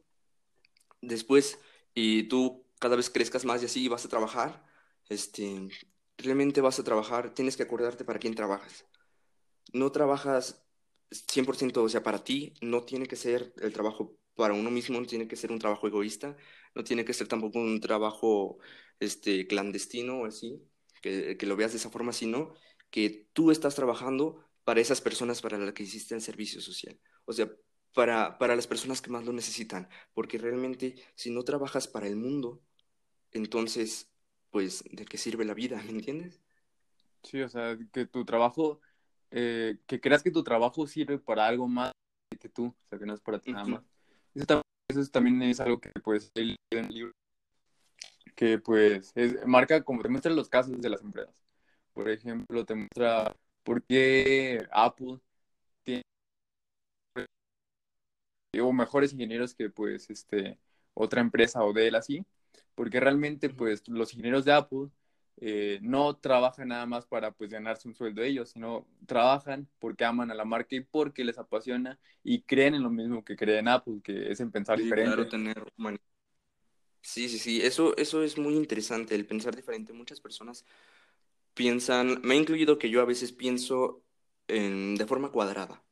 después 1.01 1.59
y 1.93 2.29
tú 2.29 2.65
cada 2.79 2.95
vez 2.95 3.11
crezcas 3.11 3.45
más 3.45 3.61
y 3.63 3.65
así 3.67 3.89
vas 3.89 4.05
a 4.05 4.09
trabajar, 4.09 4.65
este, 5.09 5.69
realmente 6.19 6.61
vas 6.61 6.79
a 6.79 6.85
trabajar, 6.85 7.35
tienes 7.35 7.57
que 7.57 7.65
acordarte 7.65 8.05
para 8.05 8.21
quién 8.21 8.37
trabajas. 8.37 8.87
No 9.73 9.91
trabajas 9.91 10.65
100%, 11.11 11.83
o 11.83 11.89
sea, 11.89 12.05
para 12.05 12.23
ti 12.23 12.55
no 12.61 12.85
tiene 12.85 13.09
que 13.09 13.17
ser 13.17 13.53
el 13.61 13.73
trabajo 13.73 14.17
para 14.37 14.55
uno 14.55 14.71
mismo, 14.71 15.01
no 15.01 15.07
tiene 15.07 15.29
que 15.29 15.37
ser 15.37 15.53
un 15.53 15.59
trabajo 15.59 15.87
egoísta, 15.89 16.37
no 16.75 16.85
tiene 16.85 17.05
que 17.05 17.15
ser 17.15 17.29
tampoco 17.29 17.59
un 17.59 17.81
trabajo 17.81 18.59
este, 19.01 19.47
clandestino 19.47 20.21
o 20.21 20.27
así, 20.27 20.63
que, 21.01 21.37
que 21.37 21.47
lo 21.47 21.57
veas 21.57 21.73
de 21.73 21.79
esa 21.79 21.91
forma, 21.91 22.13
sino 22.13 22.55
que 22.91 23.29
tú 23.33 23.51
estás 23.51 23.75
trabajando 23.75 24.45
para 24.65 24.81
esas 24.81 25.01
personas 25.01 25.43
para 25.43 25.59
las 25.59 25.73
que 25.73 25.83
hiciste 25.83 26.15
el 26.15 26.21
servicio 26.21 26.61
social. 26.61 26.99
O 27.25 27.33
sea, 27.33 27.51
para, 27.95 28.39
para 28.39 28.57
las 28.57 28.67
personas 28.67 29.03
que 29.03 29.11
más 29.11 29.25
lo 29.25 29.33
necesitan, 29.33 29.89
porque 30.15 30.39
realmente 30.39 30.97
si 31.15 31.31
no 31.31 31.43
trabajas 31.43 31.89
para 31.89 32.07
el 32.07 32.17
mundo, 32.17 32.63
entonces, 33.33 34.11
pues, 34.51 34.85
¿de 34.91 35.05
qué 35.05 35.19
sirve 35.19 35.45
la 35.45 35.55
vida? 35.55 35.83
¿Me 35.87 35.91
entiendes? 35.91 36.41
Sí, 37.23 37.41
o 37.41 37.49
sea, 37.49 37.77
que 37.93 38.07
tu 38.07 38.25
trabajo 38.25 38.81
eh, 39.35 39.79
que 39.87 39.99
creas 39.99 40.23
que 40.23 40.31
tu 40.31 40.45
trabajo 40.45 40.87
sirve 40.87 41.19
para 41.19 41.47
algo 41.47 41.67
más 41.67 41.93
que 42.39 42.51
tú, 42.51 42.67
o 42.67 42.89
sea, 42.89 42.99
que 42.99 43.07
no 43.07 43.15
es 43.15 43.21
para 43.21 43.39
ti 43.39 43.53
nada 43.53 43.65
más. 43.65 43.83
Eso, 44.35 44.45
también 44.45 44.63
es 44.97 45.61
algo 45.61 45.81
que 45.81 45.91
pues 46.03 46.31
en 46.35 46.57
el 46.71 46.89
libro, 46.89 47.13
que 48.35 48.59
pues 48.59 49.13
marca 49.47 49.83
como 49.83 50.03
te 50.03 50.09
muestra 50.09 50.33
los 50.33 50.49
casos 50.49 50.81
de 50.81 50.89
las 50.89 51.03
empresas. 51.03 51.35
Por 51.93 52.09
ejemplo, 52.09 52.65
te 52.65 52.75
muestra 52.75 53.37
por 53.63 53.83
qué 53.85 54.67
Apple 54.73 55.19
tiene 55.85 56.03
o 58.61 58.73
mejores 58.73 59.13
ingenieros 59.13 59.55
que 59.55 59.71
pues 59.71 60.11
este 60.11 60.59
otra 60.95 61.21
empresa 61.21 61.65
o 61.65 61.73
de 61.73 61.89
él 61.89 61.95
así, 61.95 62.25
porque 62.75 63.01
realmente 63.01 63.49
pues 63.51 63.87
los 63.89 64.13
ingenieros 64.13 64.45
de 64.45 64.53
Apple 64.53 64.89
eh, 65.45 65.81
no 65.83 66.15
trabajan 66.15 66.69
nada 66.69 66.87
más 66.87 67.05
para 67.05 67.33
pues 67.33 67.51
ganarse 67.51 67.89
un 67.89 67.97
sueldo 67.97 68.23
de 68.23 68.29
ellos, 68.29 68.51
sino 68.51 68.87
trabajan 69.07 69.69
porque 69.81 70.05
aman 70.05 70.31
a 70.31 70.35
la 70.35 70.45
marca 70.45 70.77
y 70.77 70.83
porque 70.83 71.25
les 71.25 71.37
apasiona 71.37 71.99
y 72.23 72.43
creen 72.43 72.77
en 72.77 72.85
lo 72.85 72.91
mismo 72.91 73.25
que 73.25 73.35
creen 73.35 73.67
Apple, 73.67 74.03
que 74.05 74.31
es 74.31 74.39
en 74.39 74.53
pensar 74.53 74.79
diferente. 74.79 75.25
tener 75.25 75.65
Sí, 77.01 77.29
sí, 77.29 77.41
sí, 77.41 77.61
eso, 77.61 77.97
eso 77.97 78.23
es 78.23 78.39
muy 78.39 78.55
interesante, 78.55 79.17
el 79.17 79.27
pensar 79.27 79.57
diferente. 79.57 79.93
Muchas 79.93 80.21
personas 80.21 80.65
piensan, 81.55 82.21
me 82.23 82.35
he 82.35 82.39
incluido 82.39 82.79
que 82.79 82.89
yo 82.89 83.01
a 83.01 83.05
veces 83.05 83.33
pienso 83.33 84.05
de 84.47 85.07
forma 85.09 85.33
cuadrada, 85.33 85.83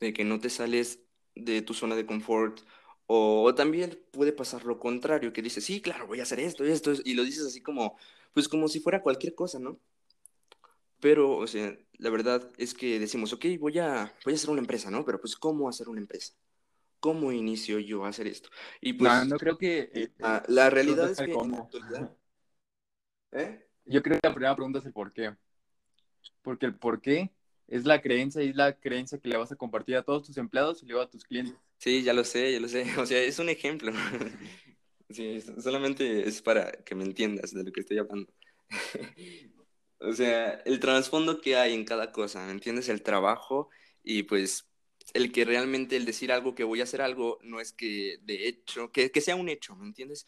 de 0.00 0.12
que 0.12 0.24
no 0.24 0.40
te 0.40 0.50
sales 0.50 1.04
de 1.36 1.62
tu 1.62 1.74
zona 1.74 1.94
de 1.94 2.06
confort 2.06 2.60
O 3.06 3.54
también 3.54 4.00
puede 4.12 4.32
pasar 4.32 4.64
lo 4.64 4.78
contrario, 4.78 5.32
que 5.32 5.42
dices, 5.42 5.64
sí, 5.64 5.82
claro, 5.82 6.06
voy 6.06 6.20
a 6.20 6.22
hacer 6.22 6.40
esto, 6.40 6.64
esto, 6.64 6.92
y 7.04 7.14
lo 7.14 7.22
dices 7.22 7.46
así 7.46 7.60
como, 7.60 7.98
pues 8.32 8.48
como 8.48 8.68
si 8.68 8.80
fuera 8.80 9.02
cualquier 9.02 9.34
cosa, 9.34 9.58
¿no? 9.58 9.78
Pero, 11.00 11.36
o 11.36 11.46
sea, 11.46 11.76
la 11.98 12.10
verdad 12.10 12.50
es 12.56 12.72
que 12.72 12.98
decimos, 12.98 13.32
ok, 13.34 13.44
voy 13.60 13.78
a, 13.78 14.14
voy 14.24 14.32
a 14.32 14.36
hacer 14.36 14.48
una 14.48 14.60
empresa, 14.60 14.90
¿no? 14.90 15.04
Pero 15.04 15.20
pues, 15.20 15.36
¿cómo 15.36 15.68
hacer 15.68 15.88
una 15.88 16.00
empresa? 16.00 16.32
¿Cómo 16.98 17.30
inicio 17.30 17.78
yo 17.78 18.06
a 18.06 18.08
hacer 18.08 18.26
esto? 18.26 18.48
Y 18.80 18.94
pues, 18.94 19.12
no, 19.12 19.24
no 19.26 19.36
creo 19.36 19.58
que... 19.58 19.90
eh, 19.92 20.08
ah, 20.22 20.42
la 20.48 20.70
realidad 20.70 21.10
es 21.10 21.18
que 21.18 21.30
cómo. 21.30 21.68
¿eh? 23.32 23.68
Yo 23.84 24.02
creo 24.02 24.18
que 24.18 24.28
la 24.28 24.34
primera 24.34 24.56
pregunta 24.56 24.78
es 24.78 24.86
el 24.86 24.94
por 24.94 25.12
qué. 25.12 25.34
Porque 26.40 26.64
el 26.64 26.74
por 26.74 27.02
qué 27.02 27.30
es 27.68 27.84
la 27.84 28.00
creencia 28.00 28.42
y 28.42 28.50
es 28.50 28.56
la 28.56 28.78
creencia 28.78 29.18
que 29.18 29.28
le 29.28 29.36
vas 29.36 29.52
a 29.52 29.56
compartir 29.56 29.96
a 29.96 30.02
todos 30.02 30.24
tus 30.24 30.36
empleados 30.36 30.82
y 30.82 30.86
luego 30.86 31.02
a 31.02 31.10
tus 31.10 31.24
clientes. 31.24 31.54
Sí, 31.78 32.02
ya 32.02 32.12
lo 32.12 32.24
sé, 32.24 32.52
ya 32.52 32.60
lo 32.60 32.68
sé. 32.68 32.84
O 32.98 33.06
sea, 33.06 33.22
es 33.22 33.38
un 33.38 33.48
ejemplo. 33.48 33.92
Sí, 35.10 35.40
solamente 35.58 36.26
es 36.26 36.40
para 36.40 36.72
que 36.72 36.94
me 36.94 37.04
entiendas 37.04 37.52
de 37.52 37.62
lo 37.62 37.70
que 37.70 37.80
estoy 37.80 37.98
hablando. 37.98 38.32
O 40.00 40.12
sea, 40.12 40.60
el 40.66 40.80
trasfondo 40.80 41.40
que 41.40 41.56
hay 41.56 41.72
en 41.72 41.84
cada 41.84 42.12
cosa, 42.12 42.44
¿me 42.44 42.52
entiendes? 42.52 42.90
El 42.90 43.02
trabajo 43.02 43.70
y 44.02 44.24
pues 44.24 44.68
el 45.14 45.32
que 45.32 45.44
realmente 45.44 45.96
el 45.96 46.04
decir 46.04 46.30
algo 46.30 46.54
que 46.54 46.64
voy 46.64 46.80
a 46.80 46.84
hacer 46.84 47.00
algo 47.00 47.38
no 47.42 47.60
es 47.60 47.72
que 47.72 48.18
de 48.22 48.48
hecho, 48.48 48.92
que, 48.92 49.10
que 49.10 49.20
sea 49.22 49.36
un 49.36 49.48
hecho, 49.48 49.74
¿me 49.76 49.86
entiendes? 49.86 50.26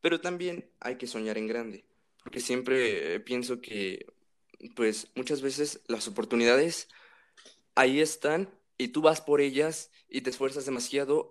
Pero 0.00 0.20
también 0.20 0.68
hay 0.80 0.96
que 0.96 1.06
soñar 1.06 1.38
en 1.38 1.46
grande, 1.46 1.84
porque 2.22 2.40
siempre 2.40 3.14
eh, 3.14 3.20
pienso 3.20 3.60
que 3.60 4.06
pues 4.70 5.10
muchas 5.14 5.42
veces 5.42 5.82
las 5.88 6.08
oportunidades 6.08 6.88
ahí 7.74 8.00
están 8.00 8.50
y 8.78 8.88
tú 8.88 9.02
vas 9.02 9.20
por 9.20 9.40
ellas 9.40 9.90
y 10.08 10.22
te 10.22 10.30
esfuerzas 10.30 10.66
demasiado 10.66 11.30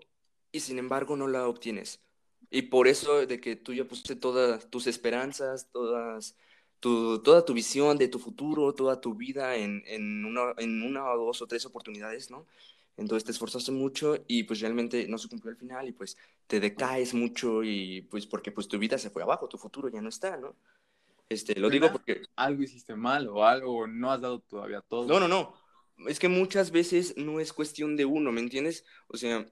y 0.51 0.61
sin 0.61 0.79
embargo 0.79 1.15
no 1.17 1.27
la 1.27 1.47
obtienes. 1.47 2.01
Y 2.49 2.63
por 2.63 2.88
eso 2.88 3.25
de 3.25 3.39
que 3.39 3.55
tú 3.55 3.73
ya 3.73 3.86
pusiste 3.86 4.15
todas 4.15 4.69
tus 4.69 4.88
esperanzas, 4.88 5.71
todas 5.71 6.36
tu, 6.79 7.21
toda 7.23 7.45
tu 7.45 7.53
visión 7.53 7.97
de 7.97 8.07
tu 8.07 8.19
futuro, 8.19 8.73
toda 8.75 9.01
tu 9.01 9.15
vida 9.15 9.55
en, 9.55 9.84
en 9.88 10.25
una, 10.25 10.53
en 10.57 10.84
una 10.84 11.11
o 11.11 11.17
dos 11.27 11.41
o 11.41 11.47
tres 11.47 11.65
oportunidades, 11.65 12.29
¿no? 12.29 12.45
Entonces 12.97 13.23
te 13.25 13.31
esforzaste 13.31 13.71
mucho 13.71 14.15
y 14.27 14.43
pues 14.43 14.59
realmente 14.59 15.07
no 15.07 15.17
se 15.17 15.27
cumplió 15.27 15.51
al 15.51 15.57
final 15.57 15.88
y 15.88 15.93
pues 15.93 16.15
te 16.47 16.59
decaes 16.59 17.13
mucho 17.13 17.63
y 17.63 18.01
pues 18.03 18.27
porque 18.27 18.51
pues 18.51 18.67
tu 18.67 18.77
vida 18.77 18.97
se 18.99 19.09
fue 19.09 19.23
abajo, 19.23 19.47
tu 19.47 19.57
futuro 19.57 19.89
ya 19.89 20.01
no 20.01 20.09
está, 20.09 20.38
¿no? 20.38 20.55
Este, 21.34 21.59
lo 21.59 21.69
digo 21.69 21.91
porque 21.91 22.21
Algo 22.36 22.63
hiciste 22.63 22.95
mal 22.95 23.27
o 23.27 23.45
algo 23.45 23.88
no 23.88 24.11
has 24.11 24.21
dado 24.21 24.39
todavía 24.41 24.81
todo. 24.81 25.07
no, 25.07 25.19
no, 25.19 25.27
no. 25.27 25.53
Es 26.07 26.19
que 26.19 26.27
muchas 26.27 26.71
veces 26.71 27.15
no 27.17 27.39
es 27.39 27.53
cuestión 27.53 27.95
de 27.95 28.05
uno, 28.05 28.31
¿me 28.31 28.41
entiendes? 28.41 28.86
O 29.07 29.17
sea, 29.17 29.45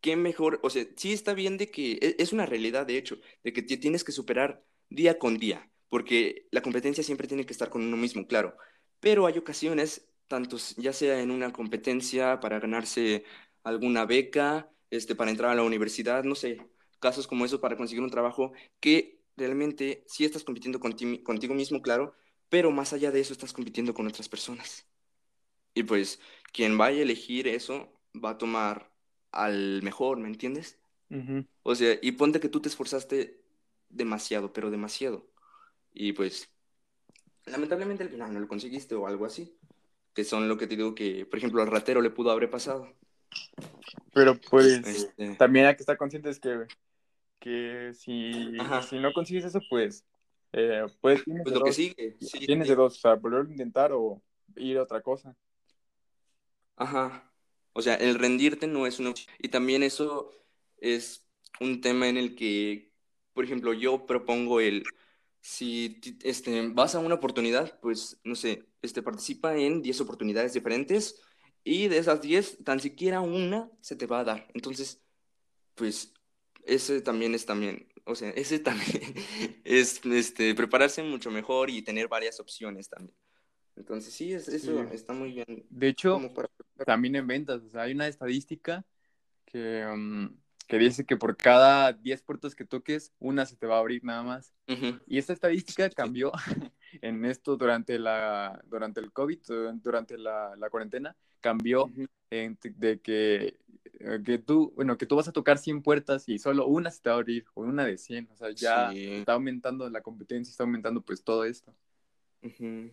qué 0.00 0.16
mejor, 0.16 0.58
o 0.62 0.70
sea, 0.70 0.86
sí 0.96 1.12
está 1.12 1.34
bien 1.34 1.58
de 1.58 1.70
que 1.70 1.92
e- 2.00 2.16
es 2.18 2.32
una 2.32 2.46
realidad, 2.46 2.86
de 2.86 2.96
hecho, 2.96 3.18
de 3.44 3.52
que 3.52 3.62
te 3.62 3.76
tienes 3.76 4.04
que 4.04 4.12
superar 4.12 4.64
día 4.88 5.18
con 5.18 5.38
día, 5.38 5.70
porque 5.88 6.48
la 6.50 6.62
competencia 6.62 7.04
siempre 7.04 7.28
tiene 7.28 7.44
que 7.46 7.52
estar 7.52 7.68
con 7.70 7.82
uno 7.82 7.96
mismo, 7.96 8.26
claro. 8.26 8.56
Pero 9.00 9.26
hay 9.26 9.38
ocasiones, 9.38 10.08
tanto 10.28 10.56
s- 10.56 10.74
ya 10.80 10.92
sea 10.92 11.20
en 11.20 11.30
una 11.30 11.52
competencia 11.52 12.40
para 12.40 12.58
ganarse 12.60 13.24
alguna 13.64 14.04
beca, 14.06 14.70
este, 14.90 15.14
para 15.14 15.30
entrar 15.30 15.50
a 15.50 15.54
la 15.54 15.62
universidad, 15.62 16.24
no 16.24 16.34
sé, 16.34 16.58
casos 17.00 17.26
como 17.26 17.44
eso 17.44 17.60
para 17.60 17.76
conseguir 17.76 18.02
un 18.02 18.10
trabajo, 18.10 18.52
que 18.80 19.21
realmente 19.36 20.04
sí 20.06 20.24
estás 20.24 20.44
compitiendo 20.44 20.80
conti- 20.80 21.22
contigo 21.22 21.54
mismo, 21.54 21.82
claro, 21.82 22.14
pero 22.48 22.70
más 22.70 22.92
allá 22.92 23.10
de 23.10 23.20
eso 23.20 23.32
estás 23.32 23.52
compitiendo 23.52 23.94
con 23.94 24.06
otras 24.06 24.28
personas. 24.28 24.86
Y 25.74 25.84
pues 25.84 26.20
quien 26.52 26.78
vaya 26.78 26.98
a 26.98 27.02
elegir 27.02 27.48
eso 27.48 27.92
va 28.14 28.30
a 28.30 28.38
tomar 28.38 28.92
al 29.32 29.82
mejor, 29.82 30.18
¿me 30.18 30.28
entiendes? 30.28 30.78
O 31.62 31.74
sea, 31.74 31.98
y 32.02 32.12
ponte 32.12 32.40
que 32.40 32.48
tú 32.48 32.60
te 32.60 32.68
esforzaste 32.68 33.40
demasiado, 33.88 34.52
pero 34.52 34.70
demasiado. 34.70 35.26
Y 35.94 36.12
pues, 36.12 36.48
lamentablemente 37.46 38.02
al 38.04 38.10
final 38.10 38.32
no 38.32 38.40
lo 38.40 38.48
conseguiste 38.48 38.94
o 38.94 39.06
algo 39.06 39.24
así. 39.26 39.56
Que 40.14 40.24
son 40.24 40.48
lo 40.48 40.58
que 40.58 40.66
te 40.66 40.76
digo 40.76 40.94
que, 40.94 41.26
por 41.26 41.38
ejemplo, 41.38 41.62
al 41.62 41.68
ratero 41.68 42.02
le 42.02 42.10
pudo 42.10 42.30
haber 42.30 42.50
pasado. 42.50 42.88
Pero 44.12 44.38
pues 44.50 44.84
Este, 44.86 45.36
también 45.36 45.66
hay 45.66 45.76
que 45.76 45.82
estar 45.82 45.96
conscientes 45.96 46.38
que, 46.38 46.66
que 47.42 47.92
si, 47.92 48.56
si 48.88 48.98
no 49.00 49.12
consigues 49.12 49.44
eso, 49.44 49.60
pues, 49.68 50.04
eh, 50.52 50.86
pues 51.00 51.24
tienes, 51.24 51.42
pues 51.42 51.52
de 51.52 51.58
lo 51.58 51.64
que 51.64 51.70
dos, 51.70 51.76
sigue, 51.76 52.16
sí, 52.20 52.46
tienes 52.46 52.68
de 52.68 52.76
dos, 52.76 52.96
o 52.96 53.00
sea, 53.00 53.14
volver 53.14 53.46
a 53.46 53.50
intentar 53.50 53.90
o 53.92 54.22
ir 54.54 54.78
a 54.78 54.84
otra 54.84 55.02
cosa. 55.02 55.36
Ajá. 56.76 57.32
O 57.72 57.82
sea, 57.82 57.94
el 57.96 58.14
rendirte 58.14 58.68
no 58.68 58.86
es 58.86 59.00
una 59.00 59.10
opción. 59.10 59.34
Y 59.40 59.48
también 59.48 59.82
eso 59.82 60.30
es 60.78 61.26
un 61.58 61.80
tema 61.80 62.08
en 62.08 62.16
el 62.16 62.36
que, 62.36 62.92
por 63.32 63.44
ejemplo, 63.44 63.72
yo 63.72 64.06
propongo 64.06 64.60
el, 64.60 64.84
si 65.40 66.00
este, 66.22 66.68
vas 66.68 66.94
a 66.94 67.00
una 67.00 67.16
oportunidad, 67.16 67.80
pues, 67.80 68.20
no 68.22 68.36
sé, 68.36 68.66
este, 68.82 69.02
participa 69.02 69.56
en 69.56 69.82
10 69.82 70.00
oportunidades 70.02 70.52
diferentes 70.52 71.20
y 71.64 71.88
de 71.88 71.98
esas 71.98 72.22
10, 72.22 72.62
tan 72.62 72.78
siquiera 72.78 73.20
una 73.20 73.68
se 73.80 73.96
te 73.96 74.06
va 74.06 74.20
a 74.20 74.24
dar. 74.24 74.48
Entonces, 74.54 75.02
pues, 75.74 76.11
ese 76.64 77.00
también 77.02 77.34
es 77.34 77.46
también, 77.46 77.88
o 78.04 78.14
sea, 78.14 78.30
ese 78.30 78.58
también 78.58 79.14
es, 79.64 80.04
este, 80.04 80.54
prepararse 80.54 81.02
mucho 81.02 81.30
mejor 81.30 81.70
y 81.70 81.82
tener 81.82 82.08
varias 82.08 82.40
opciones 82.40 82.88
también. 82.88 83.16
Entonces, 83.76 84.12
sí, 84.12 84.32
es, 84.32 84.48
eso 84.48 84.86
Sí. 84.88 84.94
está 84.94 85.12
muy 85.14 85.32
bien 85.32 85.66
De 85.70 85.88
hecho, 85.88 86.20
para... 86.34 86.48
también 86.84 87.16
en 87.16 87.26
ventas, 87.26 87.62
o 87.62 87.70
sea, 87.70 87.82
hay 87.82 87.92
una 87.92 88.06
estadística 88.06 88.84
que, 89.46 89.84
mm, 89.86 90.28
que 90.68 90.78
dice 90.78 91.04
que 91.04 91.16
por 91.16 91.36
cada 91.36 91.92
10 91.92 92.22
puertas 92.22 92.54
que 92.54 92.64
toques, 92.64 93.12
una 93.18 93.46
se 93.46 93.56
te 93.56 93.66
va 93.66 93.76
a 93.76 93.80
abrir 93.80 94.04
nada 94.04 94.22
más. 94.22 94.54
Y 95.06 95.18
esta 95.18 95.32
estadística 95.34 95.90
cambió 95.90 96.32
en 97.02 97.24
esto 97.24 97.56
durante 97.56 97.98
la 97.98 98.62
durante 98.66 99.00
el 99.00 99.12
COVID, 99.12 99.38
durante 99.82 100.16
la, 100.16 100.54
la 100.56 100.70
cuarentena, 100.70 101.14
cambió 101.40 101.90
en 102.30 102.58
de 102.62 103.00
que, 103.00 103.58
que 104.24 104.38
tú, 104.38 104.72
bueno, 104.74 104.98
que 104.98 105.06
tú 105.06 105.16
vas 105.16 105.28
a 105.28 105.32
tocar 105.32 105.58
100 105.58 105.82
puertas 105.82 106.28
y 106.28 106.38
solo 106.38 106.66
una 106.66 106.90
se 106.90 107.00
te 107.02 107.10
va 107.10 107.16
a 107.16 107.18
abrir, 107.18 107.44
o 107.54 107.62
una 107.62 107.84
de 107.84 107.98
100, 107.98 108.28
o 108.32 108.36
sea, 108.36 108.50
ya 108.50 108.90
Sí. 108.90 109.14
está 109.14 109.34
aumentando 109.34 109.88
la 109.88 110.02
competencia, 110.02 110.50
está 110.50 110.64
aumentando 110.64 111.02
pues 111.02 111.22
todo 111.22 111.44
esto. 111.44 111.74
Ujú. 112.42 112.92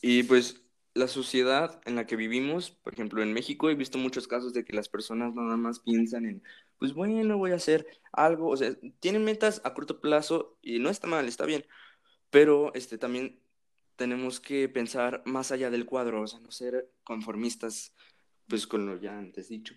Y 0.00 0.22
pues 0.24 0.62
la 0.94 1.08
sociedad 1.08 1.80
en 1.86 1.96
la 1.96 2.06
que 2.06 2.16
vivimos, 2.16 2.70
por 2.70 2.92
ejemplo, 2.92 3.22
en 3.22 3.32
México 3.32 3.70
he 3.70 3.74
visto 3.74 3.96
muchos 3.98 4.28
casos 4.28 4.52
de 4.52 4.64
que 4.64 4.74
las 4.74 4.88
personas 4.88 5.34
nada 5.34 5.56
más 5.56 5.80
piensan 5.80 6.26
en, 6.26 6.42
pues 6.78 6.92
bueno, 6.92 7.38
voy 7.38 7.52
a 7.52 7.56
hacer 7.56 7.86
algo, 8.12 8.48
o 8.48 8.56
sea, 8.56 8.74
tienen 9.00 9.24
metas 9.24 9.62
a 9.64 9.72
corto 9.72 10.00
plazo 10.00 10.58
y 10.60 10.80
no 10.80 10.90
está 10.90 11.06
mal, 11.06 11.26
está 11.28 11.46
bien, 11.46 11.64
pero 12.30 12.74
este 12.74 12.98
también 12.98 13.40
tenemos 13.96 14.40
que 14.40 14.68
pensar 14.68 15.22
más 15.24 15.52
allá 15.52 15.70
del 15.70 15.86
cuadro, 15.86 16.22
o 16.22 16.26
sea, 16.26 16.40
no 16.40 16.50
ser 16.50 16.90
conformistas, 17.04 17.94
pues 18.48 18.66
con 18.66 18.86
lo 18.86 19.00
ya 19.00 19.16
antes 19.18 19.48
dicho. 19.48 19.74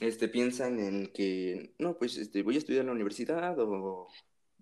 Este, 0.00 0.28
piensan 0.28 0.78
en 0.78 1.08
que, 1.08 1.74
no, 1.78 1.98
pues 1.98 2.16
este, 2.18 2.42
voy 2.42 2.54
a 2.54 2.58
estudiar 2.58 2.82
en 2.82 2.86
la 2.86 2.92
universidad 2.92 3.58
o, 3.58 4.08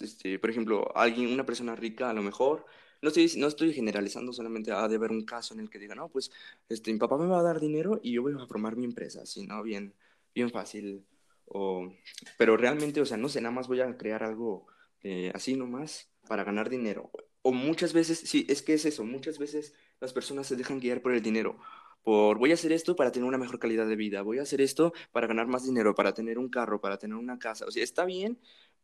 este, 0.01 0.39
por 0.39 0.51
ejemplo, 0.51 0.97
alguien, 0.97 1.32
una 1.32 1.45
persona 1.45 1.76
rica 1.76 2.11
a 2.11 2.14
lo 2.14 2.22
mejor, 2.22 2.64
no 3.03 3.09
estoy, 3.09 3.30
no 3.37 3.47
estoy 3.47 3.72
generalizando, 3.72 4.32
solamente 4.32 4.72
ha 4.72 4.89
de 4.89 4.97
haber 4.97 5.11
un 5.11 5.24
caso 5.24 5.55
en 5.55 5.61
el 5.61 5.70
que 5.70 5.78
diga, 5.78 5.95
no, 5.95 6.09
pues 6.09 6.30
este, 6.68 6.93
mi 6.93 6.99
papá 6.99 7.18
me 7.18 7.26
va 7.26 7.41
a 7.41 7.43
dar 7.43 7.61
dinero 7.61 8.01
y 8.03 8.12
yo 8.12 8.22
voy 8.22 8.34
a 8.34 8.47
formar 8.47 8.76
mi 8.76 8.84
empresa, 8.84 9.22
así, 9.22 9.47
¿no? 9.47 9.62
Bien, 9.62 9.95
bien 10.34 10.51
fácil. 10.51 11.05
O, 11.45 11.93
pero 12.39 12.57
realmente, 12.57 13.01
o 13.01 13.07
sea, 13.07 13.16
no 13.16 13.28
sé, 13.28 13.41
nada 13.41 13.55
más 13.55 13.68
voy 13.68 13.80
a 13.80 13.97
crear 13.97 14.22
algo 14.22 14.66
eh, 15.03 15.30
así 15.34 15.55
nomás 15.55 16.11
para 16.26 16.45
ganar 16.45 16.70
dinero. 16.70 17.11
O 17.43 17.53
muchas 17.53 17.93
veces, 17.93 18.18
sí, 18.18 18.47
es 18.49 18.62
que 18.62 18.74
es 18.74 18.87
eso, 18.87 19.05
muchas 19.05 19.39
veces 19.39 19.74
las 20.01 20.12
personas 20.12 20.47
se 20.47 20.57
dejan 20.57 20.80
guiar 20.80 21.03
por 21.03 21.12
el 21.12 21.22
dinero 21.22 21.59
por 22.03 22.39
voy 22.39 22.51
a 22.53 22.55
hacer 22.55 22.73
esto 22.73 22.97
para 22.97 23.13
tener 23.13 23.29
una 23.29 23.39
mejor 23.39 23.59
calidad 23.59 23.87
de 23.87 23.97
vida, 23.97 24.23
voy 24.23 24.39
a 24.39 24.43
hacer 24.43 24.61
esto 24.61 24.93
para 25.13 25.27
ganar 25.27 25.47
más 25.47 25.65
dinero, 25.65 25.95
para 25.95 26.15
tener 26.15 26.39
un 26.39 26.49
carro, 26.49 26.81
para 26.81 26.99
tener 26.99 27.17
una 27.17 27.39
casa. 27.39 27.67
O 27.67 27.71
sea, 27.71 27.83
está 27.83 28.05
bien, 28.05 28.39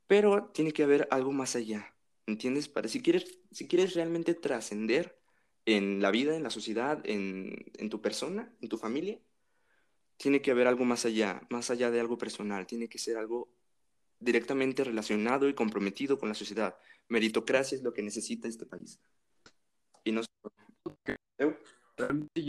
pero 0.07 0.51
tiene 0.53 0.73
que 0.73 0.83
haber 0.83 1.09
algo 1.11 1.33
más 1.33 1.57
allá, 1.57 1.95
¿entiendes? 2.27 2.69
Para 2.69 2.89
si 2.89 3.01
quieres, 3.03 3.39
si 3.51 3.69
quieres 3.69 3.95
realmente 3.95 4.35
trascender 4.35 5.19
en 5.67 6.03
la 6.03 6.11
vida, 6.11 6.37
en 6.37 6.43
la 6.43 6.51
sociedad, 6.51 7.01
en, 7.05 7.71
en 7.79 7.91
tu 7.91 8.01
persona, 8.01 8.53
en 8.61 8.69
tu 8.69 8.79
familia, 8.79 9.21
tiene 10.17 10.43
que 10.43 10.51
haber 10.51 10.67
algo 10.67 10.85
más 10.85 11.05
allá, 11.05 11.43
más 11.51 11.71
allá 11.71 11.91
de 11.91 12.01
algo 12.01 12.19
personal, 12.19 12.67
tiene 12.67 12.89
que 12.89 12.99
ser 12.99 13.17
algo 13.17 13.49
directamente 14.21 14.85
relacionado 14.85 15.49
y 15.49 15.55
comprometido 15.55 16.19
con 16.19 16.29
la 16.29 16.35
sociedad. 16.35 16.77
Meritocracia 17.09 17.77
es 17.77 17.83
lo 17.83 17.93
que 17.93 18.03
necesita 18.03 18.49
este 18.49 18.67
país. 18.67 19.01
Y 20.05 20.13
no... 20.13 20.23
Realmente 21.05 21.22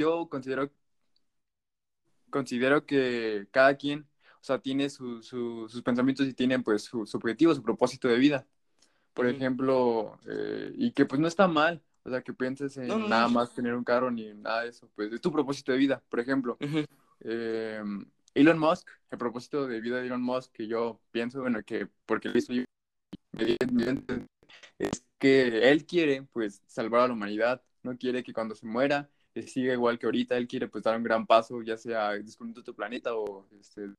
yo 0.04 0.28
considero, 0.30 0.70
considero 2.30 2.86
que 2.86 3.48
cada 3.52 3.76
quien, 3.78 4.02
o 4.42 4.44
sea, 4.44 4.60
tiene 4.60 4.90
su- 4.90 5.22
su- 5.24 5.68
sus 5.70 5.82
pensamientos 5.82 6.28
y 6.28 6.34
tiene 6.34 6.60
pues 6.60 6.84
su, 6.84 7.06
su 7.06 7.18
objetivo, 7.18 7.54
su 7.56 7.64
propósito 7.64 8.08
de 8.08 8.18
vida. 8.18 8.46
Por 9.14 9.26
Ujú. 9.28 9.36
ejemplo, 9.36 10.20
eh, 10.28 10.74
y 10.76 10.92
que 10.92 11.06
pues 11.06 11.22
no 11.22 11.28
está 11.28 11.48
mal, 11.48 11.82
o 12.04 12.10
sea, 12.10 12.22
que 12.22 12.34
pienses 12.34 12.76
en 12.78 12.88
No, 12.88 12.98
no, 13.00 13.08
nada 13.08 13.28
no. 13.28 13.34
más 13.36 13.54
tener 13.54 13.76
un 13.76 13.84
carro 13.84 14.10
ni 14.12 14.34
nada 14.34 14.64
de 14.64 14.70
eso, 14.70 14.90
pues 14.96 15.14
es 15.14 15.22
tu 15.22 15.32
propósito 15.32 15.72
de 15.72 15.78
vida. 15.78 16.04
Por 16.10 16.20
ejemplo, 16.20 16.58
eh, 17.22 17.82
Elon 18.34 18.58
Musk, 18.60 18.90
el 19.12 19.18
propósito 19.20 19.68
de 19.68 19.80
vida 19.82 20.00
de 20.00 20.08
Elon 20.08 20.22
Musk 20.22 20.52
que 20.52 20.68
yo 20.68 21.00
pienso, 21.12 21.42
bueno, 21.42 21.62
que 21.64 21.88
porque 22.06 22.30
lo 22.30 22.38
hizo 22.38 22.54
yo, 22.54 22.64
es 24.80 25.06
que 25.20 25.70
él 25.70 25.86
quiere, 25.86 26.24
pues, 26.34 26.62
salvar 26.68 27.02
a 27.02 27.08
la 27.08 27.14
humanidad, 27.14 27.62
no 27.84 27.96
quiere 27.98 28.24
que 28.24 28.34
cuando 28.34 28.56
se 28.56 28.66
muera 28.66 29.10
siga 29.42 29.74
igual 29.74 29.98
que 29.98 30.06
ahorita, 30.06 30.38
él 30.38 30.48
quiere, 30.48 30.68
pues, 30.68 30.84
dar 30.84 30.96
un 30.96 31.04
gran 31.04 31.26
paso, 31.26 31.62
ya 31.62 31.78
sea 31.78 32.12
descubriendo 32.12 32.62
otro 32.62 32.76
planeta 32.76 33.16
o, 33.16 33.48
este, 33.60 33.94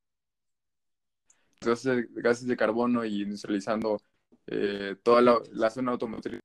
gases 1.61 2.47
de 2.47 2.57
carbono 2.57 3.05
y 3.05 3.22
industrializando 3.22 4.01
eh, 4.47 4.97
toda 5.03 5.22
la, 5.51 5.70
zona 5.70 5.93
automotriz 5.93 6.41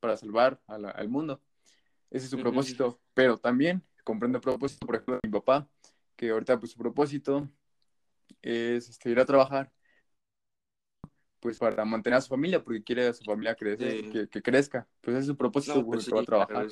para 0.00 0.16
salvar 0.16 0.60
al 0.66 1.08
mundo. 1.08 1.40
Ese 2.10 2.24
es 2.26 2.30
su 2.30 2.38
propósito, 2.38 3.00
pero 3.14 3.38
también 3.38 3.82
comprende 4.04 4.36
el 4.36 4.42
propósito, 4.42 4.86
por 4.86 4.96
ejemplo, 4.96 5.14
de 5.14 5.28
mi 5.28 5.32
papá, 5.32 5.68
que 6.14 6.30
ahorita 6.30 6.58
pues 6.58 6.72
su 6.72 6.78
propósito 6.78 7.48
es 8.42 8.88
este, 8.90 9.10
ir 9.10 9.18
a 9.18 9.24
trabajar 9.24 9.72
pues 11.40 11.58
para 11.58 11.84
mantener 11.84 12.16
a 12.16 12.20
su 12.22 12.28
familia, 12.28 12.62
porque 12.62 12.82
quiere 12.82 13.08
a 13.08 13.12
su 13.12 13.22
familia 13.22 13.54
crecer, 13.54 14.28
que, 14.30 14.42
crezca. 14.42 14.88
Pues 15.02 15.14
ese 15.14 15.20
es 15.20 15.26
su 15.26 15.36
propósito, 15.36 15.84
pues, 15.84 16.10
va 16.10 16.20
a 16.20 16.24
trabajar. 16.24 16.66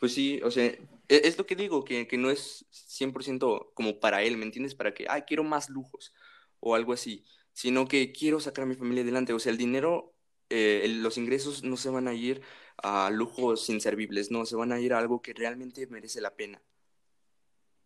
Pues 0.00 0.14
sí, 0.14 0.40
o 0.42 0.50
sea, 0.50 0.64
e, 0.66 0.78
es, 1.08 1.38
lo 1.38 1.46
que 1.46 1.54
digo, 1.56 1.84
que, 1.84 2.08
que, 2.08 2.16
no 2.16 2.30
es 2.30 2.66
100% 2.70 3.72
como 3.74 4.00
para 4.00 4.22
él, 4.22 4.38
¿me 4.38 4.44
entiendes? 4.46 4.74
Para 4.74 4.94
que, 4.94 5.06
ay, 5.08 5.22
quiero 5.22 5.44
más 5.44 5.68
lujos 5.68 6.14
o 6.60 6.74
algo 6.74 6.92
así, 6.94 7.24
sino 7.52 7.86
que 7.86 8.12
quiero 8.12 8.40
sacar 8.40 8.64
a 8.64 8.66
mi 8.66 8.74
familia 8.76 9.02
adelante. 9.02 9.34
O 9.34 9.38
sea, 9.38 9.52
el 9.52 9.58
dinero, 9.58 10.14
eh, 10.48 10.86
los 11.00 11.18
ingresos 11.18 11.64
no 11.64 11.76
se 11.76 11.90
van 11.90 12.08
a 12.08 12.14
ir 12.14 12.42
a 12.78 13.10
lujos 13.10 13.68
inservibles, 13.70 14.30
no, 14.30 14.46
se 14.46 14.56
van 14.56 14.72
a 14.72 14.80
ir 14.80 14.94
a 14.94 14.98
algo 14.98 15.22
que 15.22 15.34
realmente 15.34 15.86
merece 15.88 16.20
la 16.22 16.34
pena. 16.34 16.62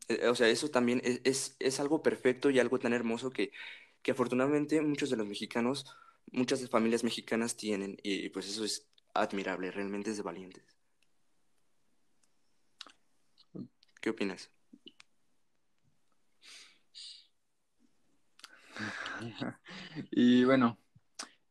Eh, 0.08 0.28
o 0.28 0.34
sea, 0.34 0.48
eso 0.48 0.70
también 0.70 1.00
es, 1.04 1.56
es, 1.58 1.80
algo 1.80 2.02
perfecto 2.02 2.50
y 2.50 2.58
algo 2.60 2.78
tan 2.78 2.92
hermoso 2.92 3.30
que, 3.30 3.52
que 4.02 4.12
afortunadamente 4.12 4.80
muchos 4.82 5.10
de 5.10 5.16
los 5.16 5.26
mexicanos, 5.26 5.86
muchas 6.32 6.68
familias 6.70 7.04
mexicanas 7.04 7.56
tienen 7.56 7.96
y 8.02 8.28
pues 8.30 8.48
eso 8.48 8.64
es 8.64 8.88
admirable, 9.14 9.70
realmente 9.70 10.10
es 10.10 10.16
de 10.18 10.22
valientes. 10.22 10.73
¿Qué 14.04 14.10
opinas? 14.10 14.50
y 20.10 20.44
bueno, 20.44 20.76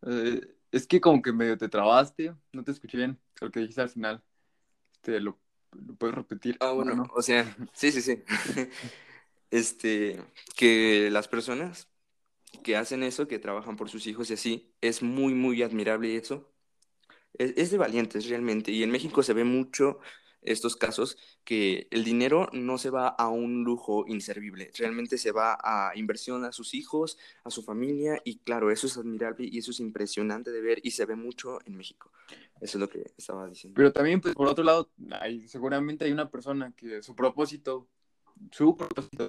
eh, 0.06 0.40
es 0.72 0.86
que 0.86 1.02
como 1.02 1.24
que 1.24 1.34
medio 1.34 1.58
te 1.58 1.68
trabaste, 1.68 2.36
no 2.52 2.64
te 2.64 2.70
escuché 2.70 2.98
bien 2.98 3.20
lo 3.42 3.50
que 3.50 3.62
dijiste 3.62 3.82
al 3.82 3.90
final. 3.90 4.24
Este, 4.94 5.20
lo 5.20 5.40
¿Lo 5.72 5.96
puedes 5.96 6.16
repetir? 6.16 6.58
Ah, 6.60 6.74
bueno, 6.74 7.08
o 7.16 7.24
sea, 7.24 7.58
sí, 7.74 7.92
sí, 7.92 8.04
sí. 8.04 8.22
este, 9.50 10.24
que 10.56 11.10
las 11.10 11.28
personas 11.28 11.90
que 12.64 12.76
hacen 12.78 13.02
eso, 13.02 13.28
que 13.28 13.40
trabajan 13.40 13.78
por 13.78 13.90
sus 13.90 14.06
hijos 14.06 14.30
y 14.30 14.36
así, 14.36 14.76
es 14.80 15.02
muy, 15.02 15.34
muy 15.34 15.64
admirable 15.64 16.16
eso. 16.16 16.54
Es, 17.34 17.56
es 17.58 17.72
de 17.72 17.80
valientes 17.80 18.30
realmente. 18.30 18.72
Y 18.72 18.84
en 18.84 18.92
México 18.92 19.24
se 19.24 19.34
ve 19.34 19.44
mucho 19.44 19.98
estos 20.46 20.76
casos 20.76 21.18
que 21.44 21.88
el 21.92 22.04
dinero 22.04 22.50
no 22.54 22.78
se 22.78 22.90
va 22.90 23.08
a 23.08 23.30
un 23.30 23.64
lujo 23.64 24.06
inservible, 24.08 24.72
realmente 24.78 25.18
se 25.18 25.32
va 25.32 25.58
a 25.62 25.92
inversión 25.96 26.46
a 26.46 26.52
sus 26.52 26.74
hijos, 26.74 27.18
a 27.44 27.50
su 27.50 27.64
familia 27.64 28.22
y 28.24 28.38
claro, 28.40 28.72
eso 28.72 28.88
es 28.88 28.98
admirable 28.98 29.48
y 29.52 29.58
eso 29.58 29.72
es 29.72 29.80
impresionante 29.80 30.52
de 30.52 30.62
ver 30.62 30.80
y 30.84 30.92
se 30.92 31.06
ve 31.06 31.16
mucho 31.16 31.60
en 31.66 31.76
México. 31.76 32.12
Eso 32.62 32.78
es 32.78 32.82
lo 32.82 32.90
que 32.90 33.12
estaba 33.18 33.48
diciendo. 33.48 33.76
Pero 33.76 33.92
también, 33.92 34.22
pues, 34.22 34.36
por 34.36 34.48
otro 34.48 34.64
lado, 34.64 34.90
hay, 35.20 35.48
seguramente 35.48 36.06
hay 36.06 36.12
una 36.12 36.30
persona 36.30 36.74
que 36.76 37.02
su 37.04 37.16
propósito, 37.16 37.88
su 38.52 38.76
propósito 38.78 39.28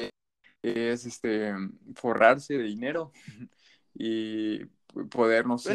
es 0.62 1.04
este, 1.04 1.52
forrarse 1.94 2.56
de 2.56 2.64
dinero 2.64 3.12
y 3.94 4.64
poder, 5.10 5.46
no 5.46 5.58
sé, 5.58 5.72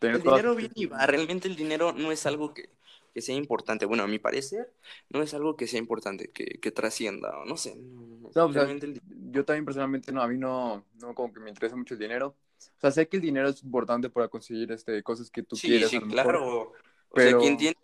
el 0.00 0.22
dinero 0.22 0.54
viene 0.54 0.74
y 0.74 0.86
va. 0.86 1.06
Realmente 1.06 1.48
el 1.48 1.56
dinero 1.56 1.92
no 1.92 2.12
es 2.12 2.26
algo 2.26 2.52
que, 2.52 2.70
que 3.14 3.22
sea 3.22 3.36
importante. 3.36 3.86
Bueno, 3.86 4.02
a 4.02 4.08
mi 4.08 4.18
parecer, 4.18 4.74
no 5.08 5.22
es 5.22 5.32
algo 5.32 5.56
que 5.56 5.68
sea 5.68 5.78
importante, 5.78 6.30
que, 6.32 6.58
que 6.60 6.70
trascienda, 6.72 7.32
no 7.46 7.56
sé. 7.56 7.76
No, 7.76 8.30
Yo 8.34 9.44
también 9.44 9.64
personalmente, 9.64 10.12
no, 10.12 10.20
a 10.20 10.28
mí 10.28 10.36
no, 10.36 10.84
no 11.00 11.14
como 11.14 11.32
que 11.32 11.40
me 11.40 11.48
interesa 11.48 11.76
mucho 11.76 11.94
el 11.94 12.00
dinero. 12.00 12.36
O 12.58 12.80
sea, 12.80 12.90
sé 12.90 13.08
que 13.08 13.16
el 13.16 13.22
dinero 13.22 13.48
es 13.48 13.62
importante 13.62 14.10
para 14.10 14.26
conseguir 14.28 14.72
este, 14.72 15.02
cosas 15.04 15.30
que 15.30 15.44
tú 15.44 15.56
quieres. 15.56 15.90
Sí, 15.90 16.00
claro. 16.00 16.28
pero... 16.28 16.72
O 17.16 17.20
sea, 17.20 17.38
quien 17.38 17.56
tiene, 17.56 17.76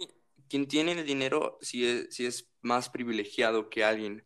quien 0.49 0.67
tiene 0.67 0.93
el 0.93 1.07
dinero 1.07 1.57
sí 1.61 1.87
es, 1.87 2.09
sí 2.11 2.27
es 2.27 2.49
más 2.63 2.91
privilegiado 2.91 3.71
que 3.71 3.85
alguien 3.85 4.25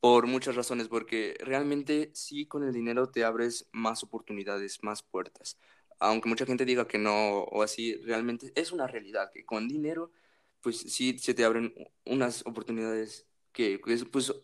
por 0.00 0.26
muchas 0.26 0.56
razones, 0.56 0.88
porque 0.88 1.36
realmente 1.40 2.10
sí 2.14 2.46
con 2.46 2.64
el 2.64 2.72
dinero 2.72 3.10
te 3.10 3.22
abres 3.22 3.68
más 3.70 4.02
oportunidades, 4.02 4.82
más 4.82 5.04
puertas. 5.04 5.58
Aunque 6.00 6.28
mucha 6.28 6.46
gente 6.46 6.64
diga 6.64 6.88
que 6.88 6.98
no 6.98 7.42
o 7.42 7.62
así, 7.62 7.94
realmente 7.98 8.50
es 8.56 8.72
una 8.72 8.88
realidad 8.88 9.30
que 9.32 9.44
con 9.44 9.68
dinero 9.68 10.10
pues 10.60 10.78
sí 10.78 11.18
se 11.18 11.34
te 11.34 11.44
abren 11.44 11.74
unas 12.04 12.44
oportunidades 12.46 13.26
que 13.52 13.80
pues 14.10 14.34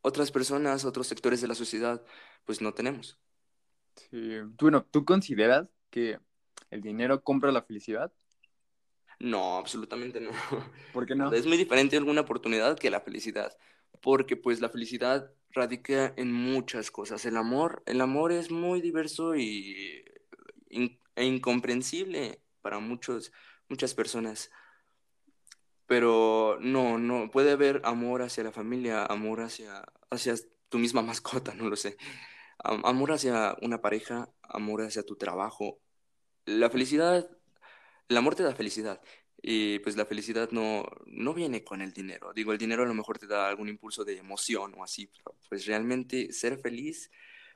otras 0.00 0.30
personas, 0.30 0.84
otros 0.84 1.06
sectores 1.06 1.40
de 1.40 1.48
la 1.48 1.54
sociedad, 1.54 2.04
pues 2.44 2.60
no 2.60 2.74
tenemos. 2.74 3.18
Sí. 4.10 4.38
Bueno, 4.60 4.84
¿tú 4.84 5.04
consideras 5.04 5.68
que 5.90 6.18
el 6.70 6.80
dinero 6.80 7.22
compra 7.22 7.52
la 7.52 7.62
felicidad? 7.62 8.12
No, 9.18 9.56
absolutamente 9.56 10.20
no. 10.20 10.30
¿Por 10.92 11.06
qué 11.06 11.14
no? 11.14 11.32
Es 11.32 11.46
muy 11.46 11.56
diferente 11.56 11.96
alguna 11.96 12.20
oportunidad 12.20 12.78
que 12.78 12.90
la 12.90 13.00
felicidad, 13.00 13.56
porque 14.00 14.36
pues 14.36 14.60
la 14.60 14.68
felicidad 14.68 15.32
radica 15.50 16.12
en 16.16 16.32
muchas 16.32 16.90
cosas. 16.90 17.24
El 17.24 17.36
amor, 17.36 17.82
el 17.86 18.00
amor 18.00 18.32
es 18.32 18.50
muy 18.50 18.80
diverso 18.80 19.34
y 19.34 20.04
e 20.70 21.24
incomprensible 21.24 22.42
para 22.60 22.78
muchos, 22.78 23.32
muchas 23.68 23.94
personas. 23.94 24.50
Pero 25.86 26.58
no, 26.60 26.98
no, 26.98 27.30
puede 27.30 27.52
haber 27.52 27.80
amor 27.84 28.22
hacia 28.22 28.44
la 28.44 28.52
familia, 28.52 29.06
amor 29.06 29.40
hacia, 29.40 29.84
hacia 30.10 30.34
tu 30.68 30.78
misma 30.78 31.02
mascota, 31.02 31.54
no 31.54 31.68
lo 31.68 31.76
sé. 31.76 31.96
amor 32.58 33.12
hacia 33.12 33.56
una 33.62 33.80
pareja, 33.80 34.30
amor 34.42 34.82
hacia 34.82 35.02
tu 35.04 35.16
trabajo. 35.16 35.80
La 36.46 36.70
felicidad, 36.70 37.28
el 38.08 38.16
amor 38.16 38.34
te 38.34 38.42
da 38.42 38.54
felicidad. 38.54 39.00
Y 39.42 39.78
pues 39.80 39.96
la 39.96 40.06
felicidad 40.06 40.50
no, 40.50 40.86
no 41.06 41.34
viene 41.34 41.62
con 41.62 41.80
el 41.82 41.92
dinero. 41.92 42.32
Digo, 42.34 42.52
el 42.52 42.58
dinero 42.58 42.82
a 42.82 42.86
lo 42.86 42.94
mejor 42.94 43.18
te 43.18 43.26
da 43.26 43.48
algún 43.48 43.68
impulso 43.68 44.04
de 44.04 44.18
emoción 44.18 44.74
o 44.76 44.82
así, 44.82 45.06
pero 45.06 45.36
pues 45.48 45.66
realmente 45.66 46.32
ser 46.32 46.58
feliz, 46.58 47.10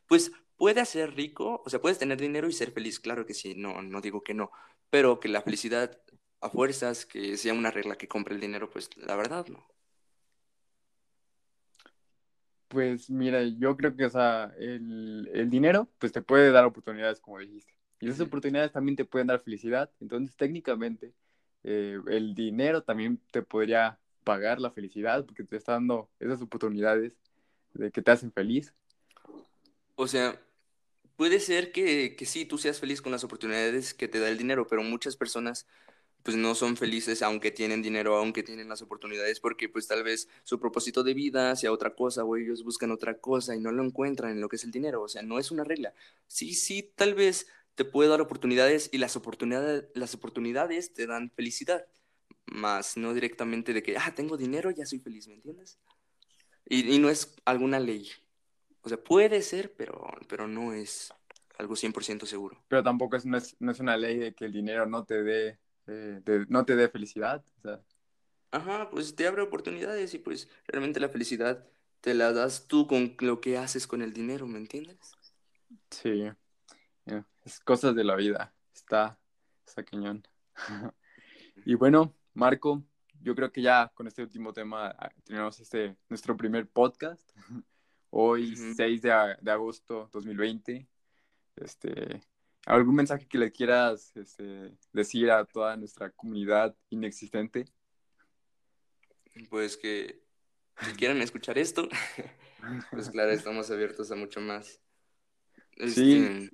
pues 0.07 0.31
puede 0.57 0.85
ser 0.85 1.15
rico, 1.15 1.63
o 1.65 1.71
sea, 1.71 1.81
puedes 1.81 1.99
tener 1.99 2.21
dinero 2.21 2.49
y 2.49 2.53
ser 2.53 2.73
feliz, 2.73 3.01
claro 3.01 3.25
que 3.27 3.35
sí, 3.35 3.55
no, 3.57 3.81
no 3.83 4.01
digo 4.03 4.23
que 4.23 4.35
no, 4.35 4.51
pero 4.91 5.19
que 5.19 5.29
la 5.29 5.43
felicidad 5.43 5.99
a 6.41 6.49
fuerzas, 6.49 7.07
que 7.07 7.37
sea 7.37 7.55
una 7.55 7.71
regla 7.71 7.97
que 7.97 8.09
compre 8.09 8.35
el 8.35 8.41
dinero, 8.41 8.71
pues 8.71 8.91
la 8.97 9.17
verdad 9.17 9.47
no. 9.49 9.67
Pues 12.69 13.11
mira, 13.11 13.43
yo 13.43 13.77
creo 13.77 13.97
que 13.97 14.07
o 14.07 14.11
sea, 14.11 14.55
el, 14.59 15.49
dinero 15.51 15.89
pues 15.99 16.13
te 16.13 16.23
puede 16.23 16.53
dar 16.53 16.65
oportunidades, 16.65 17.21
como 17.21 17.39
dijiste. 17.39 17.75
Y 18.01 18.07
esas 18.07 18.21
oportunidades 18.21 18.73
también 18.73 18.97
te 18.97 19.05
pueden 19.05 19.27
dar 19.27 19.41
felicidad. 19.41 19.91
Entonces, 20.01 20.37
técnicamente, 20.37 21.13
eh, 21.65 21.99
el 22.09 22.35
dinero 22.35 22.83
también 22.83 23.21
te 23.33 23.43
podría 23.43 23.99
pagar 24.25 24.61
la 24.61 24.71
felicidad 24.71 25.25
porque 25.27 25.45
te 25.45 25.57
está 25.57 25.73
dando 25.73 26.09
esas 26.21 26.41
oportunidades 26.41 27.19
de 27.75 27.91
que 27.91 28.01
te 28.01 28.13
hacen 28.13 28.33
feliz. 28.33 28.73
O 29.97 30.07
sea, 30.07 30.41
puede 31.17 31.41
ser 31.41 31.73
que, 31.73 32.15
que 32.17 32.25
sí, 32.25 32.47
tú 32.47 32.57
seas 32.57 32.81
feliz 32.81 33.03
con 33.03 33.13
las 33.13 33.25
oportunidades 33.25 33.93
que 33.93 34.09
te 34.09 34.21
da 34.21 34.29
el 34.29 34.39
dinero, 34.39 34.67
pero 34.67 34.83
muchas 34.83 35.17
personas 35.17 35.67
pues 36.23 36.37
no 36.37 36.55
son 36.55 36.77
felices 36.77 37.23
aunque 37.23 37.51
tienen 37.51 37.83
dinero, 37.83 38.17
aunque 38.17 38.43
tienen 38.43 38.69
las 38.69 38.83
oportunidades, 38.83 39.41
porque 39.41 39.69
pues 39.69 39.87
tal 39.87 40.03
vez 40.03 40.29
su 40.45 40.59
propósito 40.61 41.03
de 41.03 41.15
vida 41.15 41.57
sea 41.57 41.73
otra 41.73 41.95
cosa 41.95 42.25
o 42.25 42.37
ellos 42.37 42.65
buscan 42.65 42.91
otra 42.91 43.19
cosa 43.19 43.55
y 43.55 43.61
no 43.61 43.73
lo 43.73 43.85
encuentran 43.85 44.33
en 44.33 44.41
lo 44.41 44.49
que 44.49 44.57
es 44.57 44.65
el 44.65 44.71
dinero, 44.71 45.03
o 45.03 45.09
sea, 45.09 45.23
no 45.23 45.39
es 45.39 45.51
una 45.51 45.65
regla. 45.65 45.95
Sí, 46.27 46.55
sí, 46.55 46.93
tal 46.95 47.15
vez 47.15 47.47
te 47.75 47.85
puede 47.85 48.11
dar 48.11 48.21
oportunidades 48.21 48.91
y 48.93 48.99
las 48.99 49.17
oportunidades, 49.17 49.85
las 49.95 50.15
oportunidades 50.15 50.93
te 50.93 51.07
dan 51.07 51.31
felicidad, 51.31 51.87
más 52.47 52.97
no 52.97 53.15
directamente 53.15 53.73
de 53.73 53.83
que, 53.83 53.97
ah, 53.97 54.13
tengo 54.15 54.37
dinero, 54.37 54.71
ya 54.71 54.85
soy 54.87 54.99
feliz, 54.99 55.29
¿me 55.29 55.35
entiendes? 55.35 55.79
Y, 56.67 56.99
no 56.99 57.09
es 57.09 57.35
alguna 57.45 57.81
ley. 57.81 58.09
O 58.83 58.89
sea, 58.89 59.03
puede 59.03 59.43
ser, 59.43 59.73
pero, 59.75 60.07
pero 60.29 60.47
no 60.47 60.73
es 60.73 61.13
algo 61.59 61.75
100% 61.75 62.27
seguro. 62.27 62.63
Pero 62.69 62.83
tampoco 62.83 63.17
es, 63.17 63.27
no, 63.27 63.37
es, 63.37 63.57
no 63.59 63.73
es 63.73 63.81
una 63.81 63.97
ley 63.97 64.19
de 64.19 64.35
que 64.35 64.45
el 64.45 64.53
dinero 64.53 64.87
no 64.87 65.05
te 65.05 65.23
dé 65.23 65.59
no 66.49 66.65
te 66.65 66.77
dé 66.77 66.89
felicidad. 66.89 67.45
Ajá, 68.51 68.91
pues 68.91 69.15
te 69.15 69.27
abre 69.27 69.43
oportunidades 69.43 70.15
y 70.15 70.19
pues 70.19 70.49
realmente 70.67 71.01
la 71.01 71.09
felicidad 71.09 71.67
te 72.01 72.15
la 72.15 72.33
das 72.33 72.67
tú 72.67 72.87
con 72.87 73.15
lo 73.21 73.41
que 73.41 73.59
haces 73.59 73.87
con 73.87 74.03
el 74.03 74.13
dinero, 74.13 74.47
¿me 74.47 74.59
entiendes? 74.59 74.99
Sí, 75.91 76.25
es 77.45 77.61
cosas 77.61 77.95
de 77.95 78.05
la 78.05 78.17
vida, 78.17 78.55
está, 78.75 79.19
está 79.67 79.85
cañón. 79.85 80.23
y 81.65 81.75
bueno, 81.75 82.15
Marco, 82.35 82.83
yo 83.21 83.35
creo 83.35 83.51
que 83.53 83.63
ya 83.63 83.91
con 83.95 84.07
este 84.07 84.23
último 84.23 84.53
tema 84.53 84.95
ah, 84.99 85.11
tenemos 85.25 85.59
este, 85.61 85.97
nuestro 86.09 86.37
primer 86.37 86.69
podcast. 86.69 87.31
Hoy, 88.11 88.55
Ujú. 88.55 88.75
6 88.75 89.03
de, 89.03 89.37
de 89.41 89.51
agosto 89.51 90.09
2020. 90.13 90.89
Este, 91.57 92.21
¿algún 92.71 92.95
mensaje 92.95 93.27
que 93.27 93.39
le 93.39 93.51
quieras 93.51 94.17
este, 94.17 94.77
decir 94.93 95.31
a 95.31 95.45
toda 95.45 95.77
nuestra 95.77 96.11
comunidad 96.11 96.77
inexistente? 96.89 97.67
Pues 99.49 99.77
que 99.77 100.23
si 100.83 100.93
quieren 100.93 101.21
escuchar 101.21 101.59
esto, 101.59 101.89
pues 102.91 103.11
claro, 103.11 103.31
estamos 103.33 103.71
abiertos 103.71 104.11
a 104.11 104.17
mucho 104.17 104.41
más. 104.41 104.81
Sí. 105.89 106.17
Este, 106.17 106.51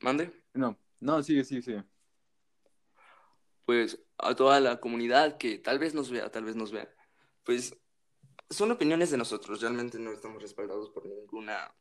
¿Mande? 0.00 0.32
No, 0.52 0.78
no, 1.00 1.22
sigue, 1.22 1.44
sigue, 1.44 1.62
sigue. 1.62 1.84
Pues 3.64 4.00
a 4.18 4.34
toda 4.34 4.60
la 4.60 4.80
comunidad 4.80 5.38
que 5.38 5.58
tal 5.58 5.78
vez 5.78 5.94
nos 5.94 6.10
vea, 6.10 6.30
tal 6.30 6.44
vez 6.44 6.56
nos 6.56 6.72
vea. 6.72 6.92
Pues 7.44 7.76
son 8.50 8.70
opiniones 8.70 9.10
de 9.10 9.18
nosotros, 9.18 9.60
realmente 9.60 9.98
no 9.98 10.12
estamos 10.12 10.42
respaldados 10.42 10.90
por 10.90 11.06
ninguna, 11.06 11.74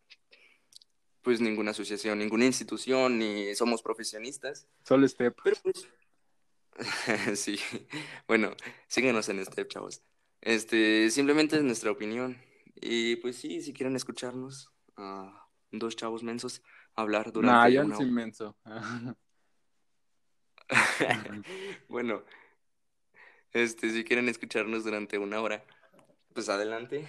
pues 1.28 1.42
ninguna 1.42 1.72
asociación, 1.72 2.20
ninguna 2.20 2.46
institución, 2.46 3.20
ni 3.20 3.54
somos 3.54 3.82
profesionistas. 3.82 4.66
Solo 4.86 5.06
Step. 5.06 5.36
Pero 5.44 5.58
pues, 5.62 5.90
sí, 7.38 7.60
bueno, 8.30 8.52
síguenos 8.88 9.28
en 9.28 9.40
este, 9.40 9.68
chavos. 9.68 10.02
Este, 10.40 11.12
simplemente 11.12 11.58
es 11.58 11.64
nuestra 11.64 11.92
opinión. 11.92 12.38
Y 12.76 13.18
pues 13.18 13.36
sí, 13.36 13.62
si 13.62 13.74
quieren 13.74 13.98
escucharnos, 13.98 14.72
a 14.96 15.50
dos 15.70 15.98
chavos 15.98 16.24
mensos 16.24 16.62
hablar 16.96 17.26
Nah, 17.26 17.32
durante 17.34 17.74
yo 17.74 17.82
una 17.82 17.90
no 17.90 17.96
soy 17.98 18.06
hora. 18.06 18.10
inmenso. 18.10 18.58
Bueno, 21.90 22.24
este, 23.52 23.90
si 23.90 24.06
quieren 24.06 24.30
escucharnos 24.30 24.86
durante 24.86 25.18
una 25.18 25.42
hora, 25.42 25.66
pues 26.34 26.48
adelante. 26.48 27.06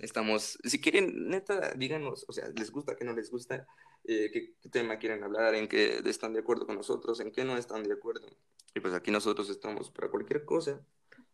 Estamos, 0.00 0.58
si 0.64 0.80
quieren, 0.80 1.28
neta, 1.28 1.72
díganos, 1.76 2.24
o 2.28 2.32
sea, 2.32 2.48
les 2.56 2.70
gusta, 2.70 2.96
qué 2.96 3.04
no 3.04 3.12
les 3.12 3.30
gusta, 3.30 3.66
eh, 4.04 4.30
qué, 4.32 4.54
qué 4.60 4.68
tema 4.68 4.98
quieren 4.98 5.22
hablar, 5.22 5.54
en 5.54 5.68
qué 5.68 6.00
están 6.04 6.32
de 6.32 6.40
acuerdo 6.40 6.66
con 6.66 6.76
nosotros, 6.76 7.20
en 7.20 7.32
qué 7.32 7.44
no 7.44 7.56
están 7.56 7.82
de 7.82 7.92
acuerdo. 7.92 8.26
Y 8.74 8.80
pues 8.80 8.94
aquí 8.94 9.10
nosotros 9.10 9.50
estamos 9.50 9.90
para 9.90 10.08
cualquier 10.08 10.44
cosa. 10.44 10.80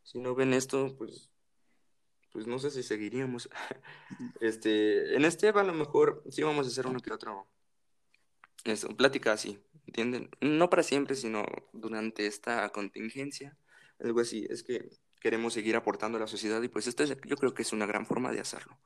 Si 0.02 0.18
no 0.18 0.34
ven 0.34 0.52
esto, 0.52 0.96
pues, 0.96 1.30
pues 2.32 2.46
no 2.46 2.58
sé 2.58 2.70
si 2.70 2.82
seguiríamos. 2.82 3.48
Este, 4.40 5.16
en 5.16 5.24
este 5.24 5.48
a 5.48 5.62
lo 5.62 5.74
mejor 5.74 6.22
sí 6.30 6.42
vamos 6.42 6.66
a 6.66 6.70
hacer 6.70 6.86
uno 6.86 7.00
que 7.00 7.12
otro, 7.12 7.46
eso, 8.64 8.88
plática 8.88 9.32
así, 9.32 9.58
¿entienden? 9.86 10.30
No 10.40 10.68
para 10.70 10.82
siempre, 10.82 11.14
sino 11.14 11.44
durante 11.72 12.26
esta 12.26 12.68
contingencia, 12.70 13.56
algo 13.98 14.20
así. 14.20 14.46
Es 14.50 14.62
que 14.62 14.90
queremos 15.26 15.54
seguir 15.54 15.74
aportando 15.76 16.18
a 16.18 16.20
la 16.20 16.28
sociedad 16.28 16.62
y 16.62 16.68
pues 16.68 16.86
esta 16.86 17.02
es- 17.04 17.16
yo 17.26 17.36
creo 17.36 17.52
que 17.54 17.62
es 17.62 17.72
una 17.72 17.86
gran 17.86 18.06
forma 18.06 18.30
de 18.32 18.40
hacerlo. 18.40 18.78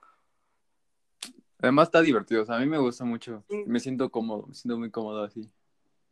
Además 1.59 1.89
está 1.89 2.01
divertido, 2.01 2.43
o 2.43 2.47
sea, 2.47 2.57
a 2.57 2.61
mí 2.61 2.67
me 2.67 2.79
gusta 2.79 3.05
mucho. 3.05 3.45
Sí. 3.51 3.65
Me 3.67 3.81
siento 3.81 4.11
cómodo, 4.11 4.47
me 4.47 4.55
siento 4.55 4.79
muy 4.79 4.91
cómodo 4.91 5.23
así. 5.25 5.51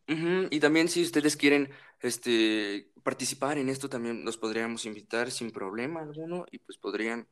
Ujú, 0.08 0.48
Y 0.50 0.60
también 0.60 0.88
si 0.88 1.02
ustedes 1.02 1.36
quieren 1.36 1.70
este, 2.00 2.90
participar 3.02 3.58
en 3.58 3.68
esto, 3.68 3.88
también 3.88 4.24
los 4.24 4.36
podríamos 4.38 4.86
invitar 4.86 5.30
sin 5.30 5.50
problema 5.50 6.00
alguno 6.00 6.46
y 6.50 6.58
pues 6.58 6.78
podrían 6.78 7.28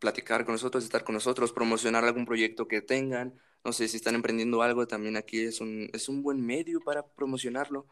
platicar 0.00 0.44
con 0.44 0.54
nosotros, 0.54 0.84
estar 0.84 1.04
con 1.04 1.14
nosotros, 1.14 1.52
promocionar 1.52 2.04
algún 2.04 2.26
proyecto 2.26 2.68
que 2.68 2.82
tengan. 2.82 3.34
No 3.64 3.72
sé 3.72 3.88
si 3.88 3.96
están 3.98 4.14
emprendiendo 4.16 4.62
algo, 4.62 4.86
también 4.86 5.16
aquí 5.16 5.40
es 5.40 5.60
un, 5.60 5.90
es 5.92 6.08
un 6.08 6.22
buen 6.22 6.40
medio 6.44 6.80
para 6.80 7.06
promocionarlo. 7.06 7.86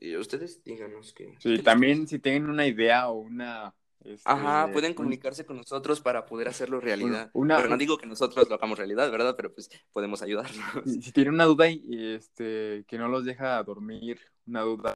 Y 0.00 0.16
ustedes 0.16 0.62
díganos 0.64 1.12
que... 1.12 1.34
Sí, 1.40 1.58
también 1.58 2.06
si 2.06 2.18
tienen 2.20 2.48
una 2.48 2.66
idea 2.66 3.08
o 3.08 3.14
una... 3.18 3.74
este, 4.04 4.22
Ajá, 4.24 4.70
pueden 4.72 4.90
un- 4.92 4.96
comunicarse 4.96 5.44
con 5.44 5.56
nosotros 5.56 6.00
para 6.00 6.24
poder 6.24 6.48
hacerlo 6.48 6.80
realidad. 6.80 7.30
una- 7.34 7.56
Pero 7.56 7.68
no 7.68 7.76
digo 7.76 7.98
que 7.98 8.06
nosotros 8.06 8.48
lo 8.48 8.54
hagamos 8.54 8.78
realidad, 8.78 9.10
¿verdad? 9.10 9.34
Pero 9.36 9.52
pues 9.52 9.68
podemos 9.92 10.22
ayudarlos. 10.22 10.84
Si, 10.84 11.02
si 11.02 11.12
tienen 11.12 11.34
una 11.34 11.44
duda 11.46 11.68
y, 11.68 11.82
y, 11.84 12.14
este, 12.14 12.84
que 12.86 12.96
no 12.96 13.08
los 13.08 13.24
deja 13.24 13.60
dormir, 13.64 14.20
una 14.46 14.60
duda 14.60 14.94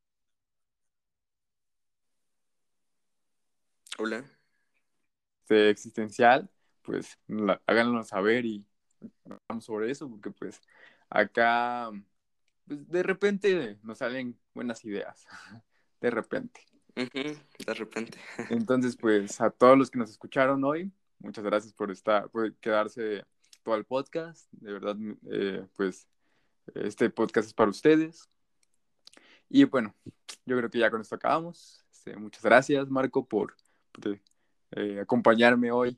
Hola. 3.98 4.24
este, 5.42 5.70
existencial, 5.70 6.48
pues 6.82 7.18
la- 7.26 7.61
háganlo 7.66 8.03
saber 8.05 8.46
y 8.46 8.64
hablamos 9.24 9.64
sobre 9.64 9.90
eso, 9.90 10.09
porque 10.09 10.30
pues 10.30 10.61
acá, 11.11 11.90
pues 12.66 12.88
de 12.88 13.03
repente 13.03 13.78
nos 13.82 13.98
salen 13.98 14.38
buenas 14.55 14.84
ideas, 14.84 15.26
de 16.00 16.11
repente. 16.11 16.61
De 16.94 17.74
repente. 17.74 18.18
Entonces, 18.50 18.96
pues 18.96 19.40
a 19.40 19.50
todos 19.50 19.78
los 19.78 19.90
que 19.90 19.98
nos 19.98 20.11
escucharon 20.11 20.62
hoy, 20.64 20.92
muchas 21.18 21.44
gracias 21.44 21.72
por 21.72 21.90
estar, 21.90 22.28
por 22.28 22.55
quedarse 22.57 23.24
todo 23.62 23.76
el 23.76 23.84
podcast. 23.84 24.46
De 24.53 24.72
verdad, 24.72 24.96
eh, 25.30 25.66
pues 25.74 26.07
este 26.74 27.09
podcast 27.11 27.48
es 27.48 27.55
para 27.55 27.70
ustedes. 27.70 28.28
Y 29.48 29.64
bueno, 29.64 29.94
yo 30.44 30.57
creo 30.57 30.70
que 30.70 30.78
ya 30.78 30.90
con 30.90 31.00
esto 31.00 31.14
acabamos. 31.14 31.84
Este, 31.90 32.16
muchas 32.16 32.42
gracias, 32.42 32.88
Marco, 32.90 33.24
por, 33.26 33.57
por, 33.92 34.20
eh, 34.72 35.00
acompañarme 35.00 35.70
hoy 35.70 35.96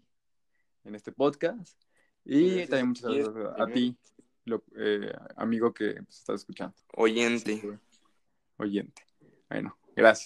en 0.85 0.95
este 0.95 1.13
podcast. 1.13 1.81
Y 2.25 2.51
Gracias 2.51 2.69
también 2.71 2.89
muchas 2.89 3.35
gracias 3.35 3.61
a, 3.61 3.67
ti, 3.73 3.97
lo- 4.45 4.65
eh, 4.77 5.13
amigo 5.37 5.73
que 5.75 5.95
pues, 6.03 6.19
estás 6.19 6.41
escuchando. 6.41 6.75
Oyente. 6.95 7.57
Sí, 7.61 7.69
oyente. 8.57 9.07
Bueno, 9.49 9.77
gracias. 9.95 10.23